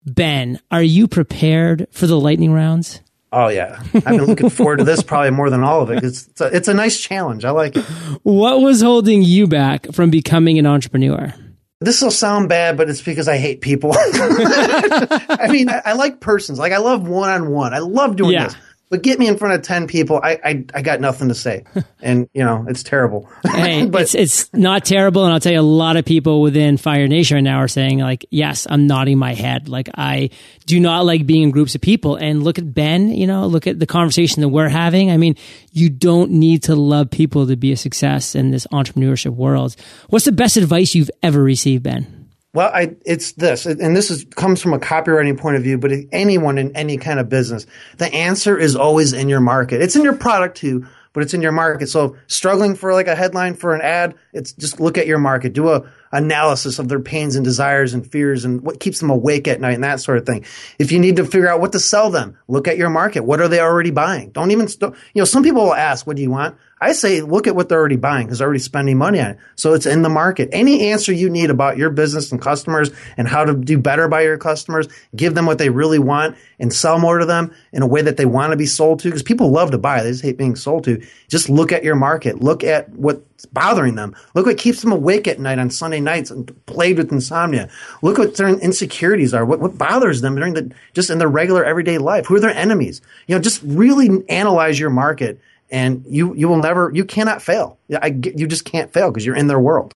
Ben, 0.06 0.60
are 0.70 0.84
you 0.84 1.08
prepared 1.08 1.88
for 1.90 2.06
the 2.06 2.20
lightning 2.20 2.54
rounds? 2.54 3.02
Oh 3.34 3.48
yeah, 3.48 3.82
I've 3.94 4.04
been 4.04 4.26
looking 4.26 4.50
forward 4.50 4.80
to 4.80 4.84
this 4.84 5.02
probably 5.02 5.32
more 5.32 5.50
than 5.50 5.64
all 5.64 5.82
of 5.82 5.90
it. 5.90 6.04
It's 6.04 6.28
it's 6.28 6.42
a, 6.42 6.56
it's 6.56 6.68
a 6.68 6.74
nice 6.74 7.00
challenge. 7.00 7.46
I 7.46 7.52
like 7.52 7.78
it. 7.78 7.86
What 8.24 8.62
was 8.62 8.82
holding 8.82 9.24
you 9.24 9.48
back 9.48 9.94
from 9.94 10.10
becoming 10.10 10.60
an 10.60 10.66
entrepreneur? 10.66 11.34
This 11.80 12.02
will 12.02 12.12
sound 12.12 12.50
bad, 12.50 12.78
but 12.78 12.90
it's 12.90 13.02
because 13.02 13.28
I 13.28 13.38
hate 13.38 13.62
people. 13.62 13.92
I 13.96 15.48
mean, 15.50 15.68
I, 15.70 15.82
I, 15.86 15.94
like 15.94 16.20
persons. 16.20 16.60
Like 16.60 16.74
I 16.74 16.78
love 16.78 17.08
one 17.08 17.30
on 17.30 17.50
one. 17.50 17.74
I 17.74 17.80
love 17.80 18.18
doing 18.18 18.34
yeah. 18.34 18.50
this. 18.50 18.56
But 18.92 19.04
get 19.04 19.20
me 19.20 19.30
in 19.30 19.38
front 19.38 19.56
of 19.56 19.62
ten 19.62 19.88
people, 19.88 20.20
I 20.22 20.38
I, 20.44 20.66
I 20.76 20.82
got 20.82 21.00
nothing 21.00 21.30
to 21.30 21.34
say, 21.34 21.64
and 22.02 22.30
you 22.34 22.44
know 22.44 22.66
it's 22.68 22.84
terrible. 22.84 23.30
hey, 23.46 23.86
but 23.90 24.02
it's 24.02 24.16
it's 24.16 24.54
not 24.54 24.84
terrible, 24.84 25.24
and 25.24 25.34
I'll 25.34 25.40
tell 25.40 25.54
you, 25.54 25.62
a 25.62 25.62
lot 25.62 25.96
of 25.96 26.04
people 26.04 26.42
within 26.42 26.76
Fire 26.76 27.08
Nation 27.08 27.36
right 27.36 27.42
now 27.42 27.60
are 27.60 27.70
saying 27.70 28.00
like, 28.00 28.26
yes, 28.32 28.68
I'm 28.70 28.88
nodding 28.88 29.18
my 29.18 29.34
head. 29.34 29.70
Like 29.70 29.90
I 29.96 30.30
do 30.66 30.78
not 30.78 31.06
like 31.06 31.26
being 31.26 31.44
in 31.44 31.52
groups 31.52 31.74
of 31.74 31.80
people. 31.80 32.18
And 32.18 32.44
look 32.44 32.60
at 32.60 32.74
Ben, 32.74 33.10
you 33.10 33.28
know, 33.28 33.48
look 33.48 33.66
at 33.66 33.80
the 33.80 33.88
conversation 33.88 34.42
that 34.42 34.50
we're 34.50 34.68
having. 34.68 35.10
I 35.10 35.16
mean, 35.16 35.38
you 35.72 35.90
don't 35.90 36.32
need 36.32 36.64
to 36.64 36.76
love 36.76 37.10
people 37.10 37.48
to 37.48 37.56
be 37.56 37.72
a 37.72 37.78
success 37.78 38.36
in 38.36 38.52
this 38.52 38.68
entrepreneurship 38.74 39.34
world. 39.34 39.78
What's 40.10 40.26
the 40.26 40.34
best 40.34 40.58
advice 40.58 40.96
you've 40.96 41.12
ever 41.24 41.42
received, 41.42 41.84
Ben? 41.84 42.21
Well, 42.54 42.70
I, 42.74 42.96
it's 43.06 43.32
this, 43.34 43.66
and 43.66 43.96
this 43.96 44.12
is, 44.12 44.26
comes 44.26 44.62
from 44.62 44.74
a 44.74 44.80
copywriting 44.80 45.40
point 45.40 45.56
of 45.56 45.64
view, 45.64 45.78
but 45.78 45.92
anyone 46.12 46.58
in 46.58 46.76
any 46.76 46.98
kind 46.98 47.18
of 47.18 47.30
business, 47.30 47.66
the 47.98 48.14
answer 48.14 48.58
is 48.58 48.76
always 48.76 49.14
in 49.14 49.30
your 49.30 49.40
market. 49.40 49.82
It's 49.82 49.96
in 49.96 50.04
your 50.04 50.18
product 50.18 50.58
too, 50.58 50.86
but 51.14 51.24
it's 51.24 51.34
in 51.34 51.42
your 51.42 51.54
market. 51.54 51.88
So 51.88 52.18
struggling 52.28 52.76
for 52.76 52.92
like 52.92 53.08
a 53.08 53.16
headline 53.16 53.54
for 53.54 53.74
an 53.74 53.80
ad, 53.80 54.16
it's 54.34 54.52
just 54.52 54.82
look 54.82 54.98
at 54.98 55.08
your 55.08 55.18
market, 55.18 55.54
do 55.54 55.70
a 55.70 55.90
analysis 56.12 56.78
of 56.78 56.90
their 56.90 57.00
pains 57.00 57.38
and 57.38 57.46
desires 57.46 57.94
and 57.94 58.10
fears 58.10 58.44
and 58.44 58.62
what 58.62 58.82
keeps 58.82 59.00
them 59.00 59.10
awake 59.10 59.48
at 59.48 59.62
night 59.62 59.76
and 59.76 59.84
that 59.86 60.02
sort 60.02 60.18
of 60.18 60.26
thing. 60.26 60.44
If 60.78 60.92
you 60.92 61.00
need 61.00 61.16
to 61.16 61.26
figure 61.26 61.48
out 61.48 61.62
what 61.62 61.72
to 61.72 61.80
sell 61.80 62.12
them, 62.12 62.38
look 62.50 62.68
at 62.68 62.78
your 62.78 62.90
market. 62.90 63.24
What 63.24 63.40
are 63.40 63.48
they 63.48 63.62
already 63.62 63.92
buying? 63.92 64.32
Don't 64.32 64.52
even, 64.52 64.68
st- 64.68 64.94
you 65.14 65.22
know, 65.22 65.26
some 65.26 65.44
people 65.44 65.64
will 65.64 65.74
ask, 65.74 66.06
what 66.06 66.18
do 66.18 66.22
you 66.22 66.32
want? 66.32 66.58
I 66.84 66.94
say, 66.94 67.22
look 67.22 67.46
at 67.46 67.56
what 67.56 67.70
they're 67.70 67.78
already 67.78 67.96
buying 67.96 68.26
because 68.26 68.40
they're 68.40 68.48
already 68.48 68.60
spending 68.60 68.98
money 68.98 69.20
on 69.20 69.32
it. 69.32 69.38
So 69.56 69.74
it's 69.74 69.86
in 69.86 70.02
the 70.02 70.10
market. 70.10 70.50
Any 70.52 70.90
answer 70.90 71.14
you 71.14 71.30
need 71.30 71.52
about 71.52 71.78
your 71.78 71.92
business 71.92 72.32
and 72.32 72.42
customers 72.42 72.90
and 73.18 73.28
how 73.28 73.46
to 73.46 73.54
do 73.54 73.78
better 73.78 74.08
by 74.08 74.22
your 74.22 74.40
customers, 74.40 74.88
give 75.16 75.36
them 75.36 75.46
what 75.46 75.60
they 75.60 75.70
really 75.70 76.00
want 76.00 76.38
and 76.58 76.74
sell 76.74 76.98
more 76.98 77.20
to 77.20 77.26
them 77.28 77.54
in 77.72 77.84
a 77.84 77.88
way 77.88 78.02
that 78.02 78.18
they 78.18 78.26
want 78.26 78.50
to 78.50 78.58
be 78.58 78.66
sold 78.66 79.00
to. 79.02 79.10
Because 79.10 79.22
people 79.22 79.52
love 79.52 79.70
to 79.72 79.78
buy. 79.78 80.02
They 80.02 80.10
just 80.10 80.24
hate 80.24 80.40
being 80.40 80.56
sold 80.56 80.86
to. 80.86 81.06
Just 81.28 81.50
look 81.50 81.72
at 81.72 81.84
your 81.84 81.96
market. 81.96 82.42
Look 82.42 82.64
at 82.64 82.90
what's 82.90 83.46
bothering 83.46 83.94
them. 83.94 84.16
Look 84.34 84.48
what 84.48 84.58
keeps 84.58 84.82
them 84.82 84.92
awake 84.92 85.28
at 85.28 85.40
night 85.40 85.60
on 85.60 85.70
Sunday 85.70 86.00
nights 86.00 86.32
and 86.32 86.66
plagued 86.66 86.98
with 86.98 87.12
insomnia. 87.12 87.70
Look 88.02 88.18
what 88.18 88.36
their 88.38 88.48
insecurities 88.48 89.36
are. 89.36 89.46
What, 89.46 89.60
what 89.60 89.78
bothers 89.78 90.22
them 90.22 90.34
during 90.34 90.56
the, 90.56 90.74
just 90.94 91.12
in 91.12 91.20
their 91.20 91.30
regular 91.30 91.64
everyday 91.64 92.00
life. 92.00 92.26
Who 92.26 92.38
are 92.38 92.40
their 92.40 92.50
enemies? 92.50 93.02
You 93.28 93.36
know, 93.36 93.42
just 93.42 93.62
really 93.62 94.10
analyze 94.30 94.80
your 94.80 94.90
market 94.90 95.40
and 95.72 96.06
you 96.08 96.36
you 96.36 96.48
will 96.48 96.62
never 96.62 96.92
you 96.94 97.06
cannot 97.06 97.42
fail. 97.42 97.80
I, 98.02 98.08
you 98.08 98.48
just 98.48 98.66
can't 98.66 98.92
fail 98.92 99.10
because 99.10 99.26
you're 99.26 99.36
in 99.36 99.48
their 99.48 99.60
world. 99.60 99.94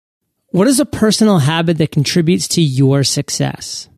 What 0.50 0.68
is 0.68 0.78
a 0.80 0.86
personal 0.86 1.38
habit 1.38 1.78
that 1.78 1.92
contributes 1.92 2.46
to 2.48 2.62
your 2.62 3.04
success? 3.04 3.88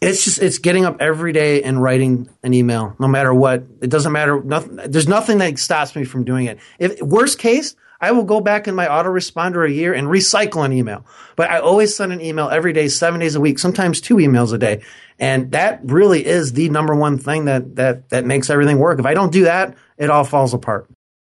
It's 0.00 0.24
just 0.24 0.40
it's 0.40 0.58
getting 0.58 0.84
up 0.84 0.96
every 1.00 1.32
day 1.32 1.62
and 1.62 1.82
writing 1.82 2.28
an 2.42 2.54
email, 2.54 2.96
no 2.98 3.08
matter 3.08 3.34
what. 3.34 3.64
It 3.82 3.90
doesn't 3.90 4.12
matter. 4.12 4.42
Nothing. 4.42 4.76
There's 4.86 5.08
nothing 5.08 5.38
that 5.38 5.58
stops 5.58 5.94
me 5.94 6.04
from 6.04 6.24
doing 6.24 6.46
it. 6.46 6.58
If 6.78 7.02
worst 7.02 7.38
case, 7.38 7.74
I 8.00 8.12
will 8.12 8.24
go 8.24 8.40
back 8.40 8.68
in 8.68 8.74
my 8.74 8.86
autoresponder 8.86 9.68
a 9.68 9.72
year 9.72 9.92
and 9.92 10.06
recycle 10.06 10.64
an 10.64 10.72
email. 10.72 11.04
But 11.34 11.50
I 11.50 11.58
always 11.58 11.96
send 11.96 12.12
an 12.12 12.20
email 12.20 12.48
every 12.48 12.72
day, 12.72 12.88
seven 12.88 13.18
days 13.20 13.34
a 13.34 13.40
week, 13.40 13.58
sometimes 13.58 14.00
two 14.00 14.16
emails 14.16 14.52
a 14.52 14.58
day. 14.58 14.82
And 15.18 15.50
that 15.50 15.80
really 15.82 16.24
is 16.24 16.52
the 16.52 16.68
number 16.68 16.94
one 16.94 17.18
thing 17.18 17.46
that 17.46 17.76
that 17.76 18.08
that 18.10 18.24
makes 18.24 18.50
everything 18.50 18.78
work. 18.78 19.00
If 19.00 19.06
I 19.06 19.14
don't 19.14 19.32
do 19.32 19.44
that, 19.44 19.76
it 19.96 20.10
all 20.10 20.24
falls 20.24 20.54
apart. 20.54 20.88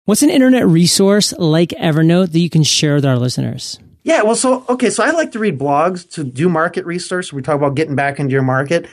What's 0.07 0.23
an 0.23 0.29
internet 0.29 0.65
resource 0.65 1.33
like 1.37 1.71
Evernote 1.71 2.31
that 2.31 2.39
you 2.39 2.49
can 2.49 2.63
share 2.63 2.95
with 2.95 3.03
our 3.03 3.17
listeners? 3.17 3.77
Yeah, 4.03 4.21
well, 4.21 4.37
so 4.37 4.63
okay, 4.69 4.89
so 4.89 5.03
I 5.03 5.11
like 5.11 5.33
to 5.33 5.39
read 5.39 5.59
blogs 5.59 6.09
to 6.11 6.23
do 6.23 6.47
market 6.47 6.85
research. 6.85 7.33
We 7.33 7.41
talk 7.41 7.57
about 7.57 7.75
getting 7.75 7.95
back 7.95 8.17
into 8.17 8.31
your 8.31 8.41
market. 8.41 8.87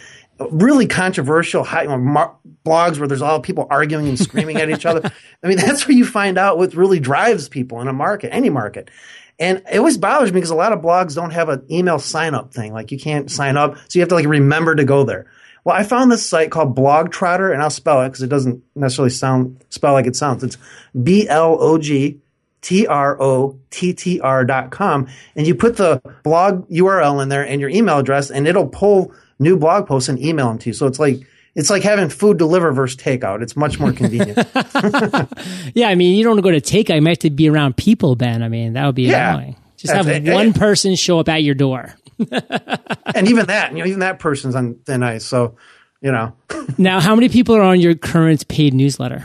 Really 0.50 0.88
controversial 0.88 1.62
high, 1.62 1.82
you 1.82 1.88
know, 1.88 1.98
mar- 1.98 2.36
blogs 2.66 2.98
where 2.98 3.06
there's 3.06 3.22
all 3.22 3.38
people 3.38 3.68
arguing 3.70 4.08
and 4.08 4.18
screaming 4.18 4.56
at 4.56 4.68
each 4.68 4.84
other. 4.84 5.08
I 5.44 5.46
mean, 5.46 5.58
that's 5.58 5.86
where 5.86 5.96
you 5.96 6.04
find 6.04 6.36
out 6.36 6.58
what 6.58 6.74
really 6.74 6.98
drives 6.98 7.48
people 7.48 7.80
in 7.80 7.86
a 7.86 7.92
market, 7.92 8.34
any 8.34 8.50
market. 8.50 8.90
And 9.38 9.62
it 9.72 9.78
always 9.78 9.96
bothers 9.96 10.32
me 10.32 10.40
because 10.40 10.50
a 10.50 10.56
lot 10.56 10.72
of 10.72 10.80
blogs 10.80 11.14
don't 11.14 11.30
have 11.30 11.48
an 11.48 11.64
email 11.70 12.00
sign 12.00 12.34
up 12.34 12.52
thing. 12.52 12.72
Like 12.72 12.90
you 12.90 12.98
can't 12.98 13.30
sign 13.30 13.56
up, 13.56 13.76
so 13.76 13.84
you 13.92 14.00
have 14.00 14.08
to 14.08 14.16
like 14.16 14.26
remember 14.26 14.74
to 14.74 14.84
go 14.84 15.04
there. 15.04 15.26
Well, 15.64 15.74
I 15.74 15.82
found 15.82 16.12
this 16.12 16.24
site 16.24 16.50
called 16.50 16.76
Blogtrottr, 16.76 17.52
and 17.52 17.62
I'll 17.62 17.70
spell 17.70 18.02
it 18.02 18.08
because 18.08 18.22
it 18.22 18.28
doesn't 18.28 18.62
necessarily 18.74 19.10
sound 19.10 19.64
spell 19.70 19.94
like 19.94 20.06
it 20.06 20.14
sounds. 20.14 20.44
It's 20.44 20.58
B 21.02 21.26
L 21.26 21.56
O 21.58 21.78
G 21.78 22.20
T 22.60 22.86
R 22.86 23.20
O 23.20 23.58
T 23.70 23.94
T 23.94 24.20
R 24.20 24.44
dot 24.44 24.70
com, 24.70 25.08
and 25.34 25.46
you 25.46 25.54
put 25.54 25.76
the 25.76 26.02
blog 26.22 26.68
URL 26.68 27.22
in 27.22 27.30
there 27.30 27.46
and 27.46 27.60
your 27.60 27.70
email 27.70 27.98
address, 27.98 28.30
and 28.30 28.46
it'll 28.46 28.68
pull 28.68 29.12
new 29.38 29.56
blog 29.56 29.86
posts 29.86 30.08
and 30.08 30.20
email 30.20 30.48
them 30.48 30.58
to 30.58 30.70
you. 30.70 30.74
So 30.74 30.86
it's 30.86 30.98
like 30.98 31.26
it's 31.54 31.70
like 31.70 31.82
having 31.82 32.08
food 32.08 32.36
deliver 32.36 32.72
versus 32.72 32.96
takeout. 32.96 33.42
It's 33.42 33.56
much 33.56 33.80
more 33.80 33.92
convenient. 33.92 34.36
yeah, 35.74 35.88
I 35.88 35.94
mean, 35.94 36.16
you 36.16 36.24
don't 36.24 36.32
want 36.32 36.38
to 36.38 36.42
go 36.42 36.50
to 36.50 36.60
takeout. 36.60 36.96
You 36.96 37.02
might 37.02 37.10
have 37.10 37.18
to 37.20 37.30
be 37.30 37.48
around 37.48 37.76
people, 37.76 38.16
Ben. 38.16 38.42
I 38.42 38.48
mean, 38.48 38.74
that 38.74 38.84
would 38.84 38.94
be 38.94 39.04
yeah. 39.04 39.34
annoying. 39.34 39.56
Just 39.76 39.94
have 39.94 40.26
one 40.26 40.52
person 40.52 40.94
show 40.94 41.20
up 41.20 41.28
at 41.28 41.42
your 41.42 41.54
door. 41.54 41.94
And 42.18 43.28
even 43.28 43.46
that, 43.46 43.72
you 43.72 43.78
know, 43.78 43.86
even 43.86 44.00
that 44.00 44.18
person's 44.18 44.54
on 44.54 44.76
thin 44.86 45.02
ice. 45.02 45.24
So, 45.24 45.56
you 46.00 46.12
know. 46.12 46.34
now, 46.78 47.00
how 47.00 47.14
many 47.14 47.28
people 47.28 47.54
are 47.54 47.62
on 47.62 47.80
your 47.80 47.94
current 47.94 48.46
paid 48.48 48.74
newsletter? 48.74 49.24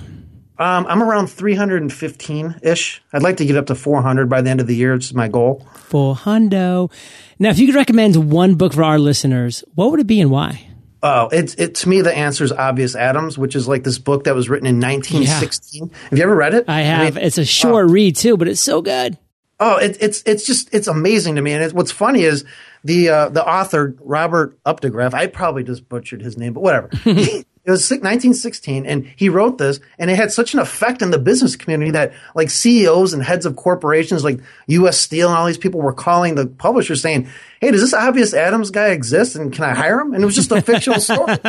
Um, 0.60 0.86
I'm 0.88 1.02
around 1.02 1.28
315 1.28 2.60
ish. 2.62 3.02
I'd 3.14 3.24
like 3.24 3.38
to 3.38 3.46
get 3.46 3.56
up 3.56 3.68
to 3.68 3.76
400 3.76 4.30
by 4.30 4.42
the 4.42 4.50
end 4.50 4.60
of 4.60 4.68
the 4.68 4.76
year, 4.76 4.94
which 4.94 5.06
is 5.06 5.14
my 5.14 5.30
goal. 5.30 5.66
400. 5.76 6.90
Now, 7.40 7.50
if 7.50 7.60
you 7.60 7.66
could 7.66 7.76
recommend 7.76 8.30
one 8.30 8.56
book 8.56 8.74
for 8.74 8.84
our 8.84 9.00
listeners, 9.00 9.64
what 9.76 9.92
would 9.92 10.02
it 10.02 10.08
be 10.08 10.20
and 10.20 10.30
why? 10.30 10.66
Oh, 11.02 11.30
it's 11.32 11.54
it 11.56 11.76
to 11.76 11.90
me 11.90 12.02
the 12.02 12.14
answer 12.14 12.44
is 12.44 12.52
obvious. 12.52 12.94
Adams, 12.94 13.38
which 13.38 13.56
is 13.56 13.70
like 13.70 13.86
this 13.86 13.98
book 13.98 14.26
that 14.26 14.36
was 14.36 14.50
written 14.50 14.68
in 14.68 14.82
1916. 14.82 15.88
Yeah. 15.88 15.98
Have 16.10 16.18
you 16.18 16.24
ever 16.26 16.36
read 16.36 16.54
it? 16.54 16.66
I 16.68 16.82
have. 16.82 17.00
I 17.00 17.20
mean, 17.20 17.26
it's 17.26 17.38
a 17.38 17.46
short 17.46 17.86
oh. 17.86 17.94
read 17.94 18.18
too, 18.18 18.36
but 18.36 18.50
it's 18.50 18.60
so 18.60 18.82
good. 18.82 19.18
Oh, 19.62 19.78
it, 19.78 19.98
it's 20.02 20.24
it's 20.26 20.46
just 20.46 20.74
it's 20.74 20.88
amazing 20.88 21.36
to 21.36 21.42
me. 21.42 21.54
And 21.54 21.72
what's 21.72 21.92
funny 21.92 22.24
is 22.24 22.44
the 22.84 23.10
uh, 23.10 23.30
the 23.30 23.48
author 23.48 23.96
Robert 24.00 24.62
Updegraff. 24.64 25.14
I 25.14 25.28
probably 25.28 25.64
just 25.64 25.88
butchered 25.90 26.22
his 26.22 26.38
name, 26.38 26.54
but 26.54 26.62
whatever. 26.62 26.90
It 27.70 27.72
was 27.72 27.92
1916, 27.92 28.88
and 28.88 29.06
he 29.16 29.30
wrote 29.30 29.60
this, 29.60 29.80
and 30.00 30.10
it 30.10 30.16
had 30.16 30.32
such 30.32 30.56
an 30.56 30.60
effect 30.60 31.04
in 31.04 31.12
the 31.12 31.20
business 31.20 31.56
community 31.56 31.92
that 31.92 32.14
like 32.34 32.50
CEOs 32.50 33.14
and 33.14 33.22
heads 33.22 33.46
of 33.46 33.58
corporations 33.58 34.24
like 34.24 34.40
U.S. 34.68 34.98
Steel 34.98 35.28
and 35.28 35.38
all 35.38 35.46
these 35.46 35.60
people 35.60 35.80
were 35.80 35.94
calling 35.94 36.34
the 36.34 36.48
publisher 36.48 36.96
saying, 36.96 37.28
"Hey, 37.62 37.70
does 37.70 37.82
this 37.82 37.94
obvious 37.94 38.34
Adams 38.34 38.72
guy 38.72 38.88
exist, 38.88 39.36
and 39.36 39.54
can 39.54 39.66
I 39.66 39.76
hire 39.76 40.00
him?" 40.00 40.16
And 40.16 40.24
it 40.24 40.26
was 40.26 40.34
just 40.34 40.52
a 40.52 40.62
fictional 40.62 41.00
story. 41.00 41.38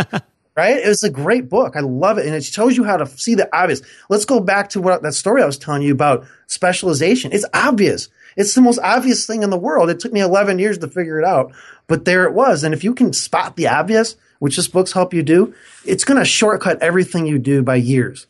Right? 0.56 0.78
It 0.78 0.88
was 0.88 1.04
a 1.04 1.10
great 1.10 1.48
book. 1.48 1.74
I 1.74 1.80
love 1.80 2.18
it. 2.18 2.26
And 2.26 2.34
it 2.34 2.44
shows 2.44 2.76
you 2.76 2.82
how 2.84 2.96
to 2.98 3.06
see 3.06 3.34
the 3.34 3.48
obvious. 3.56 3.80
Let's 4.10 4.26
go 4.26 4.40
back 4.40 4.68
to 4.70 4.80
what 4.80 5.00
that 5.02 5.14
story 5.14 5.42
I 5.42 5.46
was 5.46 5.56
telling 5.56 5.80
you 5.80 5.92
about 5.92 6.26
specialization. 6.48 7.32
It's 7.32 7.46
obvious. 7.54 8.08
It's 8.40 8.54
the 8.54 8.62
most 8.62 8.78
obvious 8.78 9.26
thing 9.26 9.42
in 9.42 9.50
the 9.50 9.58
world. 9.58 9.90
It 9.90 10.00
took 10.00 10.12
me 10.12 10.20
11 10.20 10.58
years 10.58 10.78
to 10.78 10.88
figure 10.88 11.18
it 11.18 11.26
out, 11.26 11.52
but 11.86 12.06
there 12.06 12.24
it 12.24 12.32
was. 12.32 12.64
And 12.64 12.72
if 12.72 12.82
you 12.82 12.94
can 12.94 13.12
spot 13.12 13.56
the 13.56 13.68
obvious, 13.68 14.16
which 14.38 14.56
this 14.56 14.66
books 14.66 14.92
help 14.92 15.12
you 15.12 15.22
do, 15.22 15.54
it's 15.84 16.04
going 16.04 16.18
to 16.18 16.24
shortcut 16.24 16.82
everything 16.82 17.26
you 17.26 17.38
do 17.38 17.62
by 17.62 17.76
years. 17.76 18.26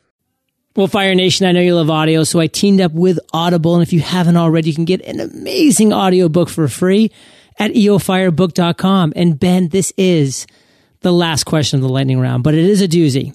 Well, 0.74 0.88
Fire 0.88 1.14
Nation, 1.14 1.46
I 1.46 1.52
know 1.52 1.60
you 1.60 1.76
love 1.76 1.90
audio, 1.90 2.24
so 2.24 2.40
I 2.40 2.48
teamed 2.48 2.80
up 2.80 2.92
with 2.92 3.20
Audible. 3.32 3.74
And 3.74 3.82
if 3.82 3.92
you 3.92 4.00
haven't 4.00 4.36
already, 4.36 4.70
you 4.70 4.74
can 4.74 4.84
get 4.84 5.00
an 5.02 5.20
amazing 5.20 5.92
audiobook 5.92 6.48
for 6.48 6.66
free 6.66 7.12
at 7.58 7.72
eofirebook.com. 7.72 9.12
And 9.14 9.38
Ben, 9.38 9.68
this 9.68 9.92
is 9.96 10.46
the 11.02 11.12
last 11.12 11.44
question 11.44 11.78
of 11.78 11.82
the 11.82 11.88
lightning 11.88 12.18
round, 12.18 12.42
but 12.42 12.54
it 12.54 12.64
is 12.64 12.82
a 12.82 12.88
doozy. 12.88 13.34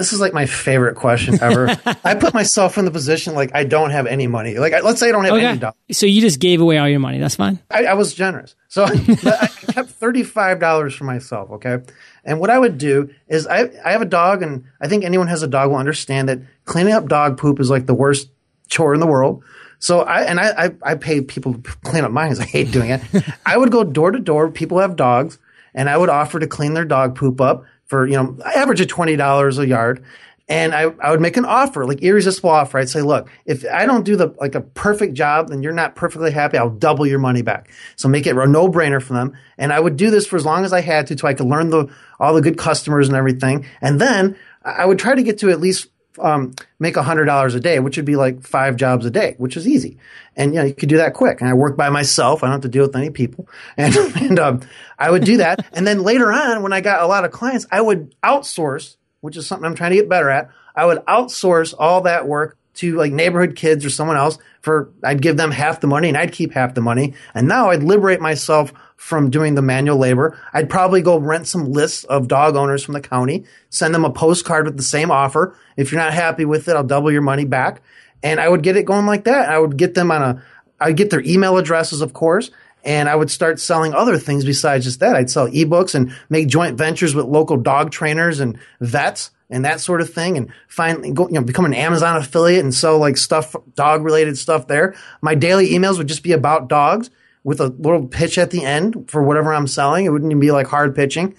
This 0.00 0.14
is 0.14 0.20
like 0.20 0.32
my 0.32 0.46
favorite 0.46 0.94
question 0.94 1.38
ever. 1.42 1.68
I 2.04 2.14
put 2.14 2.32
myself 2.32 2.78
in 2.78 2.86
the 2.86 2.90
position 2.90 3.34
like 3.34 3.50
I 3.54 3.64
don't 3.64 3.90
have 3.90 4.06
any 4.06 4.26
money. 4.26 4.56
Like 4.56 4.72
let's 4.82 4.98
say 4.98 5.10
I 5.10 5.12
don't 5.12 5.26
have 5.26 5.34
okay. 5.34 5.44
any 5.44 5.58
dollars. 5.58 5.76
So 5.92 6.06
you 6.06 6.22
just 6.22 6.40
gave 6.40 6.62
away 6.62 6.78
all 6.78 6.88
your 6.88 7.00
money. 7.00 7.18
That's 7.18 7.36
fine. 7.36 7.58
I, 7.70 7.84
I 7.84 7.92
was 7.92 8.14
generous. 8.14 8.54
So 8.68 8.84
I 8.88 9.48
kept 9.72 9.90
thirty-five 9.90 10.58
dollars 10.58 10.94
for 10.94 11.04
myself. 11.04 11.50
Okay, 11.50 11.80
and 12.24 12.40
what 12.40 12.48
I 12.48 12.58
would 12.58 12.78
do 12.78 13.10
is 13.28 13.46
I 13.46 13.68
I 13.84 13.92
have 13.92 14.00
a 14.00 14.06
dog, 14.06 14.42
and 14.42 14.64
I 14.80 14.88
think 14.88 15.04
anyone 15.04 15.26
has 15.26 15.42
a 15.42 15.46
dog 15.46 15.68
will 15.68 15.76
understand 15.76 16.30
that 16.30 16.38
cleaning 16.64 16.94
up 16.94 17.06
dog 17.06 17.36
poop 17.36 17.60
is 17.60 17.68
like 17.68 17.84
the 17.84 17.92
worst 17.92 18.30
chore 18.68 18.94
in 18.94 19.00
the 19.00 19.06
world. 19.06 19.44
So 19.80 20.00
I 20.00 20.22
and 20.22 20.40
I, 20.40 20.64
I, 20.64 20.70
I 20.82 20.94
pay 20.94 21.20
people 21.20 21.52
to 21.52 21.60
clean 21.84 22.04
up 22.04 22.10
mine 22.10 22.30
because 22.30 22.40
I 22.40 22.48
hate 22.48 22.70
doing 22.70 22.88
it. 22.88 23.02
I 23.44 23.58
would 23.58 23.70
go 23.70 23.84
door 23.84 24.12
to 24.12 24.18
door. 24.18 24.50
People 24.50 24.78
have 24.78 24.96
dogs, 24.96 25.38
and 25.74 25.90
I 25.90 25.98
would 25.98 26.08
offer 26.08 26.40
to 26.40 26.46
clean 26.46 26.72
their 26.72 26.86
dog 26.86 27.16
poop 27.16 27.38
up 27.38 27.66
for 27.90 28.06
you 28.06 28.14
know 28.14 28.38
average 28.44 28.80
of 28.80 28.88
twenty 28.88 29.16
dollars 29.16 29.58
a 29.58 29.66
yard. 29.66 30.02
And 30.48 30.74
I, 30.74 30.92
I 31.00 31.12
would 31.12 31.20
make 31.20 31.36
an 31.36 31.44
offer, 31.44 31.86
like 31.86 32.02
irresistible 32.02 32.50
offer. 32.50 32.78
I'd 32.78 32.88
say, 32.88 33.02
look, 33.02 33.30
if 33.46 33.64
I 33.72 33.86
don't 33.86 34.02
do 34.02 34.16
the 34.16 34.34
like 34.40 34.56
a 34.56 34.60
perfect 34.60 35.14
job, 35.14 35.48
then 35.48 35.62
you're 35.62 35.72
not 35.72 35.94
perfectly 35.94 36.32
happy. 36.32 36.58
I'll 36.58 36.70
double 36.70 37.06
your 37.06 37.20
money 37.20 37.42
back. 37.42 37.70
So 37.94 38.08
make 38.08 38.26
it 38.26 38.36
a 38.36 38.46
no 38.48 38.68
brainer 38.68 39.00
for 39.00 39.12
them. 39.12 39.36
And 39.58 39.72
I 39.72 39.78
would 39.78 39.96
do 39.96 40.10
this 40.10 40.26
for 40.26 40.34
as 40.34 40.44
long 40.44 40.64
as 40.64 40.72
I 40.72 40.80
had 40.80 41.06
to, 41.08 41.18
so 41.18 41.28
I 41.28 41.34
could 41.34 41.46
learn 41.46 41.70
the 41.70 41.86
all 42.18 42.34
the 42.34 42.40
good 42.40 42.58
customers 42.58 43.06
and 43.06 43.16
everything. 43.16 43.64
And 43.80 44.00
then 44.00 44.36
I 44.64 44.86
would 44.86 44.98
try 44.98 45.14
to 45.14 45.22
get 45.22 45.38
to 45.38 45.50
at 45.50 45.60
least 45.60 45.86
um, 46.18 46.54
make 46.78 46.96
hundred 46.96 47.26
dollars 47.26 47.54
a 47.54 47.60
day, 47.60 47.78
which 47.78 47.96
would 47.96 48.04
be 48.04 48.16
like 48.16 48.42
five 48.42 48.76
jobs 48.76 49.06
a 49.06 49.10
day, 49.10 49.34
which 49.38 49.56
is 49.56 49.66
easy. 49.66 49.98
And 50.36 50.54
you 50.54 50.60
know, 50.60 50.66
you 50.66 50.74
could 50.74 50.88
do 50.88 50.96
that 50.96 51.14
quick. 51.14 51.40
And 51.40 51.48
I 51.48 51.54
work 51.54 51.76
by 51.76 51.90
myself. 51.90 52.42
I 52.42 52.46
don't 52.46 52.54
have 52.54 52.62
to 52.62 52.68
deal 52.68 52.86
with 52.86 52.96
any 52.96 53.10
people. 53.10 53.48
And, 53.76 53.96
and 53.96 54.38
um, 54.38 54.60
I 54.98 55.10
would 55.10 55.24
do 55.24 55.38
that. 55.38 55.64
and 55.72 55.86
then 55.86 56.02
later 56.02 56.32
on, 56.32 56.62
when 56.62 56.72
I 56.72 56.80
got 56.80 57.02
a 57.02 57.06
lot 57.06 57.24
of 57.24 57.30
clients, 57.30 57.66
I 57.70 57.80
would 57.80 58.14
outsource, 58.22 58.96
which 59.20 59.36
is 59.36 59.46
something 59.46 59.64
I'm 59.64 59.74
trying 59.74 59.90
to 59.92 59.96
get 59.96 60.08
better 60.08 60.28
at. 60.28 60.50
I 60.74 60.84
would 60.84 60.98
outsource 60.98 61.74
all 61.78 62.02
that 62.02 62.26
work 62.26 62.58
to 62.74 62.96
like 62.96 63.12
neighborhood 63.12 63.56
kids 63.56 63.84
or 63.84 63.90
someone 63.90 64.16
else 64.16 64.38
for 64.60 64.90
I'd 65.02 65.22
give 65.22 65.36
them 65.36 65.50
half 65.50 65.80
the 65.80 65.86
money 65.86 66.08
and 66.08 66.16
I'd 66.16 66.32
keep 66.32 66.52
half 66.52 66.74
the 66.74 66.80
money. 66.80 67.14
And 67.34 67.48
now 67.48 67.70
I'd 67.70 67.82
liberate 67.82 68.20
myself 68.20 68.72
from 69.00 69.30
doing 69.30 69.54
the 69.54 69.62
manual 69.62 69.96
labor. 69.96 70.38
I'd 70.52 70.68
probably 70.68 71.00
go 71.00 71.18
rent 71.18 71.48
some 71.48 71.72
lists 71.72 72.04
of 72.04 72.28
dog 72.28 72.54
owners 72.54 72.84
from 72.84 72.92
the 72.92 73.00
county, 73.00 73.44
send 73.70 73.94
them 73.94 74.04
a 74.04 74.12
postcard 74.12 74.66
with 74.66 74.76
the 74.76 74.82
same 74.82 75.10
offer. 75.10 75.56
If 75.74 75.90
you're 75.90 76.00
not 76.02 76.12
happy 76.12 76.44
with 76.44 76.68
it, 76.68 76.76
I'll 76.76 76.84
double 76.84 77.10
your 77.10 77.22
money 77.22 77.46
back. 77.46 77.80
And 78.22 78.38
I 78.38 78.46
would 78.46 78.62
get 78.62 78.76
it 78.76 78.84
going 78.84 79.06
like 79.06 79.24
that. 79.24 79.48
I 79.48 79.58
would 79.58 79.78
get 79.78 79.94
them 79.94 80.10
on 80.10 80.22
a, 80.22 80.42
I'd 80.78 80.98
get 80.98 81.08
their 81.08 81.22
email 81.22 81.56
addresses, 81.56 82.02
of 82.02 82.12
course, 82.12 82.50
and 82.84 83.08
I 83.08 83.16
would 83.16 83.30
start 83.30 83.58
selling 83.58 83.94
other 83.94 84.18
things 84.18 84.44
besides 84.44 84.84
just 84.84 85.00
that. 85.00 85.16
I'd 85.16 85.30
sell 85.30 85.48
ebooks 85.48 85.94
and 85.94 86.14
make 86.28 86.48
joint 86.48 86.76
ventures 86.76 87.14
with 87.14 87.24
local 87.24 87.56
dog 87.56 87.90
trainers 87.92 88.38
and 88.38 88.58
vets 88.80 89.30
and 89.48 89.64
that 89.64 89.80
sort 89.80 90.02
of 90.02 90.12
thing 90.12 90.36
and 90.36 90.52
finally 90.68 91.10
go, 91.10 91.26
you 91.26 91.34
know, 91.34 91.42
become 91.42 91.64
an 91.64 91.72
Amazon 91.72 92.18
affiliate 92.18 92.62
and 92.62 92.74
sell 92.74 92.98
like 92.98 93.16
stuff, 93.16 93.56
dog 93.74 94.04
related 94.04 94.36
stuff 94.36 94.66
there. 94.66 94.94
My 95.22 95.34
daily 95.34 95.70
emails 95.70 95.96
would 95.96 96.06
just 96.06 96.22
be 96.22 96.32
about 96.32 96.68
dogs 96.68 97.08
with 97.44 97.60
a 97.60 97.68
little 97.68 98.06
pitch 98.06 98.38
at 98.38 98.50
the 98.50 98.64
end 98.64 99.10
for 99.10 99.22
whatever 99.22 99.52
I'm 99.52 99.66
selling. 99.66 100.04
It 100.04 100.10
wouldn't 100.10 100.30
even 100.30 100.40
be 100.40 100.52
like 100.52 100.66
hard 100.66 100.94
pitching. 100.94 101.34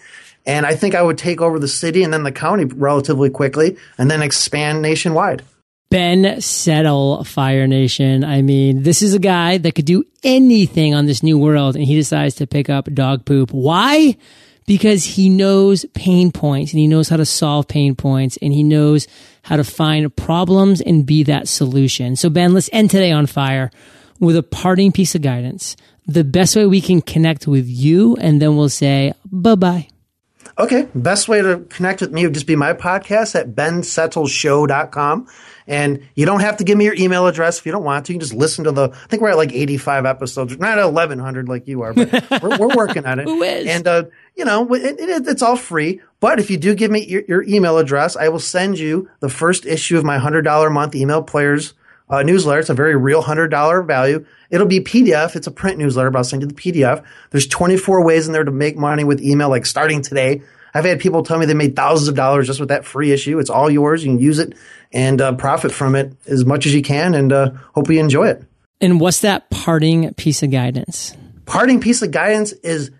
And 0.46 0.66
I 0.66 0.76
think 0.76 0.96
I 0.96 1.02
would 1.02 1.18
take 1.18 1.42
over 1.42 1.60
the 1.60 1.68
city 1.68 2.04
and 2.04 2.12
then 2.12 2.24
the 2.24 2.32
county 2.32 2.66
relatively 2.66 3.30
quickly 3.30 3.78
and 3.98 4.10
then 4.10 4.22
expand 4.22 4.82
nationwide. 4.82 5.44
Ben 5.92 6.40
Settle, 6.40 7.24
Fire 7.26 7.68
Nation. 7.68 8.24
I 8.24 8.42
mean, 8.42 8.84
this 8.84 9.02
is 9.02 9.14
a 9.14 9.20
guy 9.20 9.58
that 9.58 9.76
could 9.76 9.86
do 9.86 10.06
anything 10.24 10.96
on 10.96 11.06
this 11.06 11.22
new 11.22 11.38
world 11.38 11.76
and 11.76 11.84
he 11.84 11.96
decides 11.96 12.36
to 12.36 12.48
pick 12.48 12.70
up 12.70 12.92
dog 12.94 13.26
poop. 13.26 13.52
Why? 13.52 14.16
Because 14.66 15.04
he 15.04 15.28
knows 15.28 15.86
pain 15.94 16.32
points 16.32 16.72
and 16.72 16.80
he 16.80 16.88
knows 16.88 17.10
how 17.10 17.18
to 17.18 17.26
solve 17.26 17.68
pain 17.68 17.94
points 17.94 18.38
and 18.42 18.54
he 18.54 18.64
knows 18.64 19.08
how 19.44 19.58
to 19.58 19.66
find 19.66 20.16
problems 20.16 20.80
and 20.80 21.06
be 21.06 21.24
that 21.24 21.50
solution. 21.50 22.16
So 22.16 22.30
Ben, 22.30 22.54
let's 22.54 22.70
end 22.72 22.90
today 22.90 23.12
on 23.12 23.26
fire 23.26 23.70
with 24.20 24.38
a 24.38 24.44
parting 24.44 24.94
piece 24.94 25.14
of 25.14 25.22
guidance 25.22 25.76
the 26.06 26.24
best 26.24 26.56
way 26.56 26.66
we 26.66 26.82
can 26.82 27.02
connect 27.02 27.48
with 27.48 27.68
you, 27.68 28.16
and 28.18 28.42
then 28.42 28.58
we'll 28.58 28.70
say 28.70 29.14
bye 29.32 29.56
bye. 29.56 29.88
Okay. 30.58 30.88
Best 30.94 31.28
way 31.28 31.42
to 31.42 31.60
connect 31.70 32.02
with 32.02 32.12
me 32.12 32.24
would 32.24 32.34
just 32.34 32.46
be 32.46 32.56
my 32.56 32.74
podcast 32.74 33.40
at 33.40 33.56
bensettleshow.com. 33.56 35.28
And 35.68 36.08
you 36.16 36.26
don't 36.26 36.42
have 36.42 36.58
to 36.58 36.64
give 36.64 36.78
me 36.78 36.86
your 36.86 36.96
email 36.96 37.28
address 37.28 37.60
if 37.60 37.66
you 37.66 37.72
don't 37.72 37.84
want 37.84 38.06
to. 38.06 38.14
You 38.14 38.20
can 38.20 38.28
just 38.28 38.34
listen 38.34 38.66
to 38.66 38.72
the, 38.72 38.90
I 38.90 39.08
think 39.08 39.22
we're 39.22 39.30
at 39.30 39.38
like 39.38 39.54
85 39.54 40.06
episodes, 40.06 40.58
not 40.58 40.78
1100 40.78 41.48
like 41.48 41.68
you 41.68 41.82
are, 41.82 41.94
but 41.94 42.12
we're, 42.44 42.58
we're, 42.58 42.76
working 42.76 43.06
on 43.06 43.20
it. 43.20 43.26
Who 43.26 43.42
is? 43.42 43.68
And, 43.68 43.88
uh, 43.88 44.04
you 44.36 44.44
know, 44.44 44.72
it, 44.74 45.00
it, 45.00 45.28
it's 45.28 45.42
all 45.42 45.56
free. 45.56 46.02
But 46.20 46.40
if 46.40 46.52
you 46.52 46.58
do 46.58 46.76
give 46.76 46.92
me 46.92 47.06
your, 47.06 47.24
your, 47.28 47.44
email 47.44 47.78
address, 47.78 48.16
I 48.16 48.30
will 48.30 48.40
send 48.40 48.78
you 48.78 49.10
the 49.20 49.30
first 49.30 49.66
issue 49.66 49.98
of 49.98 50.04
my 50.04 50.18
$100 50.18 50.68
a 50.68 50.70
month 50.70 50.96
email 50.96 51.24
players 51.24 51.74
uh, 52.12 52.22
newsletter. 52.24 52.60
It's 52.60 52.70
a 52.70 52.74
very 52.74 52.96
real 52.96 53.24
$100 53.24 53.88
value. 53.88 54.26
It'll 54.50 54.68
be 54.68 54.82
PDF. 54.82 55.36
It's 55.36 55.48
a 55.48 55.52
print 55.52 55.78
newsletter, 55.78 56.12
but 56.12 56.20
I'll 56.20 56.24
send 56.26 56.42
you 56.42 56.48
the 56.48 56.54
PDF. 56.54 57.04
There's 57.32 57.48
24 57.48 58.04
ways 58.04 58.28
in 58.28 58.34
there 58.34 58.44
to 58.44 58.52
make 58.52 58.78
money 58.78 59.06
with 59.06 59.22
email, 59.22 59.50
like 59.50 59.66
starting 59.66 60.02
today. 60.02 60.42
I've 60.74 60.86
had 60.86 61.00
people 61.00 61.24
tell 61.24 61.40
me 61.40 61.46
they 61.46 61.54
made 61.54 61.76
thousands 61.76 62.10
of 62.10 62.16
dollars 62.16 62.48
just 62.48 62.60
with 62.60 62.70
that 62.70 62.86
free 62.86 63.12
issue. 63.12 63.40
It's 63.40 63.50
all 63.50 63.70
yours. 63.70 64.04
You 64.04 64.12
can 64.12 64.20
use 64.20 64.40
it 64.40 64.54
and 64.92 65.22
uh, 65.22 65.34
profit 65.36 65.72
from 65.72 65.96
it 65.96 66.14
as 66.28 66.46
much 66.46 66.66
as 66.66 66.74
you 66.74 66.82
can 66.82 67.14
and 67.14 67.32
uh, 67.32 67.52
hope 67.74 67.90
you 67.90 68.00
enjoy 68.00 68.28
it. 68.28 68.44
And 68.80 69.00
what's 69.00 69.22
that 69.22 69.50
parting 69.50 70.14
piece 70.16 70.44
of 70.44 70.52
guidance? 70.52 71.16
Parting 71.46 71.80
piece 71.80 72.02
of 72.02 72.12
guidance 72.12 72.52
is 72.52 72.92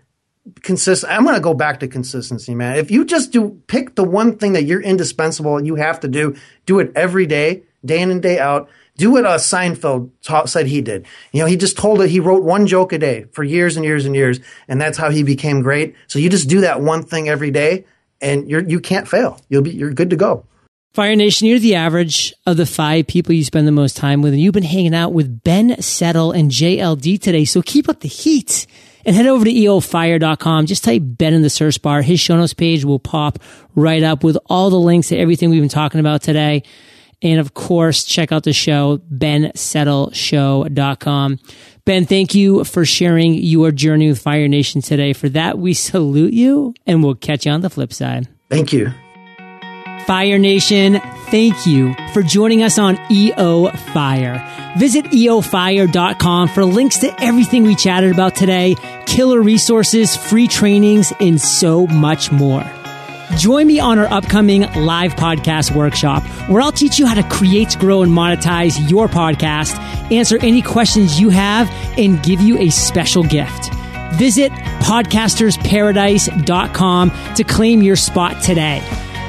consistent. 0.62 1.12
I'm 1.12 1.24
going 1.24 1.34
to 1.34 1.40
go 1.40 1.54
back 1.54 1.80
to 1.80 1.88
consistency, 1.88 2.54
man. 2.54 2.76
If 2.76 2.90
you 2.90 3.04
just 3.04 3.32
do 3.32 3.60
pick 3.66 3.94
the 3.94 4.04
one 4.04 4.38
thing 4.38 4.52
that 4.52 4.64
you're 4.64 4.82
indispensable 4.82 5.56
and 5.56 5.66
you 5.66 5.76
have 5.76 6.00
to 6.00 6.08
do, 6.08 6.36
do 6.66 6.78
it 6.78 6.92
every 6.94 7.26
day, 7.26 7.62
day 7.84 8.00
in 8.00 8.10
and 8.10 8.22
day 8.22 8.38
out 8.38 8.68
do 8.96 9.12
what 9.12 9.24
uh, 9.24 9.38
Seinfeld 9.38 10.10
ta- 10.22 10.44
said 10.44 10.66
he 10.66 10.80
did. 10.80 11.06
You 11.32 11.40
know, 11.40 11.46
he 11.46 11.56
just 11.56 11.76
told 11.76 12.00
it. 12.02 12.10
He 12.10 12.20
wrote 12.20 12.42
one 12.42 12.66
joke 12.66 12.92
a 12.92 12.98
day 12.98 13.26
for 13.32 13.42
years 13.42 13.76
and 13.76 13.84
years 13.84 14.04
and 14.04 14.14
years, 14.14 14.40
and 14.68 14.80
that's 14.80 14.98
how 14.98 15.10
he 15.10 15.22
became 15.22 15.62
great. 15.62 15.94
So 16.08 16.18
you 16.18 16.28
just 16.28 16.48
do 16.48 16.60
that 16.60 16.80
one 16.80 17.02
thing 17.02 17.28
every 17.28 17.50
day, 17.50 17.84
and 18.20 18.48
you're 18.48 18.62
you 18.62 18.80
can't 18.80 19.08
fail. 19.08 19.40
You'll 19.48 19.62
be 19.62 19.70
you're 19.70 19.92
good 19.92 20.10
to 20.10 20.16
go. 20.16 20.46
Fire 20.94 21.16
Nation, 21.16 21.48
you're 21.48 21.58
the 21.58 21.74
average 21.74 22.34
of 22.44 22.58
the 22.58 22.66
five 22.66 23.06
people 23.06 23.32
you 23.32 23.44
spend 23.44 23.66
the 23.66 23.72
most 23.72 23.96
time 23.96 24.20
with, 24.20 24.34
and 24.34 24.42
you've 24.42 24.52
been 24.52 24.62
hanging 24.62 24.94
out 24.94 25.14
with 25.14 25.42
Ben 25.42 25.80
Settle 25.80 26.32
and 26.32 26.50
JLD 26.50 27.18
today. 27.18 27.46
So 27.46 27.62
keep 27.62 27.88
up 27.88 28.00
the 28.00 28.08
heat 28.08 28.66
and 29.06 29.16
head 29.16 29.26
over 29.26 29.42
to 29.42 29.50
eofire.com. 29.50 30.66
Just 30.66 30.84
type 30.84 31.00
Ben 31.02 31.32
in 31.32 31.40
the 31.40 31.48
search 31.48 31.80
bar. 31.80 32.02
His 32.02 32.20
show 32.20 32.36
notes 32.36 32.52
page 32.52 32.84
will 32.84 32.98
pop 32.98 33.38
right 33.74 34.02
up 34.02 34.22
with 34.22 34.36
all 34.46 34.68
the 34.68 34.78
links 34.78 35.08
to 35.08 35.16
everything 35.16 35.48
we've 35.48 35.62
been 35.62 35.70
talking 35.70 35.98
about 35.98 36.20
today. 36.20 36.62
And 37.22 37.40
of 37.40 37.54
course, 37.54 38.04
check 38.04 38.32
out 38.32 38.42
the 38.42 38.52
show, 38.52 38.98
bensettleshow.com. 39.12 41.38
Ben, 41.84 42.06
thank 42.06 42.34
you 42.34 42.64
for 42.64 42.84
sharing 42.84 43.34
your 43.34 43.72
journey 43.72 44.08
with 44.08 44.20
Fire 44.20 44.48
Nation 44.48 44.82
today. 44.82 45.12
For 45.12 45.28
that, 45.30 45.58
we 45.58 45.74
salute 45.74 46.32
you 46.32 46.74
and 46.86 47.02
we'll 47.02 47.14
catch 47.14 47.46
you 47.46 47.52
on 47.52 47.60
the 47.60 47.70
flip 47.70 47.92
side. 47.92 48.28
Thank 48.50 48.72
you. 48.72 48.92
Fire 50.06 50.38
Nation, 50.38 51.00
thank 51.26 51.64
you 51.64 51.94
for 52.12 52.22
joining 52.22 52.62
us 52.62 52.78
on 52.78 52.98
EO 53.10 53.70
Fire. 53.70 54.74
Visit 54.76 55.04
eofire.com 55.06 56.48
for 56.48 56.64
links 56.64 56.98
to 56.98 57.22
everything 57.22 57.62
we 57.62 57.76
chatted 57.76 58.12
about 58.12 58.34
today, 58.34 58.74
killer 59.06 59.40
resources, 59.40 60.16
free 60.16 60.48
trainings, 60.48 61.12
and 61.20 61.40
so 61.40 61.86
much 61.86 62.32
more. 62.32 62.64
Join 63.36 63.66
me 63.66 63.80
on 63.80 63.98
our 63.98 64.10
upcoming 64.12 64.62
live 64.74 65.14
podcast 65.14 65.74
workshop 65.74 66.22
where 66.48 66.60
I'll 66.62 66.72
teach 66.72 66.98
you 66.98 67.06
how 67.06 67.14
to 67.14 67.22
create, 67.28 67.76
grow, 67.78 68.02
and 68.02 68.12
monetize 68.12 68.90
your 68.90 69.08
podcast, 69.08 69.78
answer 70.12 70.38
any 70.42 70.60
questions 70.62 71.20
you 71.20 71.28
have, 71.30 71.70
and 71.98 72.22
give 72.22 72.40
you 72.40 72.58
a 72.58 72.70
special 72.70 73.22
gift. 73.22 73.72
Visit 74.14 74.50
podcastersparadise.com 74.52 77.12
to 77.34 77.44
claim 77.44 77.82
your 77.82 77.96
spot 77.96 78.42
today. 78.42 78.82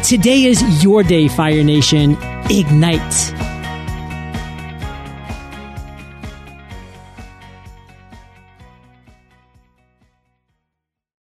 Today 0.03 0.43
is 0.43 0.83
your 0.83 1.03
day, 1.03 1.27
Fire 1.29 1.63
Nation. 1.63 2.17
Ignite. 2.49 3.52